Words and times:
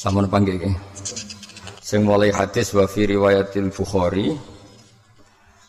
Sampun 0.00 0.32
panggil 0.32 0.56
iki. 0.56 0.72
Sing 1.84 2.08
mulai 2.08 2.32
hadis 2.32 2.72
wa 2.72 2.88
fi 2.88 3.04
riwayatil 3.04 3.68
Bukhari 3.68 4.32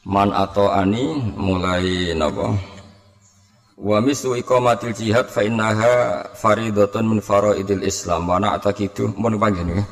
man 0.07 0.31
atau 0.31 0.71
ani 0.71 1.19
mulai 1.35 2.15
napa? 2.15 2.55
Wa 3.75 3.99
misu 3.99 4.39
iqamatil 4.39 4.95
jihad 4.95 5.27
fa 5.27 5.43
innaha 5.43 6.23
faridatun 6.31 7.11
min 7.11 7.19
faraidil 7.19 7.83
Islam 7.83 8.31
wa 8.31 8.39
na'taqidu 8.39 9.19
mun 9.19 9.35
panggil 9.35 9.67
iki. 9.67 9.83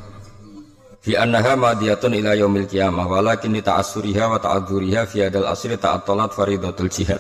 Fi 1.04 1.20
annaha 1.20 1.60
madiyatun 1.60 2.16
ila 2.16 2.32
yaumil 2.32 2.64
qiyamah 2.64 3.12
walakin 3.12 3.52
li 3.52 3.60
ta'assuriha 3.60 4.24
wa 4.24 4.40
ta'adzuriha 4.40 5.04
fi 5.04 5.28
hadal 5.28 5.52
asri 5.52 5.76
ta'attalat 5.76 6.32
faridatul 6.32 6.88
jihad. 6.88 7.20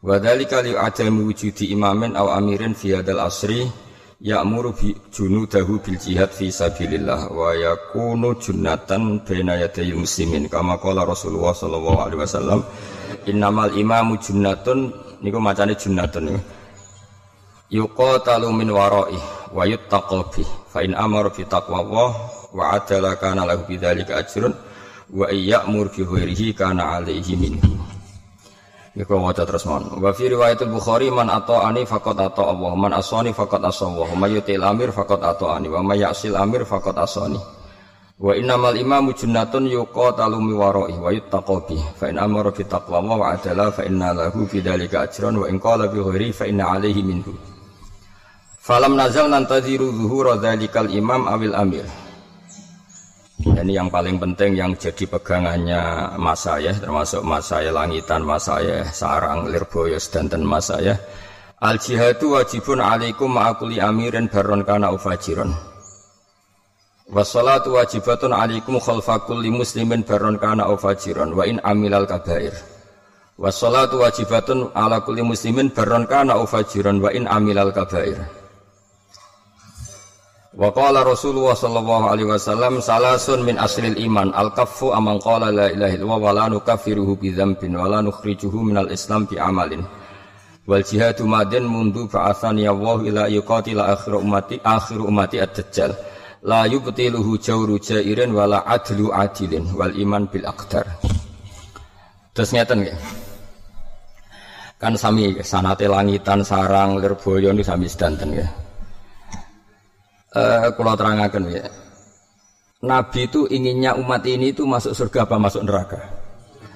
Wa 0.00 0.16
dzalika 0.16 0.64
li 0.64 0.72
adami 0.72 1.28
wujudi 1.28 1.76
imamin 1.76 2.16
aw 2.16 2.40
amirin 2.40 2.72
fi 2.72 2.96
hadal 2.96 3.20
asri 3.20 3.68
ya'muru 4.20 4.76
bi 4.76 4.92
junudahu 5.08 5.80
bil 5.80 5.96
jihad 5.96 6.28
fi 6.28 6.52
sabilillah 6.52 7.32
wa 7.32 7.56
yakunu 7.56 8.36
junnatan 8.36 9.24
baina 9.24 9.56
yaday 9.56 9.96
muslimin 9.96 10.44
kama 10.52 10.76
qala 10.76 11.08
Rasulullah 11.08 11.56
sallallahu 11.56 11.98
alaihi 12.04 12.20
wasallam. 12.20 12.60
Innamal 13.24 13.72
imamu 13.72 14.20
junnatun 14.20 14.92
niku 15.24 15.40
macane 15.40 15.72
junnatun 15.72 16.22
niku. 16.28 16.40
Yuqatalu 17.70 18.50
min 18.52 18.68
wara'i 18.76 19.16
wa 19.56 19.64
yuttaqu 19.64 20.20
bi 20.36 20.42
fa 20.68 20.84
in 20.84 20.92
amara 20.92 21.32
bi 21.32 21.46
taqwallah 21.48 22.10
wa 22.52 22.76
adala 22.76 23.14
kana 23.16 23.46
lahu 23.46 23.62
bidzalika 23.64 24.20
ajrun 24.20 24.52
wa 25.14 25.30
iyya'mur 25.30 25.88
bi 25.94 26.02
ghairihi 26.02 26.52
kana 26.54 26.98
alaihi 26.98 27.38
minhu 27.38 27.78
Ya 29.00 29.08
kalau 29.08 29.32
waca 29.32 29.48
terus 29.48 29.64
mon. 29.64 29.80
Wa 29.96 30.12
fi 30.12 30.28
riwayatul 30.28 30.76
Bukhari 30.76 31.08
man 31.08 31.32
ani 31.32 31.88
faqad 31.88 32.20
ato 32.20 32.44
Allah, 32.44 32.76
man 32.76 32.92
asani 32.92 33.32
faqad 33.32 33.64
asa 33.64 33.88
Allah, 33.88 34.12
yutil 34.28 34.60
amir 34.60 34.92
faqad 34.92 35.24
ani 35.24 35.72
wa 35.72 35.80
may 35.80 36.04
ya'sil 36.04 36.36
amir 36.36 36.68
faqad 36.68 37.00
asani. 37.00 37.40
Wa 38.20 38.36
innamal 38.36 38.76
imamu 38.76 39.16
junnatun 39.16 39.72
yuqatalu 39.72 40.36
mi 40.44 40.52
wara'i 40.52 41.00
wa 41.00 41.08
yuttaqu 41.16 41.56
bi. 41.64 41.80
Fa 41.96 42.12
in 42.12 42.20
amara 42.20 42.52
bi 42.52 42.60
taqwa 42.68 43.00
wa 43.00 43.32
adala 43.32 43.72
fa 43.72 43.88
inna 43.88 44.12
lahu 44.12 44.44
fi 44.44 44.60
dzalika 44.60 45.08
ajran 45.08 45.40
wa 45.40 45.48
in 45.48 45.56
qala 45.56 45.88
bi 45.88 45.96
ghairi 45.96 46.28
fa 46.36 46.44
inna 46.44 46.68
alaihi 46.76 47.00
minhu. 47.00 47.32
Falam 48.60 49.00
nazal 49.00 49.32
nantaziru 49.32 49.96
zuhura 49.96 50.36
dzalikal 50.36 50.92
imam 50.92 51.24
awil 51.24 51.56
amir. 51.56 51.88
Ini 53.40 53.72
yang 53.72 53.88
paling 53.88 54.20
penting 54.20 54.52
yang 54.52 54.76
jadi 54.76 55.08
pegangannya 55.08 56.12
mas 56.20 56.44
saya 56.44 56.76
termasuk 56.76 57.24
mas 57.24 57.48
saya 57.48 57.72
langitan 57.72 58.20
mas 58.20 58.44
saya 58.44 58.84
sarang 58.92 59.48
lirboyo 59.48 59.96
dan 60.12 60.44
mas 60.44 60.68
saya 60.68 61.00
al 61.64 61.80
jihadu 61.80 62.36
wajibun 62.36 62.84
alaikum 62.84 63.32
ma'akuli 63.32 63.80
amirin 63.80 64.28
baron 64.28 64.60
kana 64.60 64.92
ufajiron 64.92 65.56
wassalatu 67.08 67.80
wajibatun 67.80 68.36
alaikum 68.36 68.76
khalfakul 68.76 69.40
muslimin 69.40 70.04
baron 70.04 70.36
kana 70.36 70.68
ufajiron 70.68 71.32
wa 71.32 71.48
in 71.48 71.64
amilal 71.64 72.04
kabair. 72.04 72.52
Wassalatu 73.40 74.04
wajibatun 74.04 74.68
ala 74.76 75.00
kulli 75.00 75.24
muslimin 75.24 75.72
baron 75.72 76.04
kana 76.04 76.36
ufajiron 76.36 77.00
wa 77.00 77.08
in 77.08 77.24
amilal 77.24 77.72
kabair 77.72 78.39
Wa 80.50 80.66
qala 80.74 81.06
Rasulullah 81.06 81.54
sallallahu 81.54 82.10
alaihi 82.10 82.26
wasallam 82.26 82.82
salasun 82.82 83.46
min 83.46 83.54
aslil 83.54 83.94
iman 84.02 84.34
al 84.34 84.50
kaffu 84.50 84.90
amman 84.90 85.22
qala 85.22 85.54
la 85.54 85.70
ilaha 85.70 85.94
illallah 85.94 86.18
wa 86.18 86.32
la 86.34 86.44
nukaffiruhu 86.50 87.14
bi 87.22 87.30
dzambin 87.30 87.78
wa 87.78 87.86
la 87.86 88.02
nukhrijuhu 88.02 88.58
minal 88.66 88.90
islam 88.90 89.30
bi 89.30 89.38
amalin. 89.38 89.86
Wal 90.66 90.82
jihadu 90.82 91.22
madin 91.30 91.70
mundu 91.70 92.10
ba'athani 92.10 92.66
Allah 92.66 92.98
ila 92.98 93.22
yuqatila 93.30 93.94
akhir 93.94 94.18
ummati 94.18 94.58
akhir 94.58 94.98
ummati 94.98 95.38
ad-dajjal. 95.38 95.94
La 96.42 96.66
yubtiluhu 96.66 97.38
jawru 97.38 97.78
jairin 97.78 98.34
wa 98.34 98.50
la 98.50 98.66
adlu 98.66 99.14
adilin 99.14 99.70
wal 99.78 99.94
iman 99.94 100.26
bil 100.26 100.50
aqdar. 100.50 100.98
Terus 102.34 102.50
ngeten 102.50 102.90
nggih. 102.90 102.98
Kan 104.82 104.98
sami 104.98 105.30
sanate 105.46 105.86
langitan 105.86 106.42
sarang 106.42 106.98
lirboyo 106.98 107.54
niku 107.54 107.70
sami 107.70 107.86
sedanten 107.86 108.34
nggih 108.34 108.69
uh, 110.34 110.68
kalau 110.74 110.94
terangkan 110.94 111.42
ya. 111.50 111.64
Nabi 112.80 113.28
itu 113.28 113.44
inginnya 113.52 113.92
umat 114.00 114.24
ini 114.24 114.56
itu 114.56 114.64
masuk 114.64 114.96
surga 114.96 115.28
apa 115.28 115.36
masuk 115.36 115.62
neraka? 115.68 116.00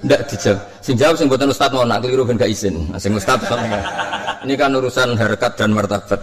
Tidak 0.04 0.20
dijawab. 0.28 0.60
Sing 0.84 0.94
jawab 1.00 1.16
sing 1.16 1.26
buatan 1.32 1.48
ustad 1.48 1.72
mau 1.72 1.88
nak 1.88 2.04
keliru 2.04 2.28
ben 2.28 2.36
gak 2.36 2.52
izin. 2.52 2.92
Nah, 2.92 3.00
sing 3.00 3.16
ustad 3.16 3.40
ini 4.44 4.54
kan 4.60 4.76
urusan 4.76 5.16
harkat 5.16 5.56
dan 5.56 5.72
martabat. 5.72 6.20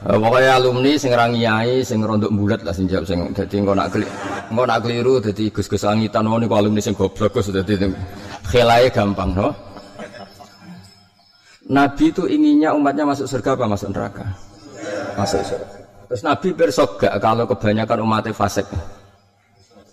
Uh, 0.00 0.18
pokoknya 0.18 0.58
alumni 0.58 0.98
sing 0.98 1.14
rangiai 1.14 1.86
sing 1.86 2.02
rondok 2.02 2.32
bulat 2.34 2.64
lah 2.66 2.74
sing 2.74 2.90
jawab 2.90 3.06
sing 3.06 3.20
dadi 3.36 3.60
engko 3.60 3.76
nak 3.76 3.92
keliru 3.92 4.10
engko 4.48 4.64
nak 4.64 4.78
keliru 4.80 5.14
dadi 5.20 5.44
gus-gus 5.52 5.84
angitan 5.84 6.24
oh 6.24 6.40
niku 6.40 6.56
alumni 6.56 6.80
sing 6.80 6.96
goblok 6.96 7.36
Gus 7.36 7.52
dadi 7.52 7.76
khelae 8.48 8.90
gampang 8.90 9.30
no. 9.36 9.52
Nabi 11.70 12.10
itu 12.10 12.26
inginnya 12.26 12.74
umatnya 12.74 13.06
masuk 13.06 13.30
surga 13.30 13.54
apa 13.54 13.64
masuk 13.70 13.94
neraka? 13.94 14.26
Masuk 15.18 15.42
surga. 15.46 15.80
Terus 16.10 16.26
Nabi 16.26 16.48
bersok 16.58 17.06
gak 17.06 17.22
kalau 17.22 17.46
kebanyakan 17.46 18.02
umatnya 18.02 18.34
fasik. 18.34 18.66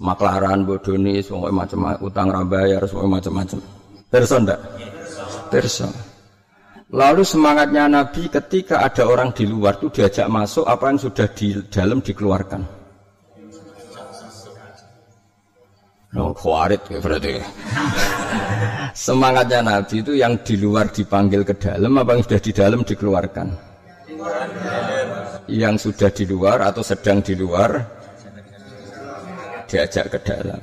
Maklaran, 0.01 0.65
bodoni, 0.65 1.21
semua 1.21 1.53
macam 1.53 1.93
utang 2.01 2.33
rambayar, 2.33 2.81
semua 2.89 3.05
macam-macam. 3.05 3.61
Perso 4.09 4.41
ndak? 4.41 4.57
Perso. 5.53 5.85
Lalu 6.89 7.21
semangatnya 7.21 7.85
Nabi 7.85 8.33
ketika 8.33 8.81
ada 8.81 9.05
orang 9.05 9.29
di 9.29 9.45
luar 9.45 9.77
itu 9.77 9.93
diajak 9.93 10.25
masuk 10.25 10.65
apa 10.65 10.89
yang 10.89 10.97
sudah 10.97 11.27
di 11.37 11.53
dalam 11.69 12.01
dikeluarkan. 12.01 12.61
No, 16.17 16.33
kuarit 16.33 16.81
ya 16.89 16.97
berarti. 16.97 17.37
Semangatnya 19.05 19.61
Nabi 19.61 20.01
itu 20.01 20.17
yang 20.17 20.41
di 20.41 20.57
luar 20.57 20.89
dipanggil 20.89 21.45
ke 21.45 21.53
dalam 21.61 21.93
apa 21.93 22.17
yang 22.17 22.25
sudah 22.25 22.41
di 22.41 22.51
dalam 22.57 22.81
dikeluarkan 22.81 23.66
yang 25.47 25.79
sudah 25.79 26.11
di 26.11 26.27
luar 26.27 26.59
atau 26.63 26.83
sedang 26.83 27.23
di 27.23 27.33
luar 27.33 27.79
diajak 29.67 30.15
ke 30.15 30.19
dalam. 30.23 30.61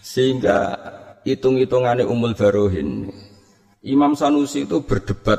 Sehingga 0.00 0.72
hitung-hitungannya 1.28 2.08
Umul 2.08 2.32
Barohin, 2.32 3.12
Imam 3.84 4.16
Sanusi 4.16 4.64
itu 4.64 4.80
berdebat 4.80 5.38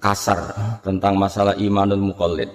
kasar 0.00 0.40
tentang 0.84 1.16
masalah 1.16 1.56
imanul 1.56 2.12
mukallid. 2.12 2.48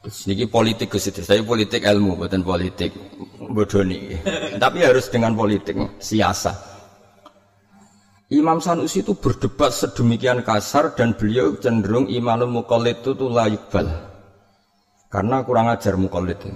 Ini 0.00 0.48
politik 0.48 0.96
ke 0.96 0.98
saya 1.00 1.44
politik 1.44 1.84
ilmu 1.84 2.16
bukan 2.16 2.40
politik 2.40 2.88
bodoni. 3.36 4.16
Tapi 4.56 4.78
harus 4.80 5.12
dengan 5.12 5.36
politik 5.36 5.76
siasa. 6.00 6.69
Imam 8.30 8.62
Sanusi 8.62 9.02
itu 9.02 9.18
berdebat 9.18 9.74
sedemikian 9.74 10.46
kasar 10.46 10.94
dan 10.94 11.18
beliau 11.18 11.58
cenderung 11.58 12.06
imanul 12.06 12.62
mukallid 12.62 13.02
itu 13.02 13.18
tuh 13.18 13.26
layukbal. 13.26 13.90
Karena 15.10 15.42
kurang 15.42 15.66
ajar 15.66 15.98
mukallid 15.98 16.38
itu. 16.38 16.54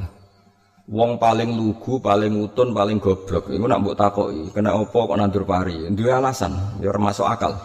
Wong 0.87 1.19
paling 1.19 1.51
lugu, 1.51 1.99
paling 1.99 2.31
utun, 2.47 2.71
paling 2.71 3.03
goblok. 3.03 3.51
Iku 3.51 3.67
nak 3.67 3.83
mbok 3.83 3.97
takoki, 3.99 4.55
kena 4.55 4.79
opo 4.79 5.11
kok 5.11 5.19
nandur 5.19 5.43
pari? 5.43 5.91
Dua 5.91 6.23
alasan, 6.23 6.79
ya 6.79 6.95
masuk 6.95 7.27
akal. 7.27 7.59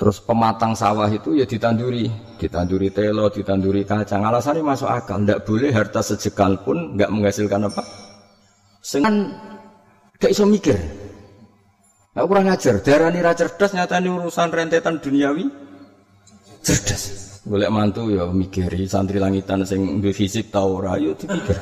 Terus 0.00 0.24
pematang 0.24 0.72
sawah 0.72 1.10
itu 1.12 1.36
ya 1.36 1.44
ditanduri, 1.44 2.08
ditanduri 2.40 2.88
telo, 2.94 3.28
ditanduri 3.28 3.84
kacang. 3.84 4.24
Alasannya 4.24 4.64
masuk 4.64 4.88
akal, 4.88 5.20
ndak 5.20 5.44
boleh 5.44 5.68
harta 5.68 6.00
sejekal 6.00 6.64
pun 6.64 6.96
nggak 6.96 7.12
menghasilkan 7.12 7.68
apa. 7.68 7.82
Sengan 8.80 9.36
gak 10.16 10.32
iso 10.32 10.48
mikir. 10.48 11.03
Aku 12.14 12.30
kurang 12.30 12.46
ajar, 12.46 12.78
darah 12.78 13.10
nira 13.10 13.34
cerdas 13.34 13.74
nyata 13.74 13.98
ini 13.98 14.06
urusan 14.06 14.46
rentetan 14.54 15.02
duniawi 15.02 15.50
cerdas. 16.62 17.02
Golek 17.42 17.68
mantu 17.74 18.06
ya 18.08 18.30
mikiri 18.30 18.86
santri 18.86 19.18
langitan 19.18 19.66
sing 19.66 19.98
duwe 19.98 20.14
fisik 20.14 20.54
ta 20.54 20.62
ora 20.62 20.94
yo 20.94 21.18
dipikir. 21.18 21.58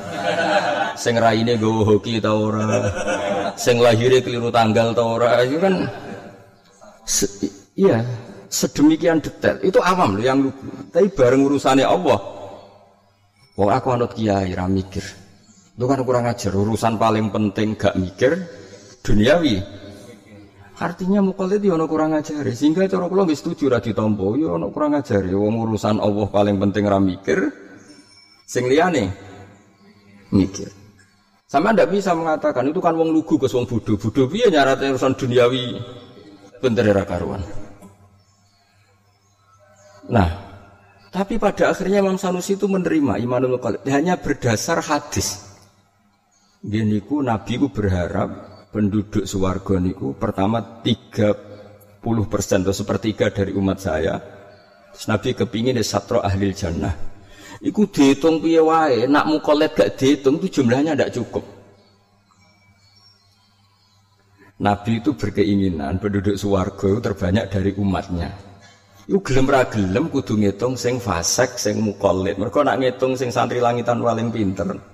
Sing 0.93 1.17
raine 1.17 1.57
nggawa 1.57 1.81
hoki 1.97 2.21
ta 2.21 2.37
ora. 2.37 2.65
Sing 3.57 3.81
lahire 3.81 4.21
keliru 4.21 4.53
tanggal 4.53 4.93
ta 4.93 5.03
ora. 5.03 5.41
Itu 5.41 5.57
kan 5.57 5.89
se 7.01 7.25
iya 7.73 8.05
sedemikian 8.45 9.25
detail. 9.25 9.57
Itu 9.65 9.81
awam 9.81 10.21
loh 10.21 10.23
yang 10.23 10.39
lugu. 10.39 10.69
Tapi 10.93 11.09
bareng 11.17 11.49
urusannya 11.49 11.83
Allah. 11.83 12.19
Wong 13.57 13.69
aku 13.73 13.87
anut 13.89 14.13
kiai 14.13 14.53
ra 14.53 14.69
mikir. 14.69 15.03
Itu 15.73 15.89
kan 15.89 15.99
kurang 16.05 16.29
ajar 16.29 16.53
urusan 16.53 17.01
paling 17.01 17.33
penting 17.33 17.73
gak 17.73 17.97
mikir 17.97 18.37
duniawi 19.03 19.59
Artinya 20.83 21.23
mukallid 21.23 21.63
ya 21.63 21.79
ono 21.79 21.87
kurang 21.87 22.11
ajar. 22.11 22.43
Sehingga 22.51 22.83
cara 22.91 23.07
kula 23.07 23.23
nggih 23.23 23.39
setuju 23.39 23.71
ra 23.71 23.79
ditampa, 23.79 24.35
ya 24.35 24.59
ono 24.59 24.67
kurang 24.67 24.99
ajar. 24.99 25.23
Wong 25.31 25.63
urusan 25.63 26.03
Allah 26.03 26.27
paling 26.27 26.59
penting 26.59 26.83
ra 26.83 26.99
mikir. 26.99 27.39
Sing 28.43 28.67
liyane 28.67 29.07
mikir. 30.35 30.67
Sama 31.47 31.71
ndak 31.71 31.87
bisa 31.87 32.11
mengatakan 32.11 32.67
itu 32.67 32.83
kan 32.83 32.99
wong 32.99 33.15
lugu 33.15 33.39
ke 33.39 33.47
wong 33.47 33.63
bodoh. 33.63 33.95
Bodoh 33.95 34.27
piye 34.27 34.51
nyarate 34.51 34.91
urusan 34.91 35.15
duniawi 35.15 35.79
bener 36.59 36.91
ra 36.91 37.07
karuan. 37.07 37.39
Nah, 40.11 40.27
Tapi 41.13 41.37
pada 41.37 41.69
akhirnya 41.69 42.01
Imam 42.01 42.17
Sanusi 42.17 42.57
itu 42.57 42.65
menerima 42.65 43.21
imanul 43.21 43.61
qalb 43.61 43.85
hanya 43.85 44.17
berdasar 44.17 44.81
hadis. 44.81 45.45
Gini 46.65 46.97
ku 47.05 47.21
Nabi 47.21 47.61
ku 47.61 47.69
berharap 47.69 48.52
penduduk 48.73 49.29
suwargo 49.29 49.77
niku 49.77 50.17
pertama 50.17 50.81
30 50.81 52.01
persen 52.25 52.65
atau 52.65 52.73
sepertiga 52.73 53.29
dari 53.29 53.53
umat 53.53 53.77
saya. 53.77 54.17
Terus 54.97 55.05
Nabi 55.05 55.37
kepingin 55.37 55.77
satro 55.85 56.25
ahli 56.25 56.49
jannah. 56.51 56.93
Iku 57.63 57.87
dihitung 57.87 58.41
piye 58.41 58.59
wae, 58.59 59.05
nak 59.07 59.29
mukolet 59.29 59.71
gak 59.71 59.95
dihitung 59.95 60.41
itu 60.41 60.59
jumlahnya 60.59 60.97
tidak 60.97 61.13
cukup. 61.15 61.45
Nabi 64.59 64.99
itu 64.99 65.15
berkeinginan 65.15 66.01
penduduk 66.01 66.35
suwargo 66.35 66.99
terbanyak 66.99 67.47
dari 67.53 67.71
umatnya. 67.77 68.33
Iku 69.03 69.19
gelem 69.19 69.47
ra 69.51 69.67
gelem 69.67 70.07
kudu 70.07 70.39
ngitung 70.39 70.79
sing 70.79 70.99
fasek, 70.99 71.59
sing 71.59 71.79
mukolit. 71.83 72.39
Mereka 72.39 72.63
nak 72.63 72.79
ngitung 72.79 73.19
sing 73.19 73.31
santri 73.31 73.59
langitan 73.59 73.99
paling 73.99 74.31
pinter. 74.31 74.92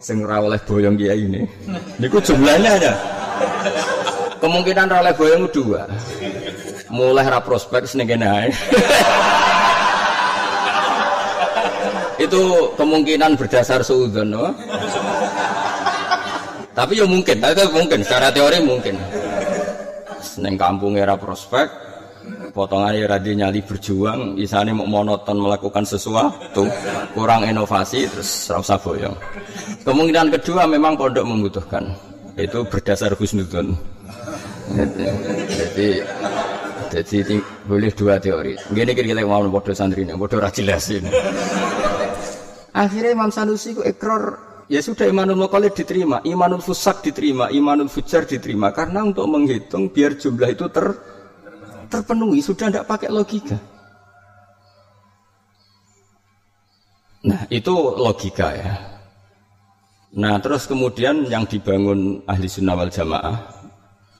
Sing 0.00 0.24
ra 0.24 0.40
oleh 0.40 0.60
boyong 0.64 0.96
kiai 0.96 1.28
ini. 1.28 1.44
Niku 2.00 2.20
jumlahnya 2.20 2.80
aja. 2.80 2.92
Kemungkinan 4.40 4.88
ra 4.88 5.04
oleh 5.04 5.14
boyong 5.16 5.44
dua. 5.52 5.84
Mulai 6.90 7.28
ra 7.28 7.40
prospek 7.40 7.86
seneng 7.86 8.08
kene 8.08 8.50
Itu 12.20 12.72
kemungkinan 12.76 13.36
berdasar 13.40 13.80
suudzon, 13.80 14.28
no? 14.28 14.52
Tapi 16.76 17.00
ya 17.00 17.06
mungkin, 17.08 17.40
tapi 17.40 17.64
mungkin 17.72 18.00
secara 18.04 18.28
teori 18.28 18.60
mungkin. 18.60 18.96
Seneng 20.20 20.60
kampung 20.60 21.00
era 21.00 21.16
prospek, 21.16 21.89
potongannya 22.50 23.06
radhi 23.06 23.32
nyali 23.38 23.60
berjuang, 23.62 24.36
isane 24.36 24.74
mau 24.74 24.86
monoton 24.86 25.38
melakukan 25.38 25.86
sesuatu, 25.86 26.66
kurang 27.14 27.46
inovasi, 27.46 28.06
terus 28.10 28.50
rasa 28.50 28.76
boyong. 28.76 29.14
Kemungkinan 29.86 30.34
kedua 30.38 30.66
memang 30.66 30.98
pondok 30.98 31.24
membutuhkan, 31.24 31.94
itu 32.36 32.60
berdasar 32.66 33.14
husnudon. 33.16 33.74
Jadi, 35.50 36.02
jadi, 36.90 37.36
boleh 37.66 37.90
dua 37.94 38.18
teori. 38.18 38.54
Gini 38.70 38.90
kira-kira 38.94 39.26
mau 39.26 39.42
bodoh 39.46 39.74
santri 39.74 40.06
ini, 40.06 40.14
bodoh 40.14 40.38
rajin 40.38 40.70
Akhirnya 42.70 43.10
Imam 43.10 43.34
Sanusi 43.34 43.74
ku 43.74 43.82
ekor 43.82 44.38
ya 44.70 44.78
sudah 44.78 45.10
imanul 45.10 45.42
muqallid 45.42 45.74
diterima, 45.74 46.22
imanul 46.22 46.62
fusak 46.62 47.02
diterima, 47.02 47.50
imanul 47.50 47.90
fujar 47.90 48.22
diterima 48.22 48.70
karena 48.70 49.02
untuk 49.02 49.26
menghitung 49.26 49.90
biar 49.90 50.14
jumlah 50.14 50.54
itu 50.54 50.70
ter 50.70 50.94
terpenuhi 51.90 52.38
sudah 52.38 52.70
tidak 52.70 52.86
pakai 52.86 53.10
logika. 53.10 53.58
Nah 57.20 57.44
itu 57.52 57.74
logika 58.00 58.48
ya. 58.56 58.72
Nah 60.16 60.40
terus 60.40 60.64
kemudian 60.66 61.28
yang 61.28 61.44
dibangun 61.44 62.24
ahli 62.24 62.48
sunnah 62.48 62.74
wal 62.74 62.90
jamaah 62.90 63.36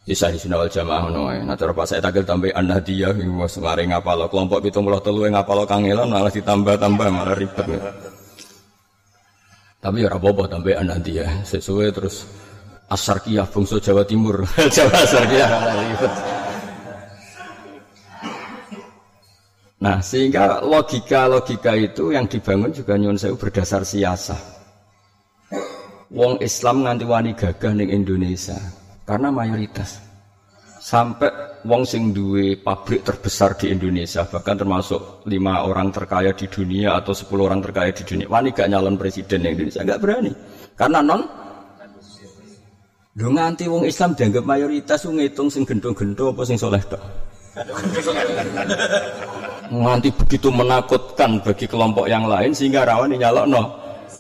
di 0.04 0.12
ahli 0.14 0.38
sunnah 0.38 0.58
wal 0.60 0.70
jamaah 0.70 1.08
no, 1.08 1.32
Nah 1.32 1.56
terus 1.56 1.74
pas 1.74 1.88
saya 1.88 2.04
takil 2.04 2.28
tambah 2.28 2.52
an 2.52 2.70
dia 2.84 3.10
was 3.34 3.56
mari 3.58 3.88
ngapalo 3.88 4.28
kelompok 4.28 4.62
itu 4.62 4.78
mulah 4.84 5.00
telu 5.00 5.26
ngapalo 5.26 5.64
kangelan 5.64 6.12
malah 6.12 6.30
ditambah 6.30 6.76
tambah 6.76 7.06
malah 7.08 7.34
ribet. 7.34 7.66
Ya. 7.66 7.90
Tapi 9.80 10.04
ya 10.04 10.12
apa-apa 10.12 10.44
tambah 10.46 10.76
an 10.76 10.92
dia 11.00 11.26
sesuai 11.48 11.88
terus 11.96 12.28
Asarkiyah 12.90 13.46
bungsu 13.46 13.78
Jawa 13.78 14.02
Timur 14.02 14.42
Jawa 14.76 14.94
Asarkiyah 15.08 15.48
ribet. 15.88 16.14
Nah, 19.80 19.96
sehingga 20.04 20.60
logika-logika 20.60 21.72
itu 21.72 22.12
yang 22.12 22.28
dibangun 22.28 22.68
juga 22.68 23.00
nyun 23.00 23.16
sewu 23.16 23.40
berdasar 23.40 23.80
siasa. 23.80 24.36
Wong 26.12 26.36
Islam 26.44 26.84
nganti 26.84 27.04
wani 27.08 27.32
gagah 27.32 27.72
ning 27.72 27.88
Indonesia 27.88 28.60
karena 29.08 29.32
mayoritas. 29.32 30.04
Sampai 30.80 31.32
wong 31.64 31.84
sing 31.84 32.12
duwe 32.12 32.60
pabrik 32.60 33.04
terbesar 33.04 33.56
di 33.56 33.72
Indonesia 33.72 34.24
bahkan 34.24 34.56
termasuk 34.56 35.24
lima 35.28 35.64
orang 35.64 35.92
terkaya 35.92 36.32
di 36.32 36.48
dunia 36.48 36.96
atau 36.96 37.12
sepuluh 37.12 37.52
orang 37.52 37.60
terkaya 37.60 37.92
di 37.92 38.00
dunia 38.00 38.26
wani 38.32 38.48
gak 38.48 38.64
nyalon 38.72 38.96
presiden 38.96 39.44
Indonesia 39.44 39.84
gak 39.84 40.00
berani 40.00 40.32
karena 40.72 41.04
non 41.04 41.20
Lho 43.20 43.28
nganti 43.28 43.68
wong 43.68 43.84
Islam 43.84 44.16
dianggap 44.16 44.46
mayoritas 44.46 45.04
ngitung 45.04 45.50
sing 45.52 45.66
gendong-gendong 45.66 46.30
apa 46.30 46.42
sing 46.46 46.56
soleh. 46.56 46.80
Nganti 49.70 50.10
begitu 50.10 50.50
menakutkan 50.50 51.38
bagi 51.46 51.70
kelompok 51.70 52.10
yang 52.10 52.26
lain 52.26 52.50
sehingga 52.50 52.82
rawan 52.82 53.14
nyalok 53.14 53.46
no 53.46 53.62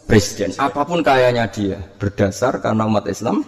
presiden. 0.06 0.54
Apa 0.54 0.86
pun 0.86 1.02
kayanya 1.02 1.50
dia 1.50 1.78
berdasar 1.98 2.62
karena 2.62 2.86
umat 2.86 3.06
Islam 3.10 3.42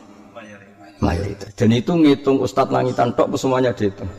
mayoritas. 1.03 1.51
Dan 1.55 1.75
itu 1.75 1.95
ngitung 1.95 2.43
Ustadz 2.43 2.75
Langitan 2.75 3.15
tok 3.15 3.35
semuanya 3.39 3.71
dihitung. 3.71 4.11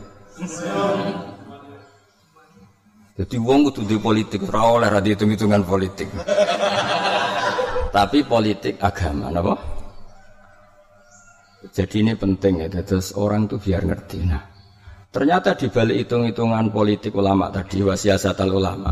Jadi 3.14 3.36
wong 3.38 3.70
kudu 3.70 3.86
di 3.86 3.96
politik, 3.96 4.42
ora 4.50 4.60
oleh 4.74 4.88
ra 4.90 4.98
hitung-hitungan 4.98 5.62
politik. 5.62 6.10
Tapi 7.94 8.26
politik 8.26 8.74
agama, 8.82 9.30
napa? 9.30 9.54
Jadi 11.70 12.02
ini 12.02 12.12
penting 12.18 12.66
ya, 12.66 12.68
terus 12.82 13.14
orang 13.14 13.46
tuh 13.46 13.62
biar 13.62 13.86
ngerti. 13.86 14.18
Nah, 14.26 14.42
Ternyata 15.14 15.54
di 15.54 15.70
balik 15.70 15.96
hitung-hitungan 16.02 16.74
politik 16.74 17.14
ulama 17.14 17.46
tadi 17.46 17.78
wasiasatal 17.86 18.50
ulama. 18.50 18.90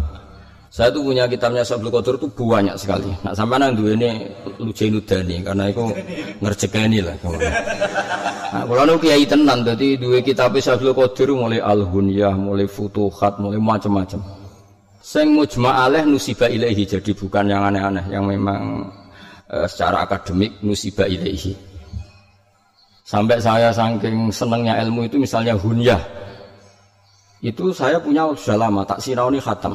Saya 0.70 0.94
tuh 0.94 1.02
punya 1.02 1.26
kitabnya 1.26 1.66
Sabul 1.66 1.90
Qadir 1.90 2.16
itu 2.16 2.30
banyak 2.30 2.78
sekali. 2.78 3.10
Nah 3.26 3.34
sampai 3.34 3.58
nang 3.58 3.74
dua 3.74 3.92
ini 3.92 4.30
Lujainudani 4.56 5.42
karena 5.42 5.68
itu 5.68 5.84
ngerjekani 6.38 6.98
lah. 7.02 7.12
Nah, 8.52 8.64
kalau 8.68 8.84
nu 8.84 8.96
kiai 9.02 9.26
tenan, 9.26 9.66
jadi 9.66 9.98
dua 9.98 10.22
kitab 10.22 10.54
Sabul 10.62 10.94
Qadir 10.94 11.34
mulai 11.34 11.58
Al-Hunyah, 11.58 12.38
mulai 12.38 12.70
Futuhat, 12.70 13.36
mulai 13.42 13.58
macam-macam. 13.60 14.22
Sing 15.02 15.34
mujma 15.34 15.82
aleh 15.82 16.06
nusibah 16.06 16.46
ilaihi 16.46 16.86
jadi 16.86 17.10
bukan 17.10 17.50
yang 17.50 17.66
aneh-aneh 17.66 18.06
yang 18.14 18.22
memang 18.22 18.86
e, 19.50 19.66
secara 19.66 20.06
akademik 20.06 20.62
nusibah 20.62 21.10
ilaihi. 21.10 21.71
Sampai 23.02 23.42
saya 23.42 23.74
saking 23.74 24.30
senengnya 24.30 24.78
ilmu 24.86 25.10
itu 25.10 25.18
misalnya 25.18 25.58
hunyah. 25.58 25.98
Itu 27.42 27.74
saya 27.74 27.98
punya 27.98 28.30
sudah 28.38 28.70
lama, 28.70 28.86
tak 28.86 29.02
sinauni 29.02 29.42
khatam. 29.42 29.74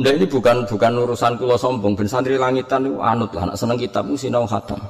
Nah 0.00 0.10
ini 0.10 0.26
bukan 0.26 0.66
bukan 0.66 0.92
urusan 1.06 1.38
kulo 1.38 1.54
sombong, 1.54 1.94
ben 1.94 2.10
santri 2.10 2.34
langitan 2.34 2.88
itu 2.88 2.98
anut 2.98 3.30
lah, 3.30 3.52
nak 3.52 3.56
seneng 3.60 3.78
kitab 3.78 4.10
itu 4.10 4.26
sinau 4.26 4.42
khatam. 4.42 4.80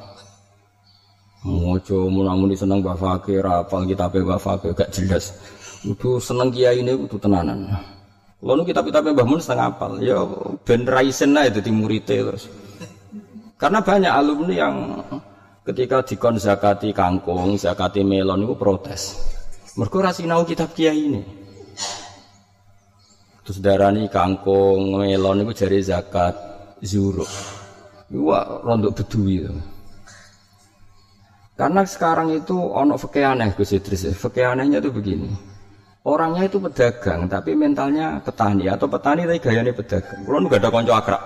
Mojo 1.44 2.08
munamuni 2.08 2.56
seneng 2.56 2.80
bapak 2.80 3.28
rapal 3.40 3.84
kitab 3.84 4.12
bapak 4.12 4.72
gak 4.72 4.88
jelas. 4.92 5.36
Itu 5.84 6.16
seneng 6.20 6.52
kiai 6.52 6.80
ini 6.80 6.96
itu 6.96 7.16
tenanan. 7.20 7.68
Lalu 8.40 8.72
kitab-kitabnya 8.72 9.12
Mbah 9.12 9.26
Mun 9.28 9.40
setengah 9.40 9.68
apal, 9.68 10.00
ya 10.00 10.24
ben 10.64 10.88
raisen 10.88 11.36
lah 11.36 11.44
itu 11.44 11.60
muridnya 11.68 12.32
terus. 12.32 12.48
Karena 13.60 13.84
banyak 13.84 14.08
alumni 14.08 14.54
yang 14.56 14.74
Ketika 15.70 16.02
dikon 16.02 16.34
zakati 16.34 16.90
kangkung, 16.90 17.54
zakati 17.54 18.02
melon 18.02 18.42
itu 18.42 18.58
protes. 18.58 19.22
Mereka 19.78 20.02
rasi 20.02 20.26
sinau 20.26 20.42
kitab 20.42 20.74
kiai 20.74 20.98
ini. 20.98 21.22
Terus 23.46 23.62
darani 23.62 24.10
kangkung, 24.10 24.98
melon 24.98 25.46
itu 25.46 25.62
jari 25.62 25.78
zakat 25.78 26.34
zuruk. 26.82 27.30
Wah, 28.18 28.66
rontok 28.66 28.98
bedui 28.98 29.46
itu. 29.46 29.54
Karena 31.54 31.86
sekarang 31.86 32.34
itu 32.34 32.58
ono 32.58 32.98
fakih 32.98 33.30
aneh 33.30 33.54
Gus 33.54 33.70
Idris. 33.70 34.10
Fakih 34.10 34.50
anehnya 34.50 34.82
itu 34.82 34.90
begini. 34.90 35.30
Orangnya 36.02 36.50
itu 36.50 36.58
pedagang, 36.58 37.30
tapi 37.30 37.54
mentalnya 37.54 38.18
petani 38.18 38.66
atau 38.66 38.90
petani 38.90 39.22
tapi 39.22 39.38
gayanya 39.38 39.70
pedagang. 39.70 40.26
Kalau 40.26 40.50
nggak 40.50 40.66
ada 40.66 40.70
konco 40.74 40.92
akrab. 40.98 41.22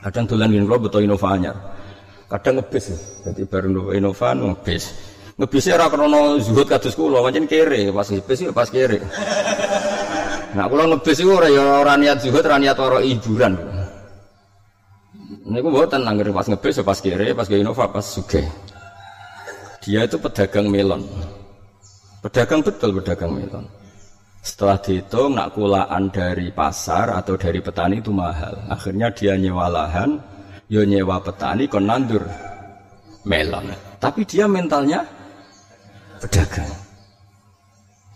Kadang 0.00 0.24
dolan 0.24 0.48
gini, 0.48 0.64
kalau 0.64 0.80
betul 0.80 1.04
inovanya. 1.04 1.52
Kadang 2.30 2.62
ngebis, 2.62 2.94
jadi 3.26 3.42
baru 3.42 3.90
Innova 3.90 4.30
ngebis. 4.38 4.94
Ngebisnya 5.34 5.74
ora 5.74 5.90
krono 5.90 6.38
zuhud 6.38 6.68
kados 6.70 6.94
kula, 6.94 7.26
pancen 7.26 7.50
kere, 7.50 7.90
pas 7.90 8.06
ngebis 8.06 8.38
ya 8.46 8.54
pas 8.54 8.70
kere. 8.70 9.02
Nah, 10.54 10.70
kula 10.70 10.86
ngebis 10.94 11.26
iku 11.26 11.42
ora 11.42 11.50
ya 11.50 11.82
ora 11.82 11.98
niat 11.98 12.22
zuhud, 12.22 12.46
ora 12.46 12.62
niat 12.62 12.78
ora 12.78 13.02
hiburan. 13.02 13.58
Niku 15.50 15.74
mboten 15.74 16.06
anggere 16.06 16.30
pas 16.30 16.46
ngebis 16.46 16.78
ya 16.78 16.84
pas 16.86 16.98
kere, 17.02 17.34
pas 17.34 17.50
ke 17.50 17.58
Innova 17.58 17.90
pas 17.90 18.06
sugih. 18.06 18.46
Dia 19.82 20.06
itu 20.06 20.20
pedagang 20.22 20.70
melon. 20.70 21.02
Pedagang 22.22 22.62
betul 22.62 22.94
pedagang 23.00 23.34
melon. 23.34 23.66
Setelah 24.40 24.78
dihitung, 24.78 25.34
nak 25.34 25.52
kulaan 25.52 26.14
dari 26.14 26.54
pasar 26.54 27.10
atau 27.10 27.34
dari 27.34 27.58
petani 27.58 27.98
itu 27.98 28.14
mahal. 28.14 28.56
Akhirnya 28.72 29.12
dia 29.12 29.36
nyewa 29.36 29.68
lahan, 29.68 30.20
yo 30.70 30.86
nyewa 30.86 31.18
petani 31.18 31.66
kon 31.66 31.84
nandur 31.90 32.22
melon. 33.26 33.74
Tapi 33.98 34.22
dia 34.24 34.46
mentalnya 34.46 35.02
pedagang. 36.22 36.70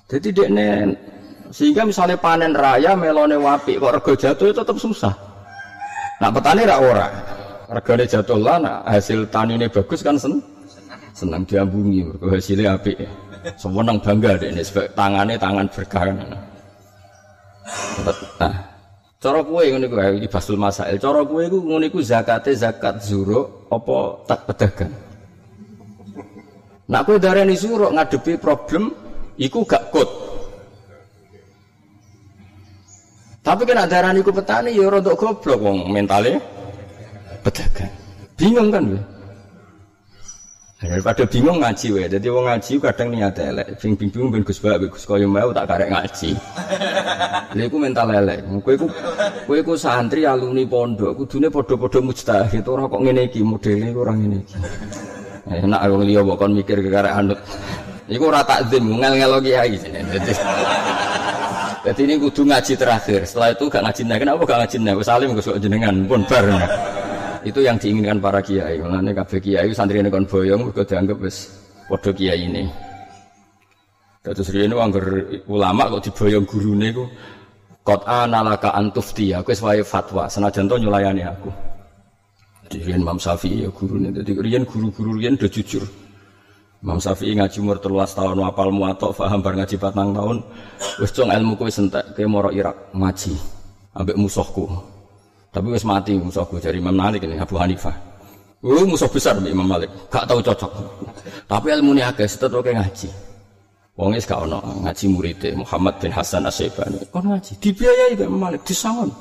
Jadi 0.09 0.29
dia 0.31 0.49
Sehingga 1.55 1.87
misalnya 1.87 2.19
panen 2.19 2.57
raya 2.57 2.99
melone 2.99 3.39
wapi 3.39 3.79
kok 3.79 3.95
rego 3.95 4.13
jatuh 4.17 4.51
itu 4.51 4.59
tetap 4.59 4.75
susah. 4.75 5.15
Nak 6.19 6.33
petani 6.35 6.63
rak 6.67 6.81
ora. 6.83 7.09
Regane 7.71 8.05
jatuh 8.07 8.39
lah 8.39 8.59
nak 8.61 8.77
hasil 8.87 9.27
ini 9.27 9.67
bagus 9.71 10.03
kan 10.05 10.19
sen 10.19 10.43
senang 11.15 11.47
diambungi 11.47 12.07
mergo 12.07 12.27
hasilnya 12.35 12.75
apik. 12.75 12.97
Semenang 13.61 14.01
bangga 14.01 14.41
deh 14.41 14.51
sebab 14.57 14.89
tangannya 14.97 15.37
tangan 15.37 15.67
berkah 15.69 16.03
kan. 16.11 16.17
Nah, 18.41 18.55
cara 19.25 19.41
kue 19.41 19.73
ngono 19.73 19.85
iku 19.89 19.97
iki 20.21 20.29
basul 20.29 20.61
masail. 20.61 21.01
Cara 21.01 21.25
kue 21.25 21.49
iku 21.49 21.65
ngono 21.65 21.85
iku 21.89 22.05
zakate 22.05 22.53
zakat 22.53 23.01
zuro 23.01 23.65
apa 23.73 23.97
tak 24.29 24.41
pedagang. 24.53 24.93
Nak 26.85 27.03
kowe 27.09 27.17
darani 27.17 27.57
suruh 27.57 27.89
ngadepi 27.97 28.37
problem 28.37 28.93
iku 29.41 29.65
gak 29.65 29.89
kut. 29.89 30.11
Tapi 33.41 33.65
kena 33.65 33.89
darani 33.89 34.21
ku 34.21 34.29
petani 34.29 34.77
ya 34.77 34.93
untuk 34.93 35.17
goblok 35.17 35.57
wong 35.57 35.89
mentale 35.89 36.37
pedagang. 37.41 37.93
Bingung 38.37 38.69
kan 38.69 38.85
Daripada 40.85 41.25
bingung 41.25 41.59
ngaji 41.65 41.87
we. 41.97 42.05
Jadi 42.13 42.27
wong 42.29 42.45
ngaji 42.45 42.73
kadang 42.77 43.09
niat 43.09 43.37
elek. 43.41 43.69
Bing 43.81 43.97
bingung 43.97 44.29
ben 44.29 44.45
Gus 44.45 44.61
Bak 44.61 44.85
Gus 44.85 45.09
koyo 45.09 45.25
mau 45.25 45.49
tak 45.57 45.65
karek 45.73 45.89
ngaji. 45.89 46.31
Lha 47.57 47.63
iku 47.65 47.77
mental 47.81 48.13
elek. 48.13 48.45
Kowe 48.61 48.73
iku 48.77 48.87
kowe 49.49 49.57
iku 49.57 49.73
santri 49.81 50.29
alumni 50.29 50.69
pondok 50.69 51.25
kudune 51.25 51.49
padha-padha 51.49 52.01
mujtahid 52.05 52.65
ora 52.69 52.85
kok 52.85 53.01
ngene 53.01 53.23
iki 53.33 53.41
modele 53.41 53.89
ora 53.97 54.13
ngene 54.13 54.37
iki. 54.45 54.57
Enak 55.65 55.81
wong 55.89 56.03
liya 56.05 56.21
kok 56.21 56.37
kon 56.37 56.53
mikir 56.53 56.79
karek 56.85 57.15
anut. 57.17 57.41
Iku 58.05 58.25
ora 58.29 58.45
takzim 58.45 58.85
ngel-ngelo 59.01 59.41
kiai. 59.41 59.81
Dadi 59.81 60.33
jadi 61.85 62.01
ini 62.09 62.15
kudu 62.17 62.49
ngaji 62.49 62.73
terakhir. 62.81 63.21
Setelah 63.29 63.53
itu 63.53 63.69
gak 63.69 63.85
ngaji 63.85 64.03
nih. 64.09 64.17
Kenapa 64.17 64.41
gak 64.49 64.59
ngaji 64.65 64.77
nih? 64.81 64.93
Salim 65.05 65.37
gue 65.37 65.61
jenengan 65.61 65.97
pun. 66.09 66.21
Itu 67.45 67.61
yang 67.61 67.77
diinginkan 67.77 68.19
para 68.25 68.41
kiai. 68.41 68.81
Mulane 68.81 69.13
kabeh 69.13 69.39
kiai 69.39 69.69
santri 69.77 70.01
ini 70.01 70.09
kon 70.09 70.25
boyong 70.25 70.73
mergo 70.73 70.81
dianggap 70.81 71.21
wis 71.21 71.53
padha 71.87 72.11
kiai 72.17 72.49
ini. 72.49 72.65
Terus 74.25 74.49
ini 74.57 74.73
anggar 74.73 75.05
ulama 75.53 75.93
kok 75.93 76.09
diboyong 76.09 76.49
iku 76.49 77.05
Kot 77.85 78.09
analaka 78.09 78.73
antufti 78.73 79.37
aku 79.37 79.53
wae 79.61 79.85
fatwa 79.85 80.25
senajan 80.25 80.65
to 80.65 80.81
nyulayani 80.81 81.21
aku. 81.21 81.53
Diyen 82.73 83.05
Imam 83.05 83.21
Syafi'i 83.21 83.69
ya 83.69 83.69
gurune. 83.69 84.09
Dadi 84.09 84.33
riyen 84.41 84.65
guru-guru 84.65 85.21
riyen 85.21 85.37
udah 85.37 85.53
jujur. 85.53 85.85
Imam 86.81 86.97
Syafi'i 86.97 87.37
ngaji 87.37 87.61
umur 87.61 87.77
terluas 87.77 88.17
tahun 88.17 88.41
wapal 88.41 88.73
muatok 88.73 89.13
faham 89.21 89.45
bar 89.45 89.53
ngaji 89.61 89.77
patang 89.77 90.17
tahun 90.17 90.41
wis 90.97 91.13
cong 91.13 91.29
ilmu 91.29 91.61
kowe 91.61 91.69
sentek 91.69 92.17
ke 92.17 92.25
moro 92.25 92.49
Irak 92.49 92.93
ngaji 92.97 93.37
ambek 93.97 94.17
musuhku 94.17 94.94
tapi 95.55 95.71
wis 95.71 95.87
mati 95.87 96.19
musuhku 96.19 96.59
dari 96.59 96.83
Imam 96.83 96.99
Malik 96.99 97.23
ini 97.23 97.39
Abu 97.39 97.55
Hanifah. 97.55 97.95
Uh, 98.59 98.83
musuh 98.83 99.07
besar 99.07 99.39
Imam 99.39 99.71
Malik. 99.71 99.87
Gak 100.11 100.27
tahu 100.27 100.43
cocok. 100.43 100.73
Tapi 101.47 101.67
ilmu 101.79 101.95
ini 101.95 102.03
agak 102.03 102.27
setet 102.27 102.51
oke 102.51 102.75
ngaji. 102.75 103.07
Wong 103.95 104.19
gak 104.19 104.41
ono 104.43 104.59
ngaji 104.83 105.05
murid 105.15 105.41
Muhammad 105.55 105.95
bin 106.03 106.11
Hasan 106.11 106.51
Asyibani. 106.51 107.07
Kon 107.15 107.31
ngaji. 107.31 107.55
Dibiayai 107.63 108.19
Imam 108.19 108.43
Malik. 108.43 108.67
Disangon 108.67 109.15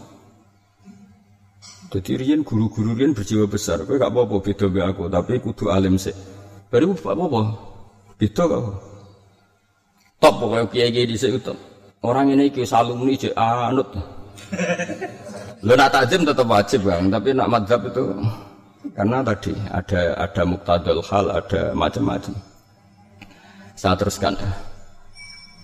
jadi 1.94 2.18
rian 2.18 2.42
guru-guru 2.42 2.98
rian 2.98 3.13
berjiwa 3.13 3.46
besar. 3.46 3.86
Kowe 3.86 4.02
gak 4.02 4.10
apa-apa 4.10 4.42
beda 4.42 4.66
aku 4.90 5.06
tapi 5.13 5.38
kudu 5.38 5.70
alim 5.70 6.02
sih 6.02 6.16
Baru 6.74 6.98
apa-apa. 6.98 7.42
Beda 8.18 8.50
kok. 8.50 8.66
Top 10.18 10.42
pokoknya 10.42 10.66
kiai-kiai 10.74 11.06
di 11.06 11.13
situ 11.13 11.38
top. 11.38 11.54
Orang 12.02 12.34
ini 12.34 12.50
kiai 12.50 12.66
alumni 12.74 13.13
je 13.13 13.30
anut. 13.38 13.94
Lo 15.63 15.74
nak 15.79 15.96
tajam 15.96 16.27
tetap 16.27 16.43
wajib 16.43 16.84
bang, 16.84 17.08
tapi 17.08 17.29
nak 17.32 17.48
madhab 17.48 17.82
itu 17.88 18.03
karena 18.91 19.24
tadi 19.24 19.55
ada 19.72 20.01
ada 20.20 20.41
muktadul 20.43 21.00
hal, 21.08 21.25
ada 21.32 21.72
macam-macam. 21.72 22.36
Saya 23.79 23.96
teruskan. 23.96 24.36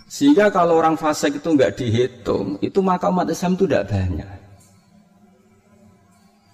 Sehingga 0.07 0.47
kalau 0.49 0.79
orang 0.79 0.95
fasik 0.95 1.37
itu 1.37 1.53
nggak 1.53 1.75
dihitung, 1.75 2.57
itu 2.63 2.79
maka 2.79 3.11
umat 3.11 3.27
Islam 3.29 3.53
itu 3.59 3.67
tidak 3.67 3.91
banyak. 3.91 4.31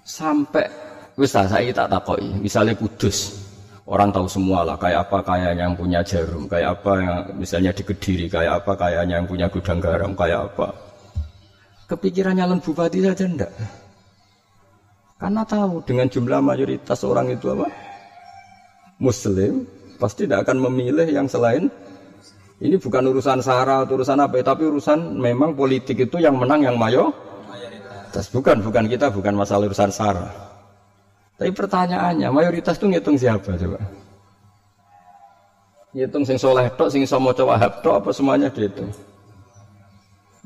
Sampai, 0.04 0.68
wis 1.16 1.32
saya 1.32 1.72
tak 1.72 1.88
takoi, 1.88 2.25
misalnya 2.42 2.75
kudus, 2.75 3.46
Orang 3.86 4.10
tahu 4.10 4.25
semua 4.25 4.66
lah, 4.66 4.74
kayak 4.82 5.06
apa 5.06 5.22
kayaknya 5.22 5.70
yang 5.70 5.78
punya 5.78 6.02
jarum, 6.02 6.50
kayak 6.50 6.74
apa 6.74 6.92
yang 7.06 7.18
misalnya 7.38 7.70
di 7.70 7.86
Kediri, 7.86 8.25
kayak 8.25 8.66
apa 8.66 8.74
kayaknya 8.74 9.22
yang 9.22 9.30
punya 9.30 9.46
gudang 9.46 9.78
garam, 9.78 10.10
kayak 10.18 10.42
apa. 10.42 10.74
Kepikiran 11.86 12.34
nyalon 12.34 12.62
bupati 12.62 12.98
saja 13.06 13.25
enggak. 13.30 13.54
Karena 15.22 15.46
tahu 15.46 15.86
dengan 15.86 16.10
jumlah 16.10 16.42
mayoritas 16.42 17.06
orang 17.06 17.30
itu 17.30 17.54
apa? 17.54 17.70
Muslim, 18.98 19.70
pasti 20.01 20.25
tidak 20.25 20.50
akan 20.50 20.65
memilih 20.65 21.06
yang 21.06 21.30
selain 21.30 21.70
ini 22.63 22.80
bukan 22.80 23.04
urusan 23.12 23.44
sara 23.44 23.84
atau 23.84 24.00
urusan 24.00 24.15
apa, 24.15 24.39
tapi 24.39 24.63
urusan 24.63 25.20
memang 25.20 25.51
politik 25.54 26.08
itu 26.08 26.24
yang 26.24 26.39
menang 26.39 26.63
yang 26.63 26.80
mayo. 26.80 27.12
Mayoritas. 27.51 28.32
Bukan, 28.32 28.63
bukan 28.63 28.88
kita, 28.88 29.12
bukan 29.12 29.36
masalah 29.36 29.68
urusan 29.68 29.92
sara. 29.92 30.32
Tapi 31.36 31.51
pertanyaannya, 31.51 32.32
mayoritas 32.32 32.80
itu 32.80 32.88
ngitung 32.88 33.20
siapa 33.20 33.60
coba? 33.60 33.80
Ngitung 35.92 36.24
sing 36.24 36.39
soleh 36.39 36.72
tok, 36.80 36.88
sing 36.88 37.04
wahab 37.08 37.84
tok 37.84 38.00
apa 38.00 38.10
semuanya 38.15 38.48
dihitung? 38.48 38.88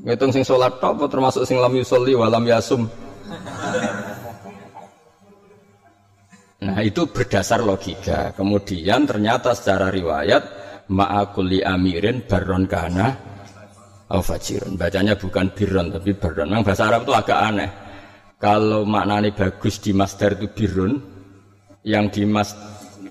Ngitung 0.00 0.32
sing 0.32 0.44
soleh 0.44 0.72
tok 0.80 0.96
termasuk 1.12 1.44
sing 1.44 1.60
lam 1.60 1.76
yusolli 1.76 2.16
wa 2.16 2.32
lam 2.32 2.44
yasum? 2.48 2.88
Nah 6.60 6.78
itu 6.84 7.08
berdasar 7.08 7.64
logika. 7.64 8.32
Kemudian 8.36 9.08
ternyata 9.08 9.56
secara 9.56 9.88
riwayat 9.88 10.42
ma'akuli 10.92 11.64
amirin 11.64 12.24
baron 12.24 12.64
kana 12.68 13.12
au 14.12 14.20
fajirun. 14.20 14.76
Bacanya 14.76 15.16
bukan 15.16 15.52
biron 15.52 15.92
tapi 15.92 16.12
baron. 16.16 16.52
Memang 16.52 16.64
bahasa 16.64 16.88
Arab 16.88 17.08
itu 17.08 17.12
agak 17.16 17.40
aneh. 17.40 17.70
Kalau 18.40 18.88
maknanya 18.88 19.36
bagus 19.36 19.84
di 19.84 19.92
masdar 19.92 20.32
itu 20.40 20.48
birun, 20.48 20.96
yang 21.84 22.08
di 22.08 22.24
mas 22.24 22.56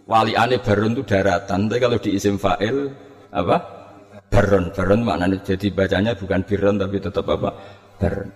wali 0.10 0.34
ane 0.34 0.58
barun 0.58 0.98
itu 0.98 1.06
daratan. 1.06 1.70
Tapi 1.70 1.78
kalau 1.78 1.98
di 2.02 2.18
isim 2.18 2.38
fa'il 2.38 2.90
apa? 3.30 3.79
Baron, 4.30 4.70
baron 4.72 5.02
maknanya 5.02 5.42
jadi 5.42 5.68
bacanya 5.74 6.14
bukan 6.14 6.46
birun 6.46 6.78
tapi 6.78 7.02
tetap 7.02 7.26
apa? 7.26 7.50
Baron. 7.98 8.30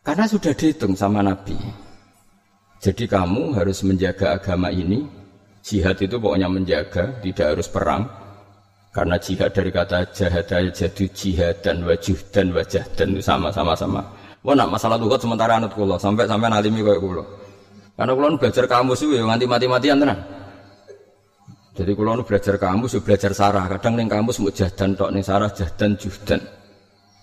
Karena 0.00 0.24
sudah 0.24 0.56
dihitung 0.56 0.96
sama 0.96 1.20
Nabi. 1.20 1.54
Jadi 2.80 3.04
kamu 3.04 3.52
harus 3.52 3.84
menjaga 3.84 4.40
agama 4.40 4.72
ini. 4.72 5.04
Jihad 5.60 6.00
itu 6.00 6.16
pokoknya 6.16 6.48
menjaga, 6.48 7.20
tidak 7.20 7.46
harus 7.52 7.68
perang. 7.68 8.08
Karena 8.88 9.20
jihad 9.20 9.52
dari 9.52 9.68
kata 9.68 10.08
jahadaya 10.16 10.72
jadi 10.72 11.04
jihad 11.12 11.60
dan 11.60 11.84
wajuh 11.84 12.16
dan 12.32 12.56
wajah 12.56 12.88
dan 12.96 13.12
itu 13.12 13.20
sama-sama 13.20 13.76
sama. 13.76 14.00
Wah 14.40 14.54
nak 14.56 14.72
masalah 14.72 14.96
lugat 14.96 15.20
sementara 15.20 15.60
anut 15.60 15.76
kulo 15.76 16.00
sampai 16.00 16.24
sampai 16.24 16.48
nalimi 16.48 16.80
kayak 16.80 17.02
kulo. 17.02 17.22
Karena 17.98 18.12
kulo 18.16 18.26
belajar 18.40 18.64
kamus 18.64 19.04
itu 19.04 19.20
ya 19.20 19.28
nganti 19.28 19.44
mati-matian 19.44 20.00
tenan. 20.00 20.18
Jadi 21.78 21.94
kulo 21.94 22.26
belajar 22.26 22.58
kamus, 22.58 22.98
ya 22.98 23.00
belajar 23.06 23.30
sarah. 23.30 23.70
Kadang 23.70 23.94
neng 23.94 24.10
kamus 24.10 24.42
mau 24.42 24.50
jahdan 24.50 24.98
tok 24.98 25.14
neng 25.14 25.22
sarah 25.22 25.46
jahdan 25.54 25.94
juhdan. 25.94 26.42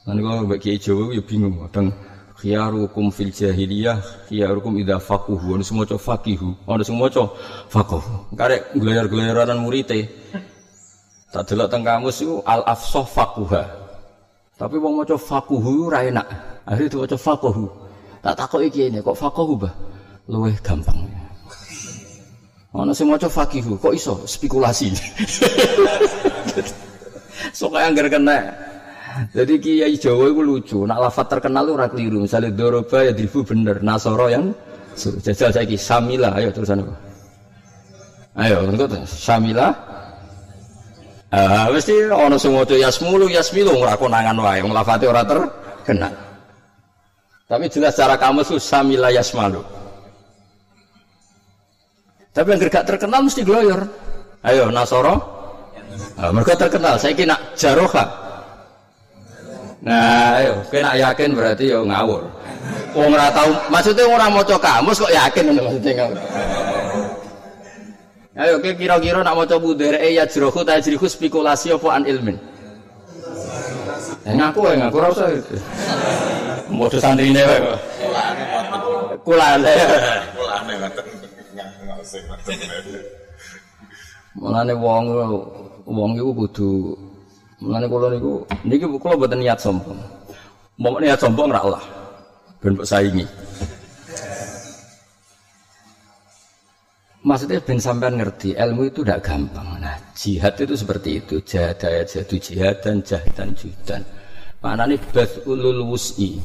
Nanti 0.07 0.21
kalau 0.23 0.47
bagi 0.47 0.79
Jawa 0.79 1.11
ya 1.11 1.19
bingung. 1.19 1.59
Kadang 1.67 1.91
khiyarukum 2.39 3.11
fil 3.11 3.35
jahiliyah, 3.35 3.99
khiyarukum 4.31 4.79
idha 4.79 4.95
fakuhu. 4.95 5.59
Ada 5.59 5.63
semua 5.67 5.83
cowok 5.83 5.99
fakihu, 5.99 6.55
ada 6.71 6.87
semua 6.87 7.11
cowok 7.11 7.31
fakuhu. 7.67 8.31
Karek 8.39 8.71
gelayar-gelayaran 8.79 9.59
murite. 9.59 10.07
Tak 11.35 11.51
delok 11.51 11.67
teng 11.67 11.83
kamus 11.83 12.23
itu 12.23 12.39
al 12.47 12.63
afsoh 12.63 13.03
fakuha. 13.03 13.67
Tapi 14.55 14.79
wong 14.79 15.03
maca 15.03 15.19
fakuhu 15.19 15.91
ora 15.91 16.07
enak. 16.07 16.23
Akhirnya 16.63 16.95
itu 16.95 16.97
baca 17.03 17.17
fakohu. 17.19 17.67
Tak 18.23 18.39
takut 18.39 18.63
iki 18.63 18.87
ini 18.87 19.03
kok 19.03 19.19
fakohu 19.19 19.59
bah. 19.59 19.75
Luweh 20.31 20.55
gampang. 20.63 21.24
Mana 22.75 22.91
sih 22.91 23.07
mau 23.07 23.15
fakihu, 23.15 23.79
kok 23.79 23.95
iso 23.95 24.19
spekulasi. 24.27 24.91
so 27.57 27.71
kayak 27.71 27.95
anggar 27.95 28.11
kena. 28.11 28.51
Jadi 29.31 29.55
kiai 29.63 29.95
Jawa 29.95 30.27
itu 30.27 30.43
lucu. 30.43 30.79
Nak 30.83 31.07
lafat 31.07 31.31
terkenal 31.31 31.71
ora 31.71 31.87
keliru. 31.87 32.27
Misalnya 32.27 32.51
doroba 32.51 32.99
ya 32.99 33.15
difu 33.15 33.47
bener. 33.47 33.79
Nasoro 33.79 34.27
yang 34.27 34.51
jajal 34.99 35.55
saya 35.55 35.63
ki 35.63 35.79
Samila. 35.79 36.35
Ayo 36.35 36.51
terusan 36.51 36.83
apa? 36.83 36.95
Ayo, 38.35 38.67
engkau 38.67 38.91
Samila. 39.07 39.71
Ah, 41.31 41.71
mesti 41.71 42.11
ono 42.11 42.35
sing 42.35 42.51
maca 42.51 42.75
yasmulu 42.75 43.31
yasmilu 43.31 43.71
ora 43.71 43.95
konangan 43.95 44.35
wae. 44.35 44.59
Wong 44.59 44.75
lafate 44.75 45.07
ora 45.07 45.23
terkenal. 45.23 46.11
Tapi 47.47 47.71
jelas 47.71 47.95
cara 47.95 48.19
kamu 48.19 48.43
susah 48.43 48.83
mila 48.83 49.15
yasmalu. 49.15 49.63
Tapi 52.35 52.47
yang 52.51 52.59
gak 52.67 52.83
terkenal 52.83 53.23
mesti 53.23 53.41
gloyor. 53.47 53.87
Ayo 54.43 54.67
Nasoro. 54.67 55.15
Nah, 56.19 56.31
mereka 56.35 56.59
terkenal. 56.59 56.99
Saya 56.99 57.15
kira 57.15 57.39
Jaroha. 57.55 58.03
Nah, 59.85 60.41
ayo, 60.41 60.53
kena 60.67 60.97
yakin 60.97 61.31
berarti 61.31 61.71
yo 61.71 61.87
ngawur. 61.87 62.25
Wong 62.97 63.13
ora 63.13 63.29
tau, 63.29 63.53
maksudnya 63.69 64.07
orang 64.09 64.33
maca 64.33 64.57
kamus 64.57 64.97
kok 64.97 65.13
yakin 65.13 65.53
maksudnya 65.53 65.91
ngawur. 65.93 66.19
Ayo 68.35 68.53
kira-kira 68.59 69.23
nak 69.23 69.35
maca 69.37 69.55
budere 69.55 70.01
ya 70.11 70.25
jrohu 70.27 70.65
tajrihu 70.65 71.05
spekulasi 71.07 71.71
apa 71.71 71.87
an 71.87 72.03
ilmin. 72.03 72.35
Eh, 74.25 74.33
ngaku 74.33 74.59
ya 74.65 74.73
ngaku 74.83 74.95
ora 74.99 75.07
usah. 75.13 75.27
Modho 76.67 76.97
santrine 76.97 77.45
wae. 77.45 77.61
Kulane. 79.21 79.73
Kulane 80.33 80.73
ngoten. 80.81 81.24
Mulane 84.35 84.73
wong 84.75 85.05
wong 85.87 86.11
iku 86.19 86.31
kudu 86.45 86.69
mulane 87.63 87.85
kula 87.87 88.07
niku 88.11 88.43
niki 88.67 88.85
kula 88.85 89.15
mboten 89.15 89.39
niat 89.39 89.59
sombong. 89.59 89.99
Mau 90.81 90.99
niat 90.99 91.19
sombong 91.19 91.49
ora 91.55 91.61
Allah. 91.63 91.83
Ben 92.59 92.75
saingi. 92.83 93.25
Maksudnya 97.25 97.57
ben 97.57 97.81
sampean 97.81 98.21
ngerti 98.21 98.53
ilmu 98.53 98.85
itu 98.85 99.01
tidak 99.01 99.25
gampang. 99.25 99.65
Nah, 99.81 99.97
jihad 100.13 100.53
itu 100.61 100.77
seperti 100.77 101.09
itu. 101.17 101.41
Jihad 101.41 101.81
ayat 101.81 102.05
jihad 102.05 102.29
jihad 102.37 102.77
dan 102.85 103.01
jihad. 103.01 104.03
Mana 104.61 104.85
nih 104.85 105.01
ulul 105.49 105.89
wus'i. 105.89 106.37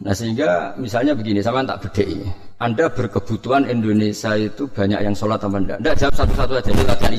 Nah 0.00 0.16
sehingga 0.16 0.72
misalnya 0.80 1.12
begini, 1.12 1.44
sama 1.44 1.60
tak 1.64 1.84
bedai. 1.84 2.24
Anda 2.60 2.92
berkebutuhan 2.92 3.64
Indonesia 3.72 4.36
itu 4.36 4.68
banyak 4.68 5.00
yang 5.00 5.16
sholat 5.16 5.40
atau 5.40 5.48
enggak? 5.48 5.80
Enggak 5.80 5.96
jawab 5.96 6.12
satu-satu 6.12 6.52
aja, 6.60 6.68
kita 6.76 6.94
cari 7.00 7.16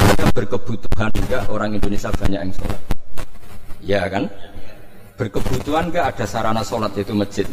Anda 0.00 0.26
berkebutuhan 0.32 1.10
enggak 1.20 1.42
orang 1.52 1.76
Indonesia 1.76 2.08
banyak 2.08 2.40
yang 2.48 2.52
sholat? 2.56 2.80
Ya 3.84 4.02
kan? 4.08 4.24
Berkebutuhan 5.20 5.92
enggak 5.92 6.16
ada 6.16 6.24
sarana 6.24 6.64
sholat 6.64 6.96
itu 6.96 7.12
masjid? 7.12 7.44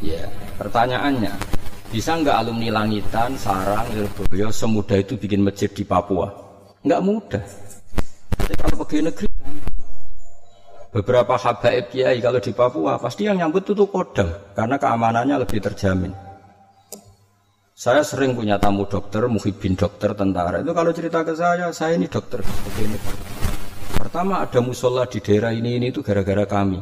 Ya. 0.00 0.24
Pertanyaannya, 0.56 1.36
bisa 1.92 2.16
enggak 2.16 2.40
alumni 2.40 2.80
Langitan, 2.80 3.36
Sarang, 3.36 3.84
Lirboyo 3.92 4.48
semudah 4.48 4.96
itu 4.96 5.20
bikin 5.20 5.44
masjid 5.44 5.68
di 5.68 5.84
Papua? 5.84 6.32
Enggak 6.88 7.04
mudah. 7.04 7.44
Tapi 8.32 8.52
kalau 8.56 8.80
pegawai 8.80 9.12
negeri 9.12 9.28
beberapa 10.90 11.38
habaib 11.38 11.94
kiai 11.94 12.18
kalau 12.18 12.42
di 12.42 12.50
Papua 12.50 12.98
pasti 12.98 13.26
yang 13.30 13.38
nyambut 13.38 13.62
itu 13.62 13.86
kodam 13.86 14.28
karena 14.58 14.76
keamanannya 14.76 15.36
lebih 15.46 15.62
terjamin. 15.62 16.12
Saya 17.80 18.04
sering 18.04 18.36
punya 18.36 18.60
tamu 18.60 18.84
dokter, 18.84 19.24
muhibin 19.24 19.72
dokter, 19.72 20.12
tentara. 20.12 20.60
Itu 20.60 20.76
kalau 20.76 20.92
cerita 20.92 21.24
ke 21.24 21.32
saya, 21.32 21.72
saya 21.72 21.96
ini 21.96 22.12
dokter. 22.12 22.44
Begini. 22.44 23.00
Pertama 23.96 24.44
ada 24.44 24.60
musola 24.60 25.08
di 25.08 25.16
daerah 25.24 25.48
ini 25.48 25.80
ini 25.80 25.88
itu 25.88 26.04
gara-gara 26.04 26.44
kami. 26.44 26.76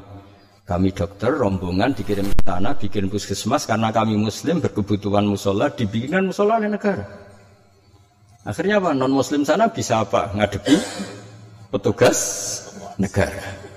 Kami 0.66 0.90
dokter 0.90 1.30
rombongan 1.30 1.94
dikirim 1.94 2.26
ke 2.34 2.42
tanah, 2.42 2.74
bikin 2.82 3.06
puskesmas 3.06 3.62
karena 3.70 3.94
kami 3.94 4.18
muslim 4.18 4.58
berkebutuhan 4.58 5.22
musola, 5.22 5.70
dibikinkan 5.70 6.34
musola 6.34 6.58
oleh 6.58 6.66
negara. 6.66 7.06
Akhirnya 8.42 8.82
apa? 8.82 8.90
Non 8.90 9.14
muslim 9.14 9.46
sana 9.46 9.70
bisa 9.70 10.02
apa? 10.02 10.34
Ngadepi 10.34 10.76
petugas 11.70 12.18
negara. 12.98 13.67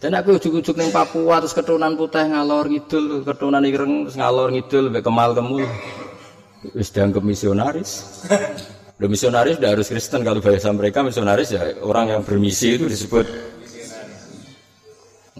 Dan 0.00 0.16
aku 0.16 0.40
ujuk-ujuk 0.40 0.80
neng 0.80 0.88
Papua 0.88 1.44
terus 1.44 1.52
keturunan 1.52 1.92
putih 1.92 2.24
ngalor 2.24 2.72
ngidul, 2.72 3.20
keturunan 3.20 3.60
ireng 3.68 4.08
terus 4.08 4.16
ngalor 4.16 4.48
ngidul, 4.48 4.88
be 4.88 5.04
kemal 5.04 5.36
kemul. 5.36 5.60
Wis 6.72 6.88
dianggap 6.88 7.20
misionaris. 7.20 8.24
Udah 8.96 9.08
misionaris 9.08 9.60
udah 9.60 9.76
harus 9.76 9.88
Kristen 9.92 10.24
kalau 10.24 10.40
bahasa 10.40 10.72
mereka 10.72 11.00
misionaris 11.04 11.52
ya 11.52 11.72
orang 11.84 12.16
yang 12.16 12.20
bermisi 12.24 12.80
itu 12.80 12.84
disebut 12.88 13.28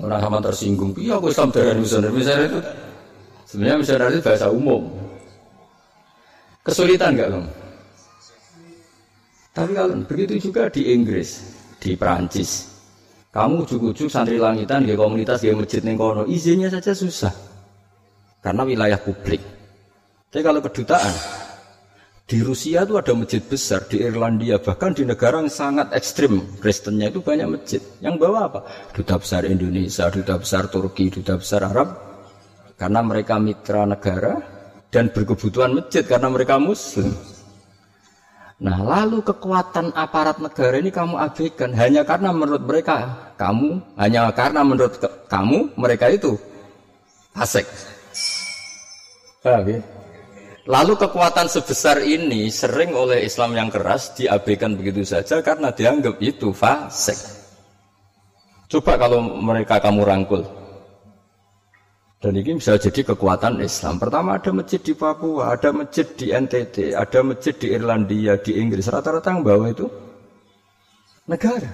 orang 0.01 0.21
sama 0.21 0.39
tersinggung. 0.45 0.93
Iya 0.97 1.17
aku 1.17 1.33
Islam 1.33 1.49
dari 1.53 1.81
misionaris. 1.81 2.17
Misalnya 2.17 2.45
itu 2.49 2.61
sebenarnya 3.49 3.77
misionaris 3.81 4.15
itu 4.17 4.25
bahasa 4.25 4.47
umum. 4.53 4.83
Kesulitan 6.61 7.17
enggak 7.17 7.29
kamu? 7.33 7.49
Tapi 9.51 9.71
kalau 9.73 9.95
begitu 10.05 10.53
juga 10.53 10.69
di 10.69 10.93
Inggris, 10.93 11.41
di 11.83 11.99
Perancis, 11.99 12.70
kamu 13.31 13.63
ujuk-ujuk 13.63 14.11
santri 14.11 14.43
langitan 14.43 14.83
di 14.83 14.99
komunitas 14.99 15.39
di 15.39 15.55
masjid 15.55 15.79
ning 15.87 15.95
kono, 15.95 16.27
izinnya 16.27 16.67
saja 16.67 16.91
susah. 16.91 17.31
Karena 18.43 18.67
wilayah 18.67 18.99
publik. 18.99 19.39
Tapi 20.31 20.43
kalau 20.43 20.59
kedutaan 20.59 21.15
di 22.27 22.43
Rusia 22.43 22.87
itu 22.87 22.95
ada 22.99 23.11
masjid 23.15 23.43
besar, 23.43 23.87
di 23.87 24.03
Irlandia 24.03 24.59
bahkan 24.59 24.95
di 24.95 25.03
negara 25.03 25.43
yang 25.43 25.51
sangat 25.51 25.91
ekstrim 25.95 26.59
Kristennya 26.59 27.11
itu 27.11 27.23
banyak 27.23 27.47
masjid. 27.47 27.83
Yang 28.03 28.15
bawa 28.23 28.51
apa? 28.51 28.61
Duta 28.95 29.19
besar 29.19 29.47
Indonesia, 29.47 30.11
duta 30.11 30.35
besar 30.39 30.67
Turki, 30.67 31.11
duta 31.11 31.39
besar 31.39 31.67
Arab. 31.71 31.95
Karena 32.79 33.03
mereka 33.03 33.39
mitra 33.39 33.87
negara 33.87 34.43
dan 34.91 35.11
berkebutuhan 35.15 35.75
masjid 35.75 36.03
karena 36.03 36.31
mereka 36.31 36.59
muslim. 36.59 37.15
Nah, 38.61 38.77
lalu 38.85 39.25
kekuatan 39.25 39.97
aparat 39.97 40.37
negara 40.37 40.77
ini 40.77 40.93
kamu 40.93 41.17
abaikan 41.17 41.73
hanya 41.73 42.05
karena 42.05 42.29
menurut 42.29 42.61
mereka 42.61 43.09
kamu 43.41 43.81
hanya 43.97 44.29
karena 44.37 44.61
menurut 44.61 45.01
kamu 45.33 45.73
mereka 45.81 46.13
itu 46.13 46.37
fasik. 47.33 47.65
ya? 49.41 49.81
Lalu 50.69 50.93
kekuatan 50.93 51.49
sebesar 51.49 52.05
ini 52.05 52.53
sering 52.53 52.93
oleh 52.93 53.25
Islam 53.25 53.57
yang 53.57 53.73
keras 53.73 54.13
diabaikan 54.13 54.77
begitu 54.77 55.09
saja 55.09 55.41
karena 55.41 55.73
dianggap 55.73 56.21
itu 56.21 56.53
fasik. 56.53 57.17
Coba 58.69 59.01
kalau 59.01 59.25
mereka 59.41 59.81
kamu 59.81 60.05
rangkul, 60.05 60.45
dan 62.21 62.37
ini 62.37 62.61
bisa 62.61 62.77
jadi 62.77 63.01
kekuatan 63.01 63.65
Islam. 63.65 63.97
Pertama 63.97 64.37
ada 64.37 64.53
masjid 64.53 64.77
di 64.77 64.93
Papua, 64.93 65.57
ada 65.57 65.73
masjid 65.73 66.05
di 66.05 66.29
NTT, 66.29 66.93
ada 66.93 67.25
masjid 67.25 67.57
di 67.57 67.73
Irlandia, 67.73 68.37
di 68.37 68.61
Inggris. 68.61 68.93
Rata-rata 68.93 69.33
yang 69.33 69.41
bawah 69.41 69.69
itu 69.73 69.89
negara. 71.25 71.73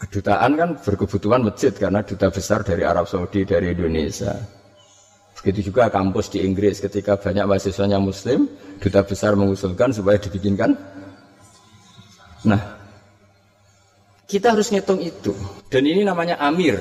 Kedutaan 0.00 0.56
kan 0.56 0.70
berkebutuhan 0.80 1.44
masjid 1.44 1.68
karena 1.76 2.00
duta 2.00 2.32
besar 2.32 2.64
dari 2.64 2.80
Arab 2.80 3.04
Saudi, 3.04 3.44
dari 3.44 3.76
Indonesia. 3.76 4.32
Begitu 5.36 5.68
juga 5.68 5.92
kampus 5.92 6.32
di 6.32 6.40
Inggris 6.40 6.80
ketika 6.80 7.20
banyak 7.20 7.44
mahasiswanya 7.44 8.00
Muslim, 8.00 8.48
duta 8.80 9.04
besar 9.04 9.36
mengusulkan 9.36 9.92
supaya 9.92 10.16
dibikinkan. 10.16 10.72
Nah, 12.48 12.60
kita 14.24 14.56
harus 14.56 14.72
ngitung 14.72 15.04
itu. 15.04 15.36
Dan 15.68 15.84
ini 15.84 16.08
namanya 16.08 16.40
Amir. 16.40 16.80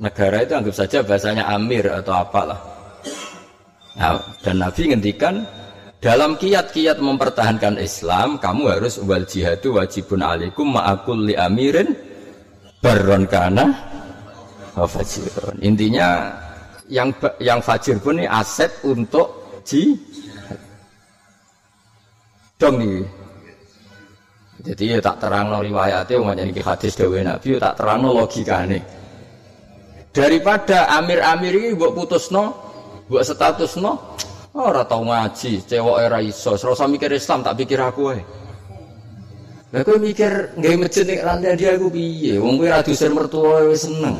Negara 0.00 0.40
itu 0.40 0.56
anggap 0.56 0.74
saja 0.80 1.04
bahasanya 1.04 1.44
amir 1.52 1.84
atau 1.84 2.24
apalah. 2.24 2.56
Nah, 4.00 4.16
dan 4.40 4.56
Nabi 4.56 4.88
ngendikan 4.88 5.44
dalam 6.00 6.40
kiat-kiat 6.40 7.04
mempertahankan 7.04 7.76
Islam, 7.76 8.40
kamu 8.40 8.80
harus 8.80 8.96
wal 9.04 9.28
jihadu 9.28 9.76
wajibun 9.76 10.24
alaikum 10.24 10.72
ma'akul 10.72 11.28
li 11.28 11.36
amirin 11.36 11.92
baron 12.80 13.28
kana 13.28 13.76
fajirun. 14.72 15.60
Intinya 15.60 16.32
yang 16.88 17.12
yang 17.36 17.60
fajir 17.60 18.00
pun 18.00 18.16
ini 18.16 18.24
aset 18.24 18.72
untuk 18.88 19.60
jihad. 19.68 20.56
Dong 22.56 22.80
nih. 22.80 23.04
Jadi 24.64 24.96
ya 24.96 24.98
tak 25.04 25.20
terang 25.20 25.52
no 25.52 25.60
riwayatnya, 25.60 26.20
umatnya 26.20 26.48
ini 26.48 26.60
hadis 26.64 26.96
dewi 26.96 27.20
Nabi, 27.20 27.56
ya 27.56 27.68
tak 27.68 27.80
terang 27.80 28.00
no 28.00 28.16
logikanya 28.16 28.80
daripada 30.10 30.90
amir-amir 30.98 31.54
ini 31.54 31.70
buat 31.78 31.94
putus 31.94 32.34
no 32.34 32.54
buat 33.06 33.22
status 33.22 33.78
no 33.78 33.98
oh, 34.54 34.64
ora 34.70 34.82
tau 34.82 35.06
ngaji 35.06 35.62
cewek 35.66 35.96
era 36.02 36.18
iso 36.18 36.58
serasa 36.58 36.90
mikir 36.90 37.14
Islam 37.14 37.46
tak 37.46 37.54
pikir 37.58 37.78
aku 37.78 38.04
eh 38.14 38.22
Lah 39.70 39.86
kowe 39.86 39.94
mikir 40.02 40.50
nggak 40.58 40.82
masjid 40.82 41.06
ning 41.06 41.22
lantai 41.22 41.54
dia 41.54 41.78
aku 41.78 41.94
piye? 41.94 42.42
Wong 42.42 42.58
kowe 42.58 42.66
ra 42.66 42.82
dusir 42.82 43.14
mertua 43.14 43.70
wis 43.70 43.86
seneng. 43.86 44.18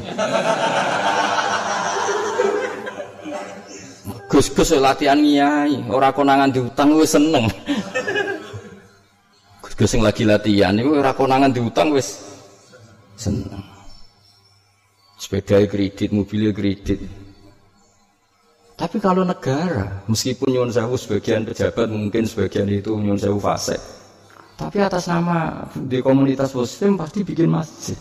Gus-gus 4.30 4.78
latihan 4.78 5.18
ngiyai, 5.18 5.90
ora 5.90 6.14
konangan 6.14 6.54
diutang 6.54 6.94
wis 6.94 7.18
seneng. 7.18 7.50
Gus-gus 9.58 9.90
sing 9.90 10.06
lagi 10.06 10.22
latihan 10.22 10.70
iku 10.78 11.02
ora 11.02 11.10
konangan 11.10 11.50
diutang 11.50 11.90
wis 11.90 12.14
seneng. 13.18 13.58
Sepeda 15.20 15.60
kredit, 15.68 16.16
mobilnya 16.16 16.48
kredit. 16.56 17.04
Tapi 18.72 18.96
kalau 18.96 19.20
negara, 19.20 20.00
meskipun 20.08 20.56
nyuwun 20.56 20.72
sewu 20.72 20.96
sebagian 20.96 21.44
pejabat 21.44 21.92
mungkin 21.92 22.24
sebagian 22.24 22.64
itu 22.72 22.96
nyuwun 22.96 23.20
sewu 23.20 23.36
fase. 23.36 23.76
Tapi 24.56 24.80
atas 24.80 25.12
nama 25.12 25.68
di 25.76 26.00
komunitas 26.00 26.56
muslim 26.56 26.96
pasti 26.96 27.20
bikin 27.20 27.52
masjid. 27.52 27.96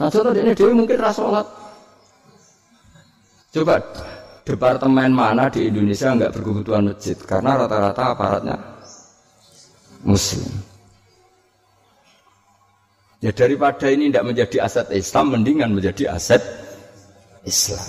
Nah 0.00 0.08
contoh 0.08 0.32
ini 0.32 0.56
dewi 0.56 0.72
mungkin 0.72 0.96
rasolat. 0.96 1.44
Coba 3.52 3.76
departemen 4.40 5.12
mana 5.12 5.52
di 5.52 5.68
Indonesia 5.68 6.16
nggak 6.16 6.32
berkebutuhan 6.40 6.88
masjid 6.88 7.20
karena 7.20 7.60
rata-rata 7.60 8.16
aparatnya 8.16 8.56
muslim. 10.00 10.69
Ya 13.20 13.36
daripada 13.36 13.92
ini 13.92 14.08
tidak 14.08 14.32
menjadi 14.32 14.56
aset 14.64 14.88
Islam, 14.96 15.36
mendingan 15.36 15.76
menjadi 15.76 16.16
aset 16.16 16.40
Islam. 17.44 17.84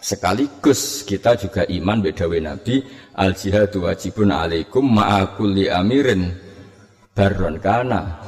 Sekaligus 0.00 1.02
kita 1.02 1.34
juga 1.34 1.66
iman 1.66 1.98
bedawe 1.98 2.38
Nabi 2.38 2.80
al 3.18 3.34
jihadu 3.34 3.84
wajibun 3.84 4.30
alaikum 4.30 4.86
ma'akulli 4.86 5.68
amirin 5.68 6.32
baron 7.12 7.58
kana 7.58 8.22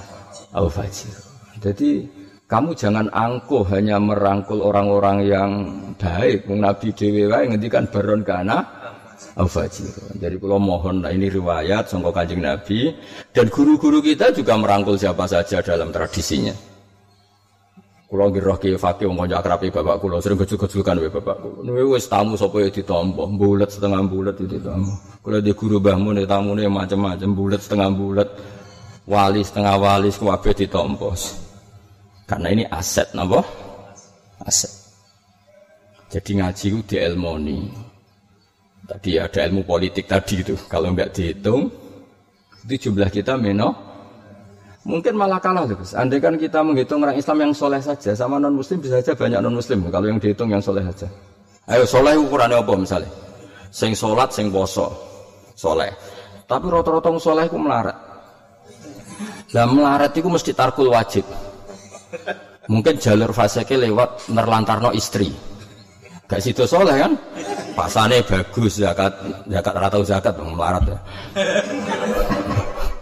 au 0.53 0.67
fajir. 0.67 1.15
Jadi 1.63 2.11
kamu 2.51 2.75
jangan 2.75 3.07
angkuh 3.15 3.63
hanya 3.71 4.03
merangkul 4.03 4.61
orang-orang 4.67 5.19
yang 5.25 5.51
baik. 5.95 6.51
Nabi 6.51 6.91
Dewi 6.93 7.31
ngendikan 7.31 7.87
baron 7.89 8.27
kana 8.27 8.82
Al-Fajir. 9.39 10.19
Jadi 10.21 10.37
kalau 10.37 10.61
mohon, 10.61 11.01
nah 11.01 11.11
ini 11.11 11.33
riwayat 11.33 11.89
songko 11.89 12.13
kanjeng 12.13 12.45
Nabi 12.45 12.93
dan 13.33 13.49
guru-guru 13.49 14.05
kita 14.05 14.31
juga 14.35 14.55
merangkul 14.61 15.01
siapa 15.01 15.25
saja 15.25 15.65
dalam 15.65 15.89
tradisinya. 15.89 16.53
Kulo 18.13 18.29
ngiroh 18.29 18.61
ki 18.61 18.77
fakih 18.77 19.09
wong 19.09 19.25
kanca 19.25 19.41
akrabe 19.41 19.73
bapak 19.73 19.97
kulo 19.97 20.21
sering 20.21 20.37
gejul-gejulkan 20.37 21.01
wae 21.01 21.09
bapak 21.09 21.33
kulo. 21.41 21.65
Niku 21.65 21.97
wis 21.97 22.05
tamu 22.13 22.37
sapa 22.37 22.61
ya 22.61 22.69
ditampa, 22.69 23.25
bulet 23.25 23.73
setengah 23.73 24.05
bulet 24.05 24.37
itu 24.37 24.61
tamu. 24.61 24.93
Kulo 25.25 25.41
di 25.41 25.53
guru 25.57 25.81
mbahmu 25.81 26.13
ne 26.13 26.29
tamune 26.29 26.69
macam-macam 26.69 27.31
bulet 27.33 27.65
setengah 27.65 27.89
bulet. 27.89 28.29
Wali 29.09 29.41
setengah 29.41 29.81
wali 29.81 30.13
kabeh 30.13 30.53
ditampa. 30.53 31.09
Karena 32.29 32.49
ini 32.53 32.69
aset 32.69 33.17
napa? 33.17 33.41
Aset. 34.45 34.69
Jadi 36.13 36.37
ngaji 36.37 36.67
ku 36.69 36.81
dielmoni. 36.85 37.59
Tadi 38.93 39.17
ada 39.17 39.49
ilmu 39.49 39.65
politik 39.65 40.05
tadi 40.05 40.45
itu. 40.45 40.53
Kalau 40.69 40.93
nggak 40.93 41.17
dihitung, 41.17 41.73
itu 42.69 42.89
jumlah 42.89 43.09
kita 43.09 43.41
meno. 43.41 43.73
Mungkin 44.85 45.17
malah 45.17 45.41
kalah 45.41 45.65
Gus. 45.65 45.97
Andai 45.97 46.21
kan 46.21 46.37
kita 46.37 46.61
menghitung 46.61 47.01
orang 47.01 47.17
Islam 47.17 47.49
yang 47.49 47.53
soleh 47.57 47.81
saja, 47.81 48.13
sama 48.13 48.37
non 48.37 48.53
Muslim 48.53 48.85
bisa 48.85 49.01
saja 49.01 49.17
banyak 49.17 49.41
non 49.41 49.57
Muslim. 49.57 49.89
Kalau 49.89 50.13
yang 50.13 50.21
dihitung 50.21 50.53
yang 50.53 50.61
soleh 50.61 50.85
saja. 50.85 51.09
Ayo 51.73 51.89
soleh 51.89 52.21
ukurannya 52.21 52.61
apa 52.61 52.73
misalnya? 52.77 53.09
Sing 53.73 53.97
solat, 53.97 54.29
sing 54.35 54.53
poso, 54.53 54.93
soleh. 55.57 55.89
Tapi 56.45 56.69
rata-rata 56.69 57.09
soleh 57.17 57.49
itu 57.49 57.57
melarat. 57.57 57.97
Lah 59.57 59.65
melarat 59.73 60.13
itu 60.13 60.29
mesti 60.29 60.53
tarkul 60.53 60.93
wajib. 60.93 61.25
Mungkin 62.69 63.01
jalur 63.01 63.33
faseke 63.33 63.81
lewat 63.81 64.29
nerlantarno 64.29 64.93
istri. 64.93 65.33
Gak 66.29 66.45
situ 66.45 66.69
soleh 66.69 67.01
kan? 67.01 67.13
Pasane 67.73 68.21
bagus 68.25 68.77
zakat, 68.77 69.13
zakat 69.49 69.75
rata 69.75 69.99
zakat 70.05 70.35
melarat 70.37 70.85
ya. 70.85 70.99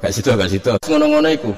Gak 0.00 0.12
situ 0.14 0.30
gak 0.33 0.50
situ. 0.50 0.72
Ngono-ngono 0.87 1.28
iku. 1.28 1.52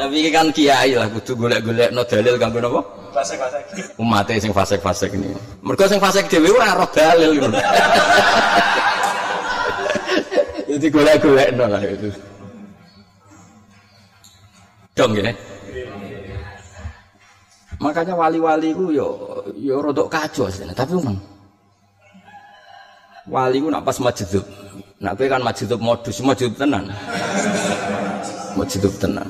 Tapi 0.00 0.32
kan 0.32 0.48
kiai 0.54 0.96
lah 0.96 1.04
kudu 1.12 1.36
golek-golek 1.36 1.92
no 1.92 2.00
dalil 2.08 2.40
kanggo 2.40 2.58
napa? 2.62 2.80
Fasek-fasek. 3.10 3.64
Umate 4.00 4.40
sing 4.40 4.52
fasek-fasek 4.54 5.10
ini. 5.12 5.34
Mergo 5.60 5.84
sing 5.84 6.00
fasek 6.00 6.24
dhewe 6.30 6.48
ora 6.56 6.78
roh 6.78 6.88
dalil. 6.88 7.36
Jadi 10.70 10.86
golek-golek 10.88 11.48
no 11.58 11.64
lah 11.68 11.82
itu. 11.84 12.08
Dong 14.96 15.12
ya. 15.18 15.34
Makanya 17.80 18.12
wali-wali 18.12 18.76
ku 18.76 18.92
yo 18.92 19.08
yo 19.56 19.80
rodok 19.80 20.12
kacau 20.12 20.52
sih, 20.52 20.68
tapi 20.76 21.00
memang 21.00 21.16
wali 23.24 23.56
ku 23.56 23.72
nak 23.72 23.88
pas 23.88 23.96
majdub, 23.96 24.44
nak 25.00 25.16
kowe 25.16 25.24
kan 25.24 25.40
majdub 25.40 25.80
modus, 25.80 26.20
majdub 26.20 26.52
tenan. 26.60 26.92
Majdub 28.52 28.92
tenan. 29.00 29.28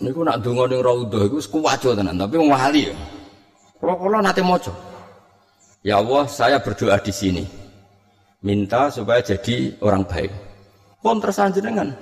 Niku 0.00 0.24
nak 0.24 0.40
donga 0.40 0.64
ning 0.64 0.80
raudhah 0.80 1.28
iku 1.28 1.38
kuwaco 1.60 1.92
tenan, 1.92 2.16
tapi 2.16 2.40
wali 2.40 2.88
ya. 2.88 2.96
Kula-kula 3.76 4.24
nate 4.24 4.40
maca. 4.40 4.72
Ya 5.84 6.00
Allah, 6.00 6.24
saya 6.26 6.58
berdoa 6.58 6.98
di 6.98 7.12
sini. 7.14 7.44
Minta 8.42 8.90
supaya 8.90 9.20
jadi 9.22 9.76
orang 9.84 10.02
baik. 10.08 10.32
Pun 10.98 11.22
tersanjenengan. 11.22 11.94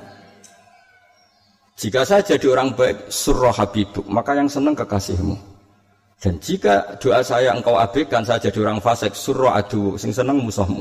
Jika 1.77 2.01
saya 2.09 2.25
jadi 2.25 2.57
orang 2.57 2.73
baik, 2.73 3.13
surah 3.13 3.53
habibuk, 3.53 4.05
maka 4.09 4.33
yang 4.33 4.49
senang 4.49 4.73
kekasihmu. 4.73 5.56
Dan 6.17 6.41
jika 6.41 6.97
doa 6.97 7.21
saya 7.21 7.53
engkau 7.53 7.77
abaikan, 7.77 8.25
saya 8.25 8.41
jadi 8.41 8.65
orang 8.65 8.81
fasik, 8.81 9.13
surah 9.13 9.61
adu, 9.61 10.01
sing 10.01 10.17
seneng 10.17 10.41
musuhmu. 10.41 10.81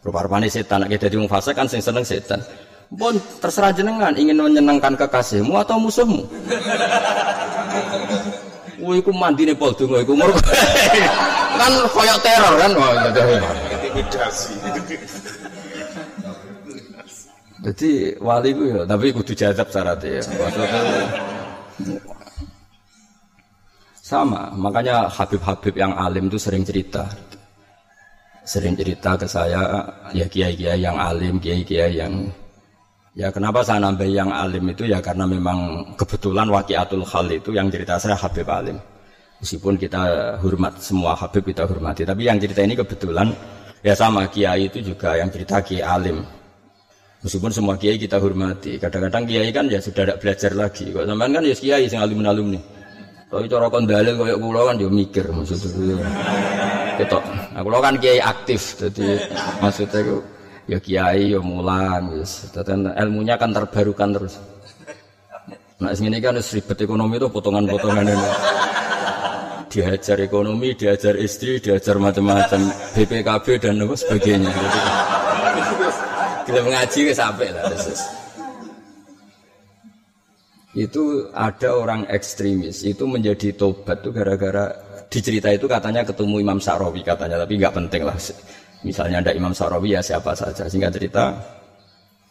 Rupa-rupanya 0.00 0.48
setan, 0.48 0.88
kita 0.88 1.12
jadi 1.12 1.20
orang 1.20 1.28
fasik 1.28 1.52
kan 1.52 1.68
sing 1.68 1.84
seneng 1.84 2.00
setan. 2.00 2.40
Pun 2.88 3.20
terserah 3.42 3.74
jenengan 3.76 4.16
ingin 4.16 4.40
menyenangkan 4.40 4.96
kekasihmu 4.96 5.52
atau 5.60 5.76
musuhmu. 5.76 6.24
Wih, 8.80 9.00
ku 9.04 9.12
mandi 9.12 9.44
nih 9.44 9.56
pol 9.56 9.76
dungo, 9.76 10.00
iku 10.00 10.16
mur. 10.16 10.32
kan 11.60 11.72
koyok 11.92 12.18
teror 12.24 12.54
kan, 12.56 12.72
wah 12.80 12.92
gitu. 13.08 13.20
Intimidasi. 13.76 14.52
Jadi 17.66 17.90
wali 18.24 18.50
ku 18.56 18.62
ya, 18.72 18.88
tapi 18.88 19.12
kudu 19.12 19.32
jadab 19.36 19.68
syaratnya 19.68 20.20
ya. 20.20 20.24
Sama, 24.06 24.54
makanya 24.54 25.10
Habib-Habib 25.10 25.74
yang 25.74 25.90
alim 25.98 26.30
itu 26.30 26.38
sering 26.38 26.62
cerita. 26.62 27.10
Sering 28.46 28.78
cerita 28.78 29.18
ke 29.18 29.26
saya, 29.26 29.82
ya 30.14 30.30
kiai-kiai 30.30 30.78
yang 30.78 30.94
alim, 30.94 31.42
kiai-kiai 31.42 31.98
yang 31.98 32.14
Ya 33.16 33.32
kenapa 33.32 33.64
saya 33.64 33.80
nambah 33.80 34.12
yang 34.12 34.28
alim 34.28 34.76
itu 34.76 34.84
ya 34.84 35.00
karena 35.00 35.24
memang 35.24 35.88
kebetulan 35.96 36.52
wakiatul 36.52 37.00
hal 37.00 37.24
itu 37.32 37.48
yang 37.48 37.72
cerita 37.72 37.96
saya 37.96 38.12
Habib 38.12 38.44
alim. 38.44 38.76
Meskipun 39.40 39.80
kita 39.80 40.36
hormat 40.44 40.76
semua 40.84 41.16
Habib 41.16 41.48
kita 41.48 41.64
hormati, 41.64 42.04
tapi 42.04 42.28
yang 42.28 42.36
cerita 42.36 42.60
ini 42.60 42.76
kebetulan 42.76 43.32
ya 43.80 43.96
sama 43.96 44.28
kiai 44.28 44.68
itu 44.68 44.84
juga 44.84 45.16
yang 45.16 45.32
cerita 45.32 45.64
kiai 45.64 45.80
alim. 45.80 46.20
Meskipun 47.24 47.48
semua 47.48 47.80
kiai 47.80 47.96
kita 47.96 48.20
hormati, 48.20 48.76
kadang-kadang 48.76 49.24
kiai 49.24 49.48
kan 49.48 49.64
ya 49.64 49.80
sudah 49.80 50.12
tidak 50.12 50.18
belajar 50.20 50.52
lagi. 50.52 50.84
Kok 50.92 51.08
sampean 51.08 51.30
kan 51.32 51.42
ya 51.42 51.56
kiai 51.56 51.88
sing 51.88 52.04
alim 52.04 52.20
alum 52.20 52.52
nih. 52.52 52.75
Tapi 53.26 53.50
cara 53.50 53.66
kon 53.66 53.90
dalil 53.90 54.14
koyo 54.14 54.38
kula 54.38 54.60
kan 54.70 54.78
yo 54.78 54.86
mikir 54.86 55.26
maksudnya. 55.34 55.98
Ketok. 56.96 57.22
Nah, 57.52 57.60
kula 57.66 57.78
kan 57.82 57.94
kiai 57.98 58.22
aktif, 58.22 58.78
jadi 58.78 59.18
maksudnya 59.58 59.98
itu 60.00 60.16
ya 60.70 60.78
kiai 60.78 61.34
ya 61.34 61.40
mulan 61.42 62.06
wis. 62.14 62.46
Ilmunya 62.54 63.34
kan 63.34 63.50
terbarukan 63.50 64.14
terus. 64.14 64.38
Nah, 65.76 65.92
ini 65.92 66.22
kan 66.22 66.40
ribet 66.40 66.78
ekonomi 66.80 67.20
itu 67.20 67.28
potongan-potongan 67.28 68.06
ini. 68.08 68.28
Diajar 69.66 70.16
ekonomi, 70.24 70.72
diajar 70.72 71.20
istri, 71.20 71.60
diajar 71.60 72.00
macam-macam, 72.00 72.72
BPKB 72.96 73.46
dan 73.60 73.84
sebagainya. 73.84 74.48
Kita 76.48 76.60
mengaji 76.64 77.12
sampai 77.12 77.52
lah. 77.52 77.68
Itu 80.76 81.32
ada 81.32 81.72
orang 81.72 82.04
ekstremis. 82.12 82.84
Itu 82.84 83.08
menjadi 83.08 83.56
tobat 83.56 84.04
tuh 84.04 84.12
gara-gara 84.12 84.68
dicerita 85.08 85.48
itu 85.48 85.64
katanya 85.64 86.04
ketemu 86.04 86.44
Imam 86.44 86.60
Sa'rawi 86.60 87.00
katanya 87.00 87.40
tapi 87.40 87.56
nggak 87.56 87.72
penting 87.72 88.04
lah. 88.04 88.16
Misalnya 88.84 89.24
ada 89.24 89.32
Imam 89.32 89.56
Sa'rawi 89.56 89.96
ya 89.96 90.04
siapa 90.04 90.36
saja. 90.36 90.68
Sehingga 90.68 90.92
cerita 90.92 91.32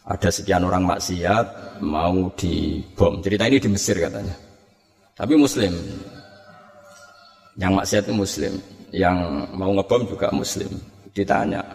ada 0.06 0.30
sekian 0.30 0.62
orang 0.62 0.86
maksiat 0.86 1.82
mau 1.82 2.30
dibom. 2.38 3.18
Cerita 3.26 3.50
ini 3.50 3.58
di 3.58 3.70
Mesir 3.74 3.98
katanya. 3.98 4.38
Tapi 5.18 5.34
Muslim. 5.34 5.74
Yang 7.58 7.72
maksiat 7.82 8.04
itu 8.06 8.14
Muslim. 8.14 8.54
Yang 8.94 9.18
mau 9.58 9.74
ngebom 9.74 10.06
juga 10.06 10.30
Muslim. 10.30 10.70
Ditanya 11.18 11.66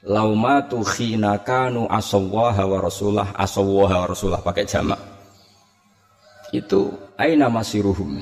lauma 0.00 0.64
khinakanu 0.64 1.92
asawwaha 1.92 2.64
wa 2.64 2.78
rasulah? 2.80 3.28
Asawwaha 3.36 3.96
wa 4.00 4.06
rasulah 4.08 4.40
pakai 4.40 4.64
jamak 4.64 5.13
itu 6.60 6.94
aina 7.18 7.50
masiruhum. 7.50 8.14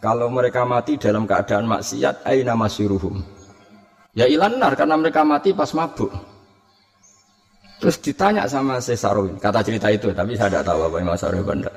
Kalau 0.00 0.32
mereka 0.32 0.64
mati 0.64 0.96
dalam 0.96 1.28
keadaan 1.28 1.68
maksiat, 1.68 2.24
aina 2.24 2.56
masiruhum. 2.56 3.20
Ya 4.16 4.26
ilanar 4.26 4.74
karena 4.74 4.96
mereka 4.96 5.22
mati 5.22 5.52
pas 5.52 5.70
mabuk. 5.76 6.10
Terus 7.80 7.96
ditanya 8.04 8.44
sama 8.44 8.76
Sesarwin, 8.76 9.40
kata 9.40 9.64
cerita 9.64 9.88
itu, 9.88 10.12
tapi 10.12 10.36
saya 10.36 10.52
tidak 10.52 10.68
tahu 10.68 10.80
apa 10.84 10.96
yang 11.00 11.08
Mas 11.08 11.24
Arif 11.24 11.44
Banda. 11.48 11.72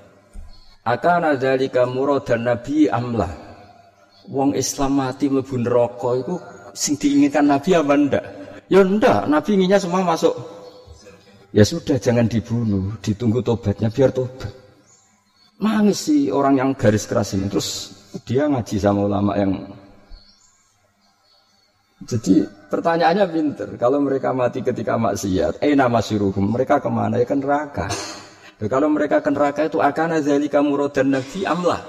Akan 0.83 1.23
ada 1.23 1.55
di 1.55 1.71
dan 1.71 2.41
Nabi 2.43 2.91
amlah. 2.91 3.31
Wong 4.27 4.51
Islam 4.55 4.99
mati 4.99 5.31
mlebu 5.31 5.63
neraka 5.63 6.09
itu 6.19 6.35
sing 6.75 6.99
diinginkan 6.99 7.47
Nabi 7.47 7.71
apa 7.75 7.95
ndak? 7.95 8.25
Ya 8.67 8.83
ndak, 8.83 9.31
Nabi 9.31 9.49
inginnya 9.55 9.79
semua 9.79 10.03
masuk. 10.03 10.35
Ya 11.55 11.63
sudah 11.63 11.95
jangan 11.99 12.27
dibunuh, 12.27 12.95
ditunggu 12.99 13.39
tobatnya 13.43 13.87
biar 13.91 14.11
tobat. 14.11 14.62
Nangis 15.63 16.11
sih 16.11 16.27
orang 16.27 16.59
yang 16.59 16.69
garis 16.75 17.07
keras 17.07 17.39
ini. 17.39 17.47
Terus 17.47 17.95
dia 18.27 18.51
ngaji 18.51 18.75
sama 18.75 19.07
ulama 19.07 19.31
yang 19.39 19.55
jadi 22.03 22.43
pertanyaannya 22.67 23.25
pinter. 23.31 23.69
Kalau 23.79 24.03
mereka 24.03 24.35
mati 24.35 24.59
ketika 24.59 24.99
maksiat, 24.99 25.63
eh 25.63 25.71
nama 25.71 26.03
suruhum, 26.03 26.51
mereka 26.51 26.83
ke 26.83 26.91
mana? 26.91 27.15
Ya 27.15 27.23
kan 27.23 27.39
neraka. 27.39 27.87
kalau 28.63 28.87
mereka 28.87 29.19
ke 29.19 29.27
neraka 29.31 29.67
itu 29.67 29.79
akan 29.79 30.19
zalika 30.23 30.59
muradan 30.59 31.15
nabi 31.15 31.47
amlah. 31.47 31.79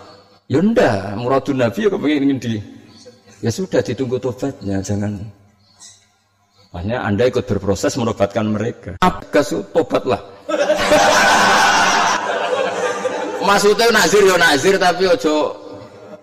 Ya 0.46 0.62
ndak, 0.62 1.18
muradun 1.18 1.62
nabi 1.62 1.86
ya 1.86 1.90
kepengen 1.90 2.38
di 2.38 2.62
Ya 3.42 3.50
sudah 3.52 3.84
ditunggu 3.84 4.16
tobatnya, 4.22 4.80
jangan 4.80 5.20
Makanya 6.74 7.06
Anda 7.06 7.30
ikut 7.30 7.46
berproses 7.46 7.94
menobatkan 7.94 8.50
mereka. 8.50 8.98
Abgas 8.98 9.54
tobatlah. 9.70 10.18
Maksudnya 13.44 13.92
nazir 13.92 14.24
ya 14.24 14.36
nazir 14.40 14.74
tapi 14.80 15.04
ojo 15.04 15.52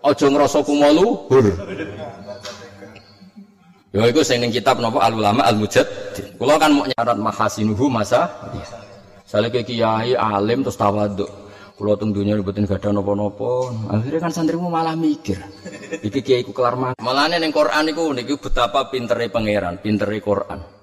ojo 0.02 0.26
ngerasa 0.26 0.58
kumalu 0.66 1.08
hur. 1.30 1.46
Ya 3.92 4.08
itu 4.08 4.24
ning 4.40 4.50
kitab 4.56 4.80
napa 4.80 5.04
al 5.04 5.14
ulama 5.14 5.46
al 5.46 5.60
mujad. 5.60 5.86
Kula 6.40 6.56
kan 6.58 6.72
mau 6.74 6.88
nyarat 6.88 7.18
mahasinuhu 7.20 7.92
masa. 7.92 8.26
Sale 9.28 9.52
ke 9.52 9.64
kiai 9.64 10.18
alim 10.18 10.66
terus 10.66 10.80
tawaduk. 10.80 11.30
Kula 11.76 12.00
teng 12.00 12.16
dunya 12.16 12.38
mboten 12.40 12.70
gadah 12.70 12.92
napa-napa. 12.94 13.74
Akhirnya 13.92 14.20
kan 14.22 14.32
santrimu 14.32 14.72
malah 14.72 14.96
mikir. 14.96 15.38
Iki 16.02 16.20
kiai 16.24 16.44
ku 16.46 16.56
kelar. 16.56 16.98
Malane 16.98 17.38
ning 17.38 17.52
Quran 17.52 17.92
iku 17.92 18.16
niki 18.16 18.38
betapa 18.40 18.88
pintere 18.88 19.28
pangeran, 19.28 19.78
pintere 19.84 20.18
Quran. 20.24 20.81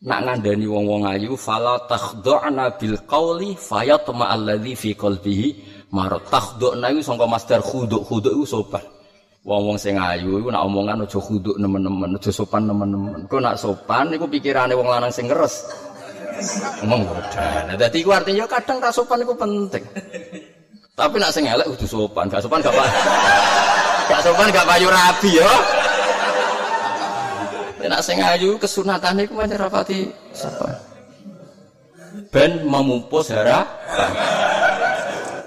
Nak 0.00 0.20
ngandani 0.24 0.64
wong-wong 0.64 1.04
ayu 1.12 1.36
fala 1.36 1.76
takhdha'na 1.84 2.72
bil 2.80 2.96
qawli 3.04 3.52
fayatma 3.52 4.32
alladzi 4.32 4.72
fi 4.72 4.90
qalbihi 4.96 5.48
marad. 5.92 6.24
Takhdha'na 6.24 6.88
iku 6.88 7.04
sangka 7.04 7.28
masdar 7.28 7.60
khuduk, 7.60 8.08
khuduk 8.08 8.32
iku 8.32 8.48
sopan. 8.48 8.80
Wong-wong 9.44 9.76
sing 9.76 10.00
ayu 10.00 10.40
iku 10.40 10.48
nak 10.48 10.64
omongan 10.64 11.04
aja 11.04 11.20
khuduk 11.20 11.52
nemen-nemen, 11.60 12.16
aja 12.16 12.32
sopan 12.32 12.64
nemen-nemen. 12.64 13.28
Kok 13.28 13.40
nak 13.44 13.60
sopan 13.60 14.08
iku 14.16 14.24
pikirane 14.24 14.72
wong 14.72 14.88
lanang 14.88 15.12
sing 15.12 15.28
ngeres. 15.28 15.68
Ngomong 16.80 17.04
bodan. 17.04 17.68
Nah, 17.68 17.76
dadi 17.76 18.00
iku 18.00 18.16
artinya 18.16 18.48
kadang 18.48 18.80
ra 18.80 18.88
sopan 18.88 19.20
iku 19.20 19.36
penting. 19.36 19.84
Tapi 20.96 21.16
nak 21.20 21.32
sing 21.36 21.44
elek 21.44 21.68
kudu 21.76 21.84
sopan, 21.84 22.24
gak 22.32 22.40
sopan 22.40 22.64
gak. 22.64 22.72
Gak 24.08 24.20
sopan 24.24 24.48
gak 24.48 24.64
payu 24.64 24.88
rabi 24.88 25.38
ya. 25.44 25.52
Nak 27.80 28.00
sing 28.04 28.20
ayu 28.20 28.60
kesunatan 28.60 29.24
iku 29.24 29.40
pancen 29.40 29.56
rapati 29.56 29.98
sopan. 30.36 30.76
Ben 32.28 32.62
memupus 32.68 33.32
harapan. 33.32 34.10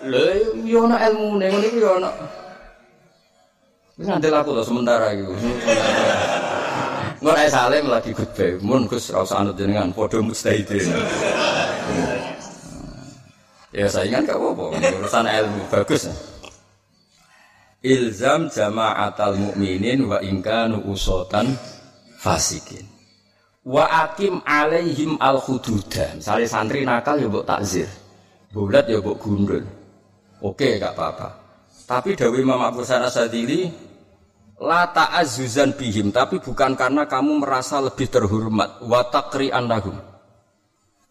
Lha 0.03 0.25
yo 0.65 0.83
ana 0.89 0.97
ilmune 1.07 1.47
ngene 1.47 1.67
iki 1.69 1.79
yo 1.79 2.01
ana. 2.01 2.09
Wis 3.95 4.07
nanti 4.09 4.27
laku 4.33 4.57
to 4.57 4.63
sementara 4.65 5.13
iki. 5.13 5.23
Ayah 7.23 7.47
salim 7.47 7.87
lagi 7.87 8.11
goodbye. 8.11 8.59
Mun 8.59 8.83
Gus 8.83 9.07
ra 9.13 9.23
usah 9.23 9.39
anut 9.39 9.55
jenengan 9.55 9.95
padha 9.95 10.19
mustahidin. 10.19 10.91
Ya 13.73 13.89
saingan 13.89 14.21
gak 14.27 14.37
apa-apa, 14.37 14.77
urusan 15.01 15.25
ilmu 15.25 15.65
bagus. 15.73 16.05
Ilzam 17.81 18.53
jama'atal 18.53 19.33
mukminin 19.33 20.05
wa 20.05 20.21
ingkanu 20.21 20.85
usotan 20.85 21.57
fasikin. 22.23 22.87
Wa 23.67 24.07
akim 24.07 24.39
alaihim 24.47 25.19
al 25.19 25.43
hududa. 25.43 26.19
Misalnya 26.19 26.47
santri 26.47 26.87
nakal 26.87 27.19
ya 27.19 27.27
mbok 27.27 27.43
takzir. 27.43 27.87
Bulat 28.55 28.87
ya 28.87 29.03
mbok 29.03 29.19
gundul. 29.19 29.63
Oke, 30.43 30.79
gak 30.79 30.95
apa-apa. 30.95 31.27
Tapi 31.87 32.15
Dawi 32.15 32.43
Imam 32.43 32.59
Abu 32.63 32.83
Sadili 32.83 33.71
La 34.63 34.87
ta'azzuzan 34.87 35.75
bihim, 35.75 36.15
tapi 36.15 36.39
bukan 36.39 36.77
karena 36.79 37.03
kamu 37.03 37.43
merasa 37.43 37.83
lebih 37.83 38.07
terhormat. 38.07 38.79
Wa 38.85 39.11
taqri'an 39.11 39.67
lahum. 39.67 39.97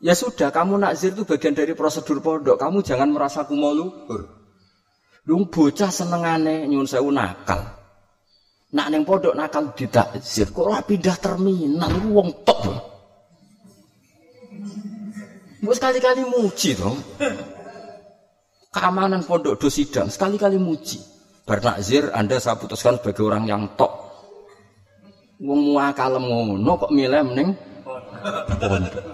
Ya 0.00 0.16
sudah, 0.16 0.48
kamu 0.48 0.80
nakzir 0.80 1.12
itu 1.12 1.28
bagian 1.28 1.52
dari 1.52 1.76
prosedur 1.76 2.24
pondok. 2.24 2.56
Kamu 2.56 2.80
jangan 2.80 3.12
merasa 3.12 3.44
kumaluhur. 3.44 4.24
Dung 5.22 5.46
bocah 5.52 5.92
senengane 5.92 6.66
nyun 6.66 6.88
sewu 6.88 7.12
nakal. 7.12 7.81
Nak 8.72 8.86
neng 8.88 9.04
pondok 9.04 9.36
nakal 9.36 9.76
ditakzir. 9.76 10.48
Kok 10.48 10.64
ora 10.64 10.80
pindah 10.80 11.16
terminal 11.20 11.92
wong 12.08 12.28
tok. 12.40 12.60
Mbok 15.60 15.74
sekali-kali 15.76 16.24
muji 16.24 16.74
dong. 16.74 16.96
Keamanan 18.72 19.28
pondok 19.28 19.60
do 19.60 19.68
sidang 19.68 20.08
sekali-kali 20.08 20.56
muji. 20.56 20.96
Bernakzir 21.44 22.16
Anda 22.16 22.40
saya 22.40 22.56
putuskan 22.56 22.96
sebagai 22.96 23.28
orang 23.28 23.44
yang 23.44 23.68
tok. 23.76 23.92
Wong 25.44 25.76
muakalem 25.76 26.24
ngono 26.24 26.72
kok 26.80 26.90
milih 26.96 27.22
mending 27.28 27.52
pondok. 28.48 29.04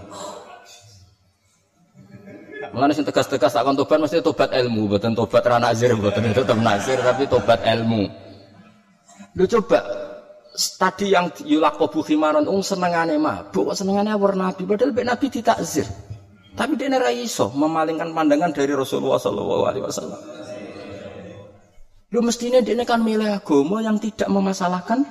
Mengenai 2.68 2.94
sing 2.94 3.06
tegas-tegas 3.10 3.58
akan 3.58 3.74
tobat 3.80 3.98
mesti 3.98 4.20
tobat 4.20 4.52
ilmu, 4.52 4.92
bukan 4.92 5.16
tobat 5.16 5.40
ranazir, 5.40 5.88
bukan 5.96 6.30
tetap 6.30 6.58
nazir 6.60 7.00
tapi 7.00 7.24
tobat 7.26 7.58
ilmu. 7.64 8.27
Lu 9.36 9.44
coba 9.44 9.78
tadi 10.56 11.12
yang 11.12 11.30
yulakobu 11.44 12.00
khimaron 12.02 12.48
ung 12.48 12.64
senengane 12.64 13.20
mabuk, 13.20 13.74
senengane 13.76 14.10
awar 14.10 14.34
nabi, 14.34 14.64
padahal 14.64 14.96
be 14.96 15.02
nabi 15.04 15.26
ditakzir. 15.28 15.86
Tapi 16.58 16.74
dia 16.74 16.90
iso 17.14 17.54
memalingkan 17.54 18.10
pandangan 18.10 18.50
dari 18.50 18.74
Rasulullah 18.74 19.22
Shallallahu 19.22 19.64
Alaihi 19.68 19.84
Wasallam. 19.86 20.20
Lu 22.10 22.18
mestinya 22.24 22.58
dia 22.58 22.74
kan 22.82 23.04
milih 23.04 23.38
agama 23.38 23.78
yang 23.78 24.00
tidak 24.02 24.26
memasalahkan 24.26 25.06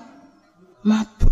mabuk. 0.83 1.31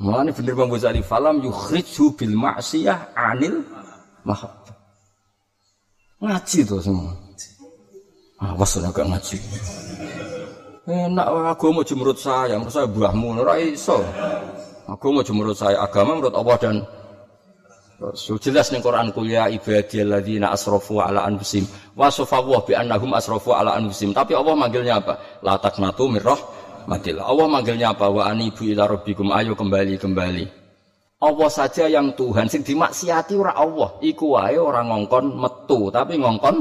Mulane 0.00 0.32
bener 0.32 0.54
Bang 0.56 0.68
Ghazali 0.68 1.00
falam 1.00 1.40
yukhrijhu 1.40 2.16
bil 2.16 2.36
ma'siyah 2.36 3.16
anil 3.16 3.64
mahabbah. 4.24 4.76
Ngaji 6.20 6.58
tuh 6.64 6.80
semua. 6.80 7.25
Awas 8.36 8.76
ora 8.76 8.92
gak 8.92 9.08
ngaji. 9.08 9.38
Enak 10.86 11.26
agama 11.56 11.82
menurut 11.82 12.18
saya, 12.20 12.60
menurut 12.60 12.74
saya 12.74 12.86
buahmu 12.86 13.42
ora 13.42 13.56
iso. 13.58 13.98
Agama 14.86 15.24
menurut 15.24 15.56
saya, 15.56 15.80
agama 15.82 16.20
menurut 16.20 16.36
Allah 16.36 16.56
dan 16.60 16.76
So, 17.96 18.36
jelas 18.36 18.68
nih 18.76 18.84
Quran 18.84 19.08
kuliah 19.08 19.48
ibadiyalladzina 19.48 20.52
asrafu 20.52 21.00
ala 21.00 21.24
anfusim 21.24 21.64
wa 21.96 22.12
safawwa 22.12 22.60
bi 22.60 22.76
annahum 22.76 23.16
asrafu 23.16 23.56
ala 23.56 23.72
anfusim. 23.72 24.12
Tapi 24.12 24.36
Allah 24.36 24.52
manggilnya 24.52 25.00
apa? 25.00 25.40
La 25.40 25.56
taqnatu 25.56 26.04
mir 26.04 26.20
rahmatillah. 26.20 27.24
Allah 27.24 27.46
manggilnya 27.48 27.96
apa? 27.96 28.12
Wa 28.12 28.28
anibu 28.28 28.68
ila 28.68 28.84
rabbikum 28.84 29.32
ayo 29.32 29.56
kembali 29.56 29.96
kembali. 29.96 30.44
Allah 31.24 31.48
saja 31.48 31.88
yang 31.88 32.12
Tuhan 32.12 32.52
sing 32.52 32.60
dimaksiati 32.60 33.32
ora 33.32 33.56
Allah. 33.56 33.96
Iku 34.04 34.36
wae 34.36 34.60
ora 34.60 34.84
ngongkon 34.84 35.32
metu, 35.32 35.88
tapi 35.88 36.20
ngongkon 36.20 36.56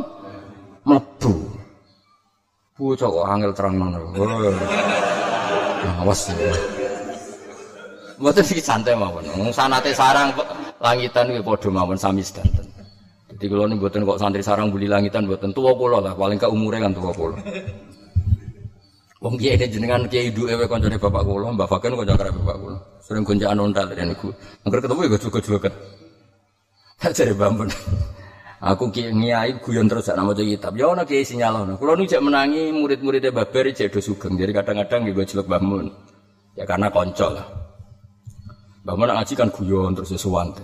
mlebu. 0.87 1.64
Bocah 2.75 3.07
kok 3.07 3.27
angel 3.31 3.51
terang 3.55 3.79
ngono. 3.79 3.99
Awas. 6.03 6.27
Mboten 8.19 8.43
iki 8.51 8.59
santai 8.59 8.99
mawon. 8.99 9.23
Wong 9.31 9.51
sanate 9.55 9.95
sarang 9.95 10.35
langitan 10.83 11.31
kuwi 11.31 11.39
padha 11.39 11.71
mawon 11.71 11.95
sami 11.95 12.19
sedanten. 12.19 12.67
Jadi 13.31 13.47
kalau 13.47 13.67
ini 13.71 13.79
buatan 13.79 14.03
kok 14.03 14.19
santri 14.19 14.43
sarang 14.43 14.75
buli 14.75 14.91
langitan 14.91 15.23
buatan 15.23 15.55
tua 15.55 15.71
pulau 15.75 16.03
lah, 16.03 16.15
paling 16.15 16.39
ke 16.39 16.47
umurnya 16.51 16.87
kan 16.87 16.91
tua 16.95 17.11
pulau. 17.15 17.39
Wong 19.23 19.35
kiai 19.39 19.55
ini 19.55 19.71
jenengan 19.71 20.03
kiai 20.11 20.35
dua 20.35 20.59
ewe 20.59 20.67
koncone 20.67 20.99
bapak 20.99 21.23
kulo, 21.23 21.55
mbak 21.55 21.67
Fakir 21.71 21.95
konco 21.95 22.11
kerap 22.15 22.35
bapak 22.43 22.57
kulo. 22.59 22.77
Sering 22.99 23.23
konjaan 23.23 23.59
ontal 23.59 23.87
dan 23.91 24.11
iku. 24.11 24.35
Angker 24.67 24.83
ketemu 24.83 24.99
ya 25.07 25.19
juga 25.19 25.39
juga 25.39 25.69
Tak 26.99 27.11
cari 27.11 27.33
bambun. 27.35 27.71
Aku 28.63 28.87
kiai 28.87 29.11
ngiai 29.11 29.59
guyon 29.59 29.91
terus 29.91 30.07
nama 30.15 30.31
jadi 30.31 30.55
kitab. 30.55 30.79
Ya 30.79 30.87
ono 30.87 31.03
kiai 31.03 31.27
sinyal 31.27 31.67
ono. 31.67 31.73
Kulo 31.75 31.99
nu 31.99 32.07
cek 32.07 32.23
menangi 32.23 32.71
murid-muridnya 32.71 33.35
baberi 33.35 33.75
cek 33.75 33.91
do 33.91 33.99
sugeng. 33.99 34.39
Jadi 34.39 34.55
kadang-kadang 34.55 35.11
gue 35.11 35.25
jelek 35.27 35.47
bambun. 35.51 35.91
Ya 36.55 36.63
karena 36.63 36.87
konco 36.87 37.27
lah. 37.35 37.45
Bangun 38.85 39.11
ngaji 39.11 39.33
kan 39.35 39.49
guyon 39.51 39.91
terus 39.97 40.15
sesuatu. 40.15 40.63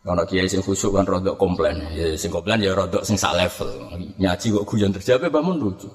Kalau 0.00 0.24
kiai 0.24 0.48
sing 0.48 0.64
khusuk 0.64 0.96
kan 0.96 1.04
rodok 1.04 1.36
komplain, 1.36 1.76
ya 1.92 2.16
sing 2.16 2.32
komplain 2.32 2.64
ya 2.64 2.72
rodok 2.72 3.04
sing 3.04 3.20
sak 3.20 3.36
level. 3.36 3.68
Ngaji 4.16 4.46
kok 4.56 4.64
guyon 4.64 4.90
terus 4.96 5.04
jabe 5.04 5.28
bangun 5.28 5.60
lucu. 5.60 5.92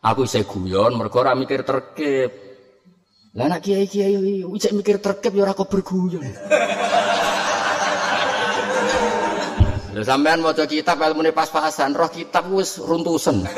Aku 0.00 0.24
isih 0.24 0.48
guyon 0.48 0.96
mergo 0.96 1.20
ora 1.20 1.36
mikir 1.36 1.60
terkep. 1.60 2.32
Lah 3.36 3.52
nak 3.52 3.60
kiai-kiai 3.60 4.40
isih 4.40 4.72
mikir 4.72 5.04
terkep 5.04 5.36
ya 5.36 5.44
ora 5.44 5.52
kok 5.52 5.68
berguyon. 5.68 6.24
Lah 9.96 10.04
sampean 10.04 10.44
maca 10.44 10.68
kitab 10.68 11.00
ilmune 11.00 11.32
pas-pasan, 11.32 11.96
roh 11.96 12.12
kitab 12.12 12.44
wis 12.52 12.76
runtusen. 12.76 13.48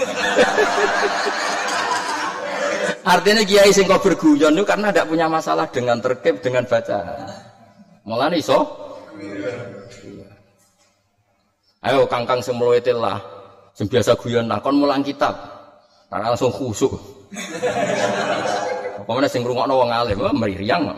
Artinya 3.02 3.42
kiai 3.42 3.74
sing 3.74 3.90
kok 3.90 4.06
berguyon 4.06 4.54
itu 4.54 4.62
karena 4.62 4.94
tidak 4.94 5.10
punya 5.10 5.26
masalah 5.26 5.66
dengan 5.66 5.98
terkep 5.98 6.38
dengan 6.38 6.62
bacaan. 6.62 7.26
Malah 8.06 8.30
so. 8.38 8.62
Ayo 11.82 12.06
kangkang 12.06 12.38
semua 12.38 12.78
itu 12.78 12.94
lah. 12.94 13.18
Sing 13.74 13.90
guyon 13.90 14.46
nah 14.46 14.62
kon 14.62 14.78
mulang 14.78 15.02
kitab. 15.02 15.34
Karena 16.06 16.38
langsung 16.38 16.54
khusuk. 16.54 16.94
Mana 19.10 19.26
sing 19.26 19.42
ngrungokno 19.42 19.74
wong 19.74 19.90
alim, 19.90 20.22
meriang. 20.38 20.94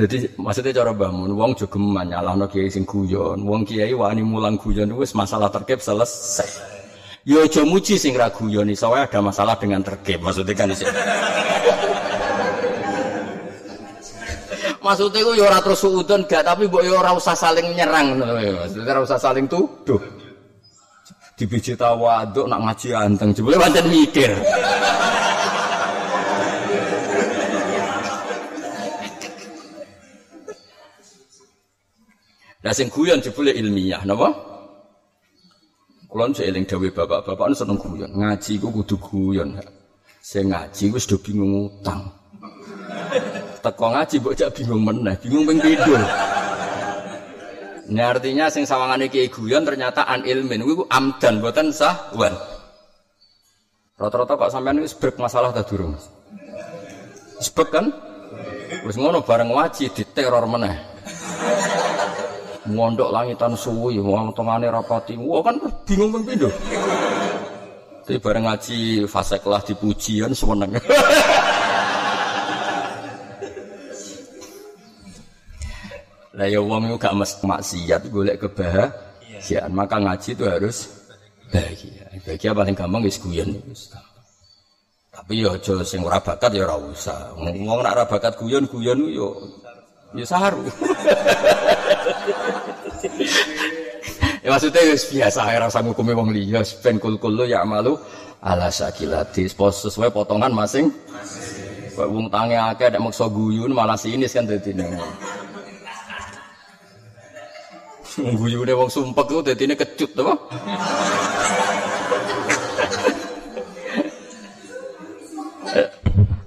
Jadi 0.00 0.32
maksudnya 0.40 0.72
cara 0.80 0.96
bangun, 0.96 1.36
wong 1.36 1.52
jogeman 1.60 2.08
nyalahno 2.08 2.48
kiai 2.48 2.72
sing 2.72 2.88
guyon, 2.88 3.44
wong 3.44 3.68
kiai 3.68 3.92
wani 3.92 4.24
mulang 4.24 4.56
guyon 4.56 4.96
wis 4.96 5.12
masalah 5.12 5.52
terkep 5.52 5.76
selesai. 5.76 6.48
Yo 7.28 7.44
aja 7.44 7.60
muji 7.68 8.00
sing 8.00 8.16
ra 8.16 8.32
guyon 8.32 8.72
iso 8.72 8.88
ada 8.96 9.20
masalah 9.20 9.60
dengan 9.60 9.84
terkep, 9.84 10.24
maksudnya 10.24 10.56
kan 10.56 10.72
isi. 10.72 10.88
Maksudnya 14.80 15.20
ku 15.20 15.36
yo 15.36 15.44
ora 15.44 15.60
terus 15.60 15.84
suudon 15.84 16.24
gak 16.24 16.40
tapi 16.40 16.64
mbok 16.64 16.80
yo 16.80 16.96
ora 16.96 17.12
usah 17.12 17.36
saling 17.36 17.76
nyerang 17.76 18.16
Maksudnya 18.16 18.96
ora 18.96 19.04
usah 19.04 19.20
saling 19.20 19.44
tuduh. 19.44 20.00
Dibiji 21.36 21.76
tawaduk 21.76 22.48
nak 22.48 22.64
ngaji 22.64 22.88
anteng 22.96 23.36
jebule 23.36 23.60
pancen 23.60 23.84
mikir. 23.92 24.32
Nah 32.60 32.72
sing 32.76 32.92
guyon 32.92 33.24
jebule 33.24 33.56
ilmiah, 33.56 34.04
napa? 34.04 34.36
Kulon 36.10 36.36
eling 36.36 36.68
dawuh 36.68 36.92
bapak-bapak 36.92 37.56
seneng 37.56 37.80
guyon. 37.80 38.10
Ngaji 38.12 38.60
ku 38.60 38.68
kudu 38.68 38.96
guyon. 39.00 39.56
Sing 40.20 40.52
ngaji 40.52 40.92
wis 40.92 41.08
do 41.08 41.16
bingung 41.16 41.70
utang. 41.70 42.12
Teko 43.64 43.86
ngaji 43.96 44.14
mbok 44.20 44.34
jak 44.36 44.52
bingung 44.52 44.82
meneh, 44.84 45.16
bingung 45.24 45.48
ping 45.48 45.58
pindho. 45.62 45.96
Ini 47.90 48.02
artinya 48.04 48.46
sing 48.52 48.68
sawangane 48.68 49.08
kiai 49.08 49.32
guyon 49.32 49.64
ternyata 49.64 50.04
an 50.04 50.26
ilmin 50.28 50.60
kuwi 50.60 50.84
amdan 50.92 51.40
boten 51.40 51.72
sahwan. 51.72 52.36
Rata-rata 53.96 54.36
kok 54.36 54.52
sampean 54.52 54.84
wis 54.84 54.92
brek 54.92 55.16
masalah 55.16 55.54
ta 55.56 55.64
durung? 55.64 55.96
Wis 57.40 57.48
kan? 57.72 57.88
Wis 58.84 59.00
ngono 59.00 59.24
bareng 59.24 59.48
ngaji 59.48 59.94
diteror 59.96 60.44
meneh 60.44 60.89
mondok 62.68 63.08
langitan 63.08 63.56
suwi 63.56 63.96
wong 63.96 64.36
tengane 64.36 64.68
rapati 64.68 65.16
wah 65.16 65.40
kan 65.40 65.56
bingung 65.88 66.12
ping 66.12 66.24
pindho? 66.28 66.50
Tapi 68.04 68.18
bareng 68.20 68.44
ngaji 68.44 69.06
fase 69.06 69.38
kelas 69.38 69.64
dipuji 69.70 70.20
kan 70.20 70.34
seneng. 70.34 70.74
Lah 76.40 76.46
ya 76.48 76.60
wong 76.60 76.96
gak 76.96 77.14
mesti 77.14 77.44
maksiat 77.44 78.02
golek 78.10 78.40
kebahagiaan 78.40 79.70
maka 79.72 79.96
ngaji 80.00 80.34
itu 80.34 80.44
harus 80.44 80.90
bahagia. 81.54 82.08
Bahagia 82.26 82.50
paling 82.50 82.74
gampang 82.74 83.04
wis 83.06 83.20
guyon. 83.22 83.56
Tapi 85.10 85.44
ya 85.44 85.52
aja 85.54 85.84
sing 85.84 86.00
ora 86.02 86.18
bakat 86.18 86.50
ya 86.56 86.64
ora 86.66 86.76
usah. 86.80 87.30
Wong 87.38 87.80
nak 87.84 87.94
ora 87.94 88.04
bakat 88.08 88.34
guyon 88.40 88.66
guyon 88.66 89.06
yo 89.12 89.36
ya 90.14 90.26
saru 90.26 90.66
ya 94.44 94.48
maksudnya 94.52 94.82
ya 94.82 94.96
biasa 94.96 95.40
ya 95.52 95.58
rasa 95.60 95.78
ngukumi 95.84 96.12
wong 96.16 96.30
liya 96.32 96.60
ben 96.84 96.96
kul 96.96 97.16
kulu 97.16 97.44
ya 97.48 97.64
malu 97.64 97.96
ala 98.40 98.72
sakilati 98.72 99.48
sesuai 99.48 100.10
potongan 100.14 100.52
masing 100.52 100.88
Kok 102.00 102.08
wong 102.08 102.32
tangi 102.32 102.56
akeh 102.56 102.88
nek 102.88 103.02
maksa 103.02 103.28
guyun 103.28 103.76
malah 103.76 103.92
sinis 103.92 104.32
kan 104.32 104.48
dadi. 104.48 104.72
Guyune 108.40 108.72
wong 108.72 108.88
sumpek 108.88 109.26
ku 109.28 109.44
dadine 109.44 109.76
kecut 109.76 110.10
to. 110.16 110.24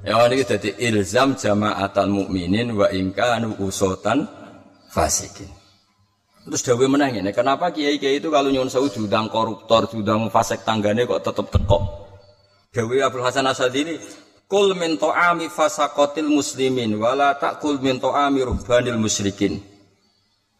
Ya 0.03 0.19
ini 0.25 0.41
jadi 0.41 0.69
ilzam 0.89 1.37
jama'atal 1.37 2.09
mukminin 2.09 2.73
wa 2.73 2.89
ingkanu 2.89 3.53
usotan 3.61 4.25
fasikin. 4.93 5.49
Terus 6.43 6.61
dawe 6.61 6.85
menang 6.85 7.17
ini, 7.17 7.31
kenapa 7.33 7.71
kiai 7.73 7.97
kiai 7.97 8.19
itu 8.19 8.27
kalau 8.27 8.51
nyuwun 8.51 8.67
sewu 8.67 8.91
diundang 8.91 9.31
koruptor, 9.31 9.87
diundang 9.89 10.27
fasik 10.27 10.61
tanggane 10.67 11.07
kok 11.07 11.23
tetep 11.23 11.49
teko? 11.49 11.79
Dawe 12.75 12.95
Abdul 12.99 13.23
Hasan 13.23 13.47
ini, 13.73 13.95
kul 14.51 14.75
min 14.75 14.99
ta'ami 14.99 15.47
fasakotil 15.47 16.27
muslimin, 16.27 16.99
wala 16.99 17.39
tak 17.39 17.63
kul 17.63 17.79
min 17.79 17.97
ta'ami 17.97 18.43
ruhbanil 18.43 18.99
musyrikin. 18.99 19.63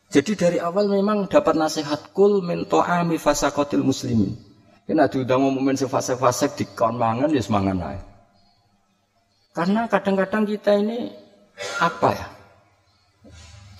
Jadi 0.08 0.32
dari 0.40 0.58
awal 0.62 0.88
memang 0.88 1.28
dapat 1.28 1.60
nasihat 1.60 2.16
kul 2.16 2.40
min 2.40 2.64
ta'ami 2.64 3.20
fasakotil 3.20 3.84
muslimin. 3.84 4.40
Kena 4.88 5.08
diundang 5.08 5.44
umumin 5.44 5.80
sefasek-fasek 5.80 6.60
di 6.60 6.64
kawan 6.76 7.00
mangan, 7.00 7.32
ya 7.32 7.40
semangan 7.40 7.80
aja. 7.80 8.04
Karena 9.56 9.88
kadang-kadang 9.88 10.44
kita 10.44 10.76
ini 10.76 11.08
apa 11.80 12.10
ya? 12.12 12.28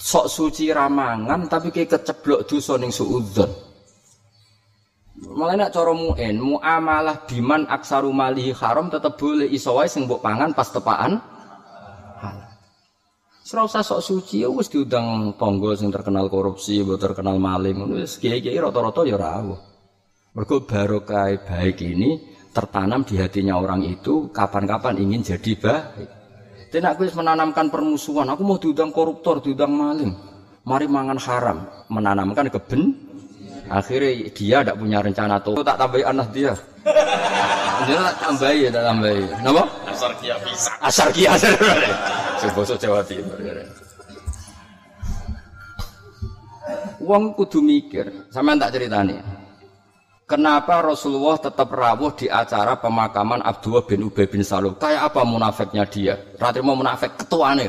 Sok 0.04 0.28
suci 0.28 0.68
ramangan 0.68 1.48
tapi 1.48 1.72
kayak 1.72 1.96
keceblok 1.96 2.44
dosa 2.44 2.76
ning 2.76 2.92
suudzon. 2.92 3.48
Malah 5.24 5.56
nak 5.56 5.72
cara 5.72 5.96
mu'en, 5.96 6.36
muamalah 6.36 7.24
biman 7.24 7.64
aksaru 7.72 8.12
malihi 8.12 8.52
haram 8.52 8.92
tetap 8.92 9.16
boleh 9.16 9.48
iso 9.48 9.72
wae 9.72 9.88
sing 9.88 10.04
pangan 10.04 10.52
pas 10.52 10.68
tepaan 10.68 11.24
halal. 12.20 12.52
Usah 13.48 13.80
sok 13.80 14.04
suci 14.04 14.44
ya 14.44 14.52
wis 14.52 14.68
diundang 14.68 15.40
tangga 15.40 15.72
sing 15.80 15.88
terkenal 15.88 16.28
korupsi, 16.28 16.84
mbok 16.84 17.00
terkenal 17.00 17.40
maling, 17.40 17.80
wis 17.96 18.20
kiai-kiai 18.20 18.60
rata-rata 18.60 19.08
ya 19.08 19.16
ora 19.16 19.40
Mergo 20.34 20.66
barokah 20.66 21.30
baik 21.46 21.78
ini 21.86 22.18
tertanam 22.52 23.06
di 23.06 23.22
hatinya 23.22 23.62
orang 23.62 23.86
itu 23.86 24.34
kapan-kapan 24.34 24.98
ingin 24.98 25.22
jadi 25.22 25.52
baik. 25.56 26.23
Tidak 26.74 26.90
aku 26.90 27.06
menanamkan 27.14 27.70
permusuhan. 27.70 28.26
Aku 28.34 28.42
mau 28.42 28.58
diundang 28.58 28.90
koruptor, 28.90 29.38
diundang 29.46 29.78
maling. 29.78 30.10
Mari 30.66 30.90
mangan 30.90 31.22
haram, 31.22 31.58
menanamkan 31.86 32.50
keben. 32.50 32.98
Akhirnya 33.70 34.34
dia 34.34 34.58
tidak 34.66 34.82
punya 34.82 34.98
rencana 35.06 35.38
tuh. 35.38 35.62
Tak 35.62 35.78
tambahi 35.78 36.02
anak 36.02 36.28
dia. 36.34 36.54
Dia 37.84 38.00
tak 38.00 38.16
tambahi 38.16 38.64
ya, 38.64 38.70
tak 38.72 38.84
tambahi. 38.86 39.24
Napa? 39.44 39.64
Asar 39.92 40.12
kia 40.24 40.36
bisa. 40.40 40.72
Asar 40.80 41.08
kia. 41.12 41.32
Sebosok 42.40 42.78
Jawa 42.80 43.04
Timur. 43.04 43.36
Uang 47.04 47.36
kudu 47.36 47.60
mikir. 47.60 48.08
Sama 48.32 48.56
tak 48.56 48.80
ceritanya. 48.80 49.20
Kenapa 50.24 50.80
Rasulullah 50.80 51.36
tetap 51.36 51.68
rawuh 51.68 52.16
di 52.16 52.32
acara 52.32 52.80
pemakaman 52.80 53.44
Abdullah 53.44 53.84
bin 53.84 54.08
Ubay 54.08 54.32
bin 54.32 54.40
Salul? 54.40 54.80
Kayak 54.80 55.12
apa 55.12 55.22
munafiknya 55.28 55.84
dia? 55.84 56.16
Ratri 56.40 56.64
mau 56.64 56.80
munafik 56.80 57.20
ketuane. 57.20 57.68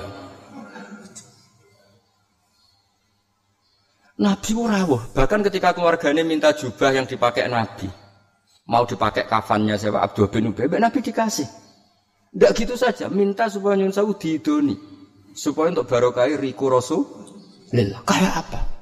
Nabi 4.15 4.51
rawuh. 4.55 5.03
Bahkan 5.11 5.41
ketika 5.51 5.75
keluarganya 5.75 6.23
minta 6.23 6.55
jubah 6.55 6.95
yang 6.95 7.11
dipakai 7.11 7.51
Nabi. 7.51 7.91
Mau 8.71 8.87
dipakai 8.87 9.27
kafannya 9.27 9.77
siapa 9.77 10.01
Abdullah 10.01 10.31
bin 10.31 10.55
Ubay, 10.55 10.71
Nabi 10.79 11.03
dikasih. 11.03 11.45
Tidak 12.35 12.51
gitu 12.55 12.75
saja, 12.75 13.07
minta 13.11 13.47
supaya 13.47 13.79
Nyun 13.79 13.95
Sawu 13.95 14.15
didoni. 14.15 14.75
Supaya 15.35 15.75
untuk 15.75 15.91
barokai 15.91 16.39
riku 16.39 16.71
Rasul. 16.71 17.03
Kayak 18.07 18.47
apa? 18.47 18.74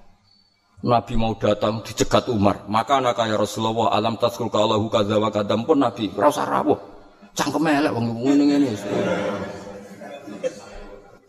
Nabi 0.82 1.14
mau 1.14 1.38
datang 1.38 1.78
dicegat 1.86 2.26
Umar. 2.26 2.66
Maka 2.66 2.98
anak 2.98 3.14
kaya 3.14 3.38
Rasulullah 3.38 3.94
alam 3.94 4.18
taskur 4.18 4.50
kalau 4.50 4.82
kadza 4.90 5.14
kadam 5.30 5.62
pun 5.62 5.78
Nabi 5.78 6.10
rasa 6.18 6.42
rawuh. 6.42 6.78
Cangkem 7.38 7.70
elek 7.70 7.94
wong 7.94 8.06
ngene 8.26 8.42
ngene. 8.50 8.70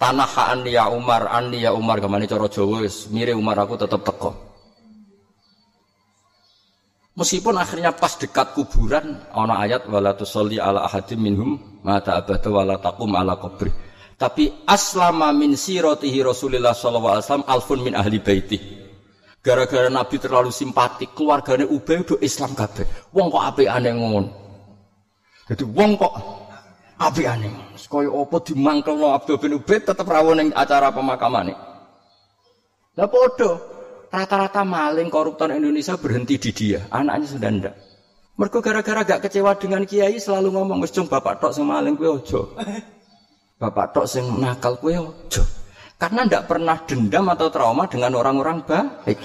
Tanah 0.02 0.34
anni 0.52 0.76
ya 0.76 0.90
Umar, 0.92 1.32
anni 1.32 1.64
ya 1.64 1.72
Umar 1.72 2.02
ke 2.04 2.10
mana 2.10 2.28
cara 2.28 2.50
Jawa 2.52 2.84
wis 2.84 3.08
mire 3.14 3.32
Umar 3.38 3.56
aku 3.62 3.78
tetap 3.80 4.04
teko. 4.04 4.36
Meskipun 7.14 7.54
akhirnya 7.56 7.94
pas 7.94 8.18
dekat 8.18 8.58
kuburan 8.58 9.22
ana 9.32 9.62
ayat 9.62 9.86
wala 9.86 10.18
tusalli 10.18 10.58
ala 10.58 10.90
ahadim 10.90 11.22
minhum 11.22 11.62
mata 11.86 12.18
abada 12.18 12.50
wala 12.50 12.82
taqum 12.82 13.14
ala 13.14 13.38
qabri. 13.38 13.70
Tapi 14.18 14.66
aslama 14.66 15.30
min 15.30 15.54
siratihi 15.54 16.26
Rasulullah 16.26 16.74
sallallahu 16.74 17.22
alaihi 17.22 17.26
wasallam 17.30 17.48
alfun 17.48 17.80
min 17.86 17.94
ahli 17.94 18.18
baiti. 18.18 18.83
Gara-gara 19.44 19.92
Nabi 19.92 20.16
terlalu 20.24 20.56
simpatik, 20.56 21.12
keluarganya 21.12 21.68
Ubay 21.68 22.00
udah 22.00 22.16
Islam 22.24 22.56
kabeh. 22.56 22.88
Wong 23.12 23.28
kok 23.28 23.44
api 23.44 23.68
aneh 23.68 23.92
ngono. 23.92 24.32
Jadi 25.52 25.68
wong 25.68 26.00
kok 26.00 26.14
api 26.96 27.24
aneh. 27.28 27.52
Kaya 27.76 28.08
apa 28.08 28.40
dimangkelno 28.40 29.12
Abdul 29.12 29.44
bin 29.44 29.60
Ubay 29.60 29.84
tetep 29.84 30.08
rawon 30.08 30.40
ning 30.40 30.50
acara 30.56 30.96
pemakaman 30.96 31.52
ini. 31.52 31.56
Lah 32.96 33.10
podo, 33.12 33.52
rata-rata 34.08 34.64
maling 34.64 35.12
koruptor 35.12 35.52
Indonesia 35.52 36.00
berhenti 36.00 36.40
di 36.40 36.52
dia, 36.56 36.88
anaknya 36.88 37.26
sudah 37.28 37.52
ndak. 37.52 37.76
Mereka 38.34 38.64
gara-gara 38.64 39.02
gak 39.06 39.22
kecewa 39.28 39.60
dengan 39.60 39.86
kiai 39.86 40.18
selalu 40.18 40.58
ngomong 40.58 40.82
wis 40.82 40.96
bapak 40.96 41.38
tok 41.38 41.54
sing 41.54 41.68
maling 41.68 41.94
kowe 41.94 42.18
aja. 42.18 42.42
Bapak 43.62 43.94
tok 43.94 44.10
sing 44.10 44.26
nakal 44.42 44.74
kowe 44.82 44.90
aja. 44.90 45.44
Karena 46.04 46.28
tidak 46.28 46.52
pernah 46.52 46.76
dendam 46.84 47.32
atau 47.32 47.48
trauma 47.48 47.88
dengan 47.88 48.20
orang-orang 48.20 48.60
baik. 48.68 49.24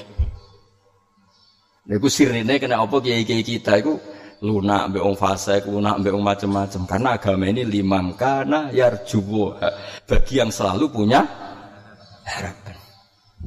Niku 1.91 2.07
sirine 2.07 2.55
kena 2.63 2.79
apa 2.79 3.03
kiai-kiai 3.03 3.43
kita 3.43 3.83
itu 3.83 3.99
lunak 4.47 4.95
mbek 4.95 5.03
wong 5.03 5.19
fasik, 5.19 5.67
lunak 5.67 5.99
mbek 5.99 6.15
wong 6.15 6.23
macam-macam. 6.23 6.83
Karena 6.87 7.09
agama 7.19 7.51
ini 7.51 7.67
limam 7.67 8.15
karena 8.15 8.71
yarjubu 8.71 9.59
bagi 10.07 10.39
yang 10.39 10.55
selalu 10.55 10.87
punya 10.87 11.27
harapan. 12.23 12.79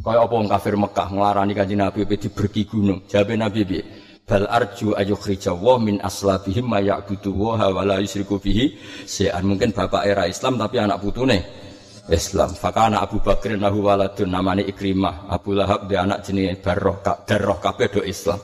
Kaya 0.03 0.27
apa 0.27 0.33
wong 0.35 0.51
kafir 0.51 0.75
Mekah 0.75 1.07
nglarani 1.15 1.55
kanjeng 1.55 1.79
Nabi 1.79 2.03
pe 2.03 2.19
diberki 2.19 2.67
gunung. 2.67 3.07
Jawabe 3.07 3.39
Nabi 3.39 3.63
piye? 3.63 3.83
Bal 4.27 4.43
arju 4.43 4.91
ayukhrija 4.99 5.55
wa 5.55 5.79
min 5.79 6.03
aslabihim 6.03 6.67
ma 6.67 6.83
ya'budu 6.83 7.31
wa 7.31 7.55
la 7.87 7.95
yusyriku 8.03 8.43
bihi 8.43 8.75
se'an. 9.07 9.47
Mungkin 9.47 9.71
bapak 9.71 10.03
era 10.03 10.27
Islam 10.27 10.59
tapi 10.59 10.83
anak 10.83 10.99
putune 10.99 11.70
Islam. 12.09 12.55
Fakana 12.57 13.03
Abu 13.03 13.21
Bakr 13.21 13.53
nahu 13.53 13.85
waladun 13.85 14.31
namanya 14.31 14.65
Ikrimah. 14.65 15.29
Abu 15.29 15.53
Lahab 15.53 15.85
dia 15.85 16.01
anak 16.01 16.25
jenis 16.25 16.57
Barroh, 16.63 16.97
Darroh 17.03 17.57
kabeh 17.61 17.87
do 17.93 18.01
Islam. 18.01 18.41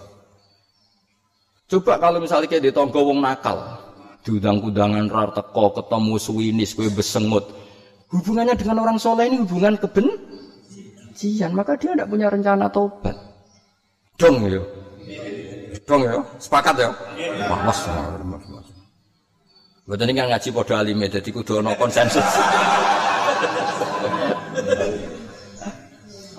Coba 1.68 2.00
kalau 2.00 2.24
misalnya 2.24 2.48
kayak 2.48 2.64
di 2.64 2.72
tonggo 2.72 3.04
wong 3.04 3.20
nakal, 3.20 3.60
diundang-undangan 4.24 5.12
rar 5.12 5.36
teko 5.36 5.76
ketemu 5.76 6.16
suwinis 6.16 6.72
kue 6.72 6.88
besengut. 6.88 7.44
Hubungannya 8.08 8.56
dengan 8.56 8.88
orang 8.88 8.96
soleh 8.96 9.28
ini 9.28 9.44
hubungan 9.44 9.76
kebencian, 9.76 11.52
maka 11.52 11.76
dia 11.76 11.92
tidak 11.92 12.08
punya 12.08 12.32
rencana 12.32 12.72
tobat. 12.72 13.20
Dong 14.16 14.48
yo. 14.48 14.64
Dong 15.84 16.08
yo, 16.08 16.24
sepakat 16.40 16.76
ya? 16.80 16.90
Wah, 17.52 17.60
mas, 17.68 17.80
mas, 18.24 18.44
mas. 18.48 18.68
Betul 19.88 20.12
ini 20.12 20.20
ngaji 20.20 20.50
podo 20.52 20.76
alime, 20.76 21.08
jadi 21.12 21.30
kudu 21.32 21.64
no 21.64 21.76
konsensus. 21.76 22.24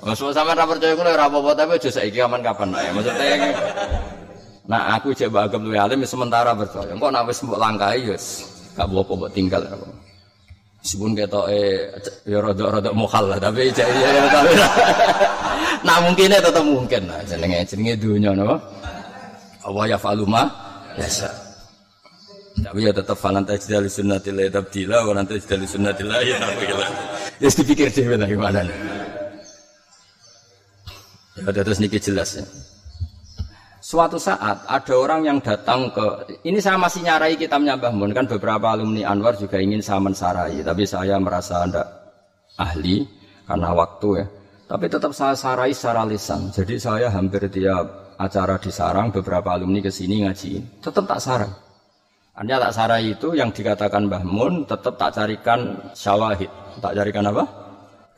Maksud 0.08 0.32
sama 0.32 0.56
ra 0.56 0.64
percaya 0.64 0.96
kulo 0.96 1.12
ora 1.12 1.28
apa-apa 1.28 1.52
tapi 1.52 1.76
aja 1.76 1.90
saiki 1.92 2.24
aman 2.24 2.40
kapan 2.40 2.72
ae. 2.72 2.88
Maksudnya 2.96 3.52
Nah 4.68 4.96
aku 4.96 5.16
cek 5.16 5.32
bagem 5.32 5.64
luwe 5.64 5.76
alim 5.80 6.04
sementara 6.04 6.52
percaya. 6.52 6.92
Engko 6.92 7.08
nek 7.12 7.28
wis 7.28 7.40
mbok 7.44 7.60
langkahi 7.60 8.12
ya 8.12 8.16
gak 8.76 8.88
apa-apa 8.88 9.12
mbok 9.16 9.30
tinggal 9.36 9.62
apa. 9.64 9.86
Meskipun 10.78 11.10
eh 11.52 11.92
ya 12.24 12.38
rada-rada 12.40 12.90
mokal 12.96 13.24
lah 13.28 13.36
tapi 13.40 13.68
cek 13.68 13.84
ya, 13.84 14.08
ya 14.08 14.28
tapi 14.32 14.52
nah 15.84 15.96
mungkinnya 16.00 16.40
tetap 16.40 16.64
mungkin 16.64 17.02
lah 17.08 17.20
jenenge 17.28 17.64
jenenge 17.68 17.94
dunia 18.00 18.32
napa. 18.32 18.56
Allah 19.64 19.84
ya 19.92 19.98
faluma 20.00 20.48
biasa. 20.96 21.28
Tapi 22.58 22.78
ya 22.84 22.92
tetap 22.92 23.16
falan 23.16 23.46
tajdal 23.46 23.86
sunnatillah 23.88 24.50
tabdila 24.50 25.06
wa 25.06 25.12
nanti 25.16 25.38
tajdal 25.40 25.64
sunnatillah 25.64 26.18
ya 26.24 26.36
tapi 26.40 26.64
Ya 27.38 27.48
dipikir 27.54 27.88
dhewe 27.88 28.18
gimana 28.18 28.66
nih. 28.66 29.07
Ya 31.46 31.62
terus 31.62 31.78
niki 31.78 31.98
jelas 32.02 32.38
ya. 32.38 32.44
Suatu 33.78 34.18
saat 34.18 34.66
ada 34.66 34.94
orang 34.98 35.24
yang 35.24 35.38
datang 35.38 35.88
ke 35.94 36.36
ini 36.44 36.58
saya 36.58 36.76
masih 36.76 37.06
nyarai 37.06 37.38
kitabnya 37.38 37.78
Mbah 37.78 37.94
Mun 37.94 38.10
kan 38.12 38.26
beberapa 38.26 38.74
alumni 38.74 39.06
Anwar 39.06 39.38
juga 39.38 39.62
ingin 39.62 39.80
saya 39.80 40.02
mensarai 40.02 40.60
tapi 40.66 40.84
saya 40.84 41.16
merasa 41.16 41.62
anda 41.62 41.86
ahli 42.58 43.06
karena 43.46 43.70
waktu 43.72 44.08
ya. 44.18 44.26
Tapi 44.68 44.84
tetap 44.92 45.16
saya 45.16 45.32
sarai 45.32 45.72
secara 45.72 46.04
lisan. 46.04 46.52
Jadi 46.52 46.76
saya 46.76 47.08
hampir 47.08 47.48
tiap 47.48 48.12
acara 48.20 48.60
di 48.60 48.68
Sarang 48.68 49.08
beberapa 49.08 49.56
alumni 49.56 49.80
ke 49.80 49.88
sini 49.88 50.26
ngaji. 50.26 50.84
Tetap 50.84 51.08
tak 51.08 51.22
sarai. 51.24 51.48
Artinya 52.36 52.68
tak 52.68 52.74
sarai 52.76 53.02
itu 53.16 53.32
yang 53.32 53.48
dikatakan 53.48 54.10
Mbah 54.10 54.22
Mun 54.28 54.68
tetap 54.68 55.00
tak 55.00 55.16
carikan 55.16 55.80
syawahid. 55.96 56.50
Tak 56.84 56.92
carikan 56.92 57.24
apa? 57.32 57.67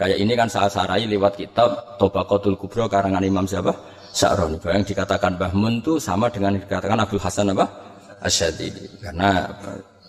Kayak 0.01 0.17
ini 0.17 0.33
kan 0.33 0.49
saya 0.49 0.73
sarai 0.73 1.05
lewat 1.05 1.37
kitab 1.37 2.01
Tobakotul 2.01 2.57
Kubro 2.57 2.89
karangan 2.89 3.21
Imam 3.21 3.45
siapa? 3.45 3.69
Sa'roni. 4.17 4.57
Yang 4.65 4.97
dikatakan 4.97 5.37
Mbah 5.37 5.53
Mun 5.53 5.85
itu 5.85 6.01
sama 6.01 6.33
dengan 6.33 6.57
dikatakan 6.57 7.05
Abdul 7.05 7.21
Hasan 7.21 7.53
apa? 7.53 7.69
Asyadili. 8.25 8.89
Karena 8.97 9.45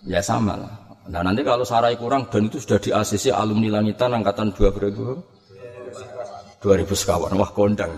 ya 0.08 0.24
sama 0.24 0.56
lah. 0.56 0.72
Nah 1.12 1.28
nanti 1.28 1.44
kalau 1.44 1.68
sarai 1.68 2.00
kurang 2.00 2.32
dan 2.32 2.48
itu 2.48 2.64
sudah 2.64 2.80
di 2.80 2.96
ACC 2.96 3.36
alumni 3.36 3.84
langitan 3.84 4.16
angkatan 4.16 4.56
2000 4.56 5.42
2000 6.62 6.94
sekawan 6.94 7.34
wah 7.42 7.50
kondang 7.58 7.90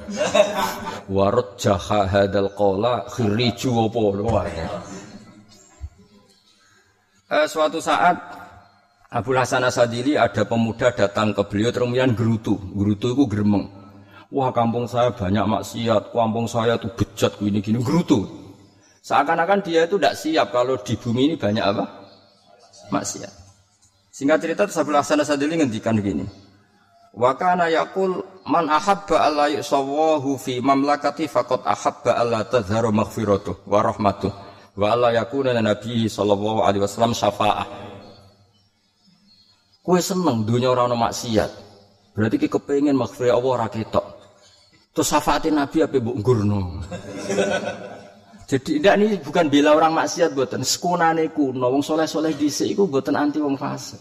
warut 1.14 1.60
jaha 1.60 2.08
hadal 2.08 2.48
kola 2.56 3.04
khiriju 3.12 3.92
opo 3.92 4.16
wah 4.24 4.48
eh, 7.28 7.44
suatu 7.44 7.84
saat 7.84 8.16
Abu 9.14 9.38
Hasan 9.38 9.62
Asadili 9.62 10.18
ada 10.18 10.42
pemuda 10.42 10.90
datang 10.90 11.38
ke 11.38 11.46
beliau 11.46 11.70
terus 11.70 11.94
gerutu 12.18 12.58
gerutu 12.74 13.14
itu 13.14 13.24
geremeng 13.30 13.70
Wah 14.34 14.50
kampung 14.50 14.90
saya 14.90 15.14
banyak 15.14 15.46
maksiat, 15.46 16.10
kampung 16.10 16.50
saya 16.50 16.74
tuh 16.82 16.90
bejat 16.98 17.38
gini-gini, 17.38 17.78
gerutu. 17.86 18.26
Seakan-akan 19.06 19.62
dia 19.62 19.86
itu 19.86 20.02
tidak 20.02 20.18
siap 20.18 20.50
kalau 20.50 20.74
di 20.82 20.98
bumi 20.98 21.30
ini 21.30 21.36
banyak 21.38 21.62
apa? 21.62 21.86
Maksiat. 22.90 23.30
Singkat 24.10 24.38
cerita 24.42 24.66
Sabul 24.74 24.98
Hasan 24.98 25.22
Sadili 25.22 25.62
ngendikan 25.62 25.94
begini. 26.02 26.26
Wa 27.14 27.38
kana 27.38 27.70
yaqul 27.70 28.26
man 28.50 28.74
ahabba 28.74 29.22
alla 29.22 29.54
yusawahu 29.54 30.34
fi 30.42 30.58
mamlakati 30.58 31.30
faqad 31.30 31.62
ahabba 31.62 32.18
alla 32.18 32.42
tadhharu 32.42 32.90
maghfiratuh 32.90 33.70
wa 33.70 33.86
rahmatuh 33.86 34.34
wa 34.74 34.98
alla 34.98 35.14
yakuna 35.14 35.54
nabi 35.62 36.10
sallallahu 36.10 36.66
alaihi 36.66 36.82
wasallam 36.82 37.14
syafa'ah. 37.14 37.83
Kue 39.84 40.00
seneng 40.00 40.48
dunia 40.48 40.72
orang 40.72 40.96
maksiat. 40.96 41.52
Berarti 42.16 42.40
kita 42.40 42.56
kepengen 42.56 42.96
maghfirah 42.96 43.36
Allah 43.36 43.52
ora 43.52 43.68
ketok. 43.68 44.16
Terus 44.96 45.12
syafatin 45.12 45.60
Nabi 45.60 45.84
apa 45.84 46.00
bu 46.00 46.16
gurno. 46.24 46.80
Jadi 48.50 48.80
tidak 48.80 48.94
ini 49.02 49.08
bukan 49.20 49.52
bela 49.52 49.76
orang 49.76 49.92
maksiat 49.92 50.32
buatan 50.32 50.64
sekunane 50.64 51.36
kuno, 51.36 51.68
wong 51.68 51.84
soleh 51.84 52.08
soleh 52.08 52.32
di 52.32 52.48
iku 52.48 52.88
buatan 52.88 53.20
anti 53.20 53.44
wong 53.44 53.60
fasik. 53.60 54.00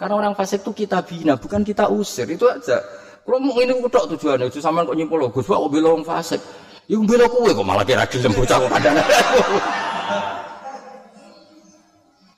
Karena 0.00 0.14
orang 0.16 0.32
fasik 0.32 0.64
itu 0.64 0.86
kita 0.86 1.02
bina, 1.04 1.34
bukan 1.36 1.60
kita 1.66 1.90
usir 1.92 2.24
itu 2.30 2.46
aja. 2.48 2.78
Kalau 3.26 3.42
mau 3.42 3.60
ini 3.60 3.76
kutok 3.84 4.14
tujuannya, 4.14 4.48
itu 4.48 4.62
sama 4.64 4.86
kok 4.86 4.96
nyimpul 4.96 5.28
Gus 5.28 5.44
kok 5.44 5.60
bela 5.68 5.92
wong 5.92 6.06
fasik. 6.08 6.40
Iku 6.88 7.04
bela 7.04 7.28
kue 7.28 7.52
kok 7.52 7.66
malah 7.66 7.84
kira 7.84 8.08
gelem 8.08 8.32
bocah 8.32 8.56
kok. 8.56 8.70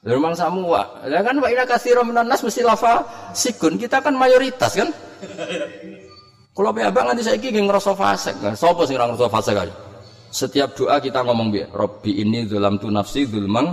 Lalu 0.00 0.16
memang 0.16 0.32
samu 0.32 0.64
ya 1.04 1.20
kan 1.20 1.36
wa 1.36 1.48
ina 1.52 1.68
kasiro 1.68 2.00
nas 2.08 2.40
mesti 2.40 2.64
lava 2.64 3.04
sikun. 3.36 3.76
Kita 3.76 4.00
kan 4.00 4.16
mayoritas 4.16 4.72
kan. 4.72 4.88
Kalau 6.56 6.72
abang 6.72 7.06
nanti 7.08 7.20
saya 7.20 7.36
ingin 7.36 7.68
ngerasa 7.68 7.94
fasek, 7.94 8.36
nah, 8.42 8.52
sopo 8.52 8.84
sih 8.84 8.96
ngerasa 8.96 9.28
fasek 9.28 9.56
aja. 9.56 9.74
Setiap 10.30 10.76
doa 10.76 11.00
kita 11.00 11.24
ngomong 11.24 11.48
biar 11.52 11.68
Robbi 11.72 12.20
ini 12.20 12.44
dalam 12.48 12.76
tu 12.80 12.88
nafsi 12.88 13.28
zulmang 13.28 13.72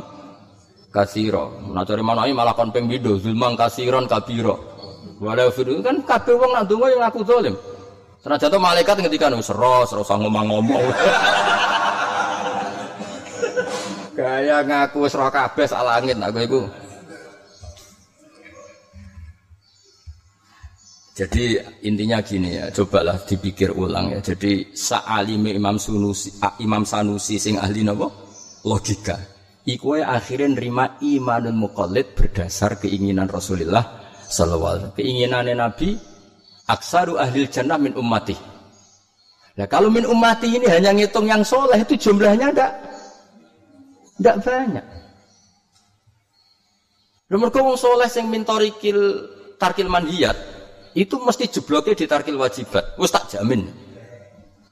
kasiro. 0.92 1.64
Nah 1.72 1.84
mana 2.04 2.28
ini 2.28 2.36
malah 2.36 2.58
kon 2.58 2.76
pengbido 2.76 3.16
zulmang 3.20 3.56
kasiron 3.56 4.10
kabiro. 4.10 4.56
Walau 5.18 5.50
fidu 5.50 5.80
kan 5.80 6.04
kabeh 6.06 6.36
wong 6.36 6.52
nak 6.54 6.66
donga 6.68 6.88
yang 6.92 7.02
aku 7.08 7.24
zalim. 7.24 7.56
Senajan 8.22 8.50
jatuh 8.50 8.60
malaikat 8.62 9.00
ngendikan 9.00 9.34
wis 9.38 9.50
ora 9.54 9.86
ngomong-ngomong. 9.88 10.84
Gaya 14.18 14.66
ngaku 14.66 15.06
wis 15.06 15.14
roh 15.14 15.30
kabeh 15.30 15.70
sak 15.70 15.78
aku 15.78 16.42
iku. 16.42 16.62
Jadi 21.18 21.58
intinya 21.86 22.22
gini 22.22 22.58
ya, 22.62 22.70
cobalah 22.70 23.18
dipikir 23.26 23.74
ulang 23.74 24.14
ya. 24.14 24.22
Jadi 24.22 24.74
sa'alime 24.74 25.50
Imam 25.50 25.82
Sunusi, 25.82 26.30
Imam 26.62 26.86
Sanusi 26.86 27.42
sing 27.42 27.58
ahli 27.58 27.82
napa? 27.82 28.06
Logika. 28.66 29.18
Iku 29.66 29.98
akhirnya 29.98 30.54
nerima 30.54 30.98
imanun 31.02 31.58
muqallid 31.58 32.14
berdasar 32.14 32.78
keinginan 32.78 33.30
Rasulullah 33.30 33.84
sallallahu 34.30 34.74
alaihi 34.78 34.94
Keinginannya 34.94 35.56
Nabi 35.58 35.98
aksaru 36.70 37.18
ahli 37.18 37.50
jannah 37.50 37.82
min 37.82 37.98
ummati. 37.98 38.38
Nah 39.58 39.66
kalau 39.66 39.90
min 39.90 40.06
ummati 40.06 40.54
ini 40.54 40.70
hanya 40.70 40.94
ngitung 40.94 41.26
yang 41.26 41.42
soleh 41.42 41.82
itu 41.82 41.98
jumlahnya 41.98 42.54
enggak 42.54 42.87
enggak 44.18 44.38
banyak. 44.44 44.86
Nomor 47.28 47.52
kau 47.52 47.76
soleh 47.76 48.08
yang 48.08 48.32
mintorikil 48.32 49.00
tarkil 49.60 49.92
manhiyat 49.92 50.38
itu 50.96 51.20
mesti 51.20 51.52
jebloknya 51.52 51.94
di 51.94 52.06
tarkil 52.08 52.40
wajibat. 52.40 52.96
Wes 52.96 53.12
tak 53.12 53.28
jamin. 53.30 53.68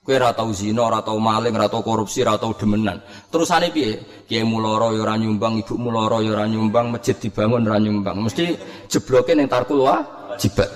Kue 0.06 0.22
ratau 0.22 0.54
zino, 0.54 0.86
ratau 0.86 1.18
maling, 1.18 1.58
ratau 1.58 1.82
korupsi, 1.82 2.22
ratau 2.22 2.54
demenan. 2.54 3.02
Terus 3.34 3.50
ane 3.50 3.74
piye? 3.74 3.98
Kiai 4.30 4.46
muloro 4.46 4.94
yo 4.94 5.02
nyumbang, 5.02 5.66
ibu 5.66 5.82
muloro 5.82 6.22
yo 6.22 6.38
nyumbang, 6.38 6.94
masjid 6.94 7.18
dibangun 7.18 7.66
ora 7.66 7.82
nyumbang. 7.82 8.22
Mesti 8.22 8.54
jebloknya 8.86 9.42
yang 9.42 9.50
tarkul 9.50 9.82
wajibat. 9.82 10.70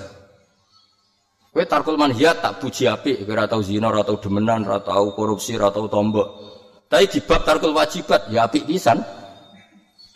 Kue 1.53 1.61
tarkul 1.70 1.97
manhiat 1.97 2.41
tak 2.41 2.57
puji 2.57 2.89
api, 2.89 3.22
kue 3.22 3.36
ratau 3.38 3.61
zino, 3.61 3.93
ratau 3.93 4.17
demenan, 4.17 4.65
ratau 4.65 5.13
korupsi, 5.13 5.53
ratau 5.61 5.86
tombok. 5.86 6.59
Tapi 6.90 7.06
di 7.06 7.20
bab 7.22 7.46
tarkul 7.46 7.72
wajibat 7.78 8.34
ya 8.34 8.50
api 8.50 8.66
pisan. 8.66 8.98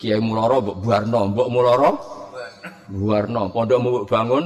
Kiai 0.01 0.19
muloro 0.19 0.59
mbok 0.59 0.77
buarno, 0.81 1.29
mbok 1.31 1.47
muloro 1.53 1.91
buarno, 2.89 3.53
pondok 3.53 3.79
mbok 3.79 4.05
bangun 4.09 4.45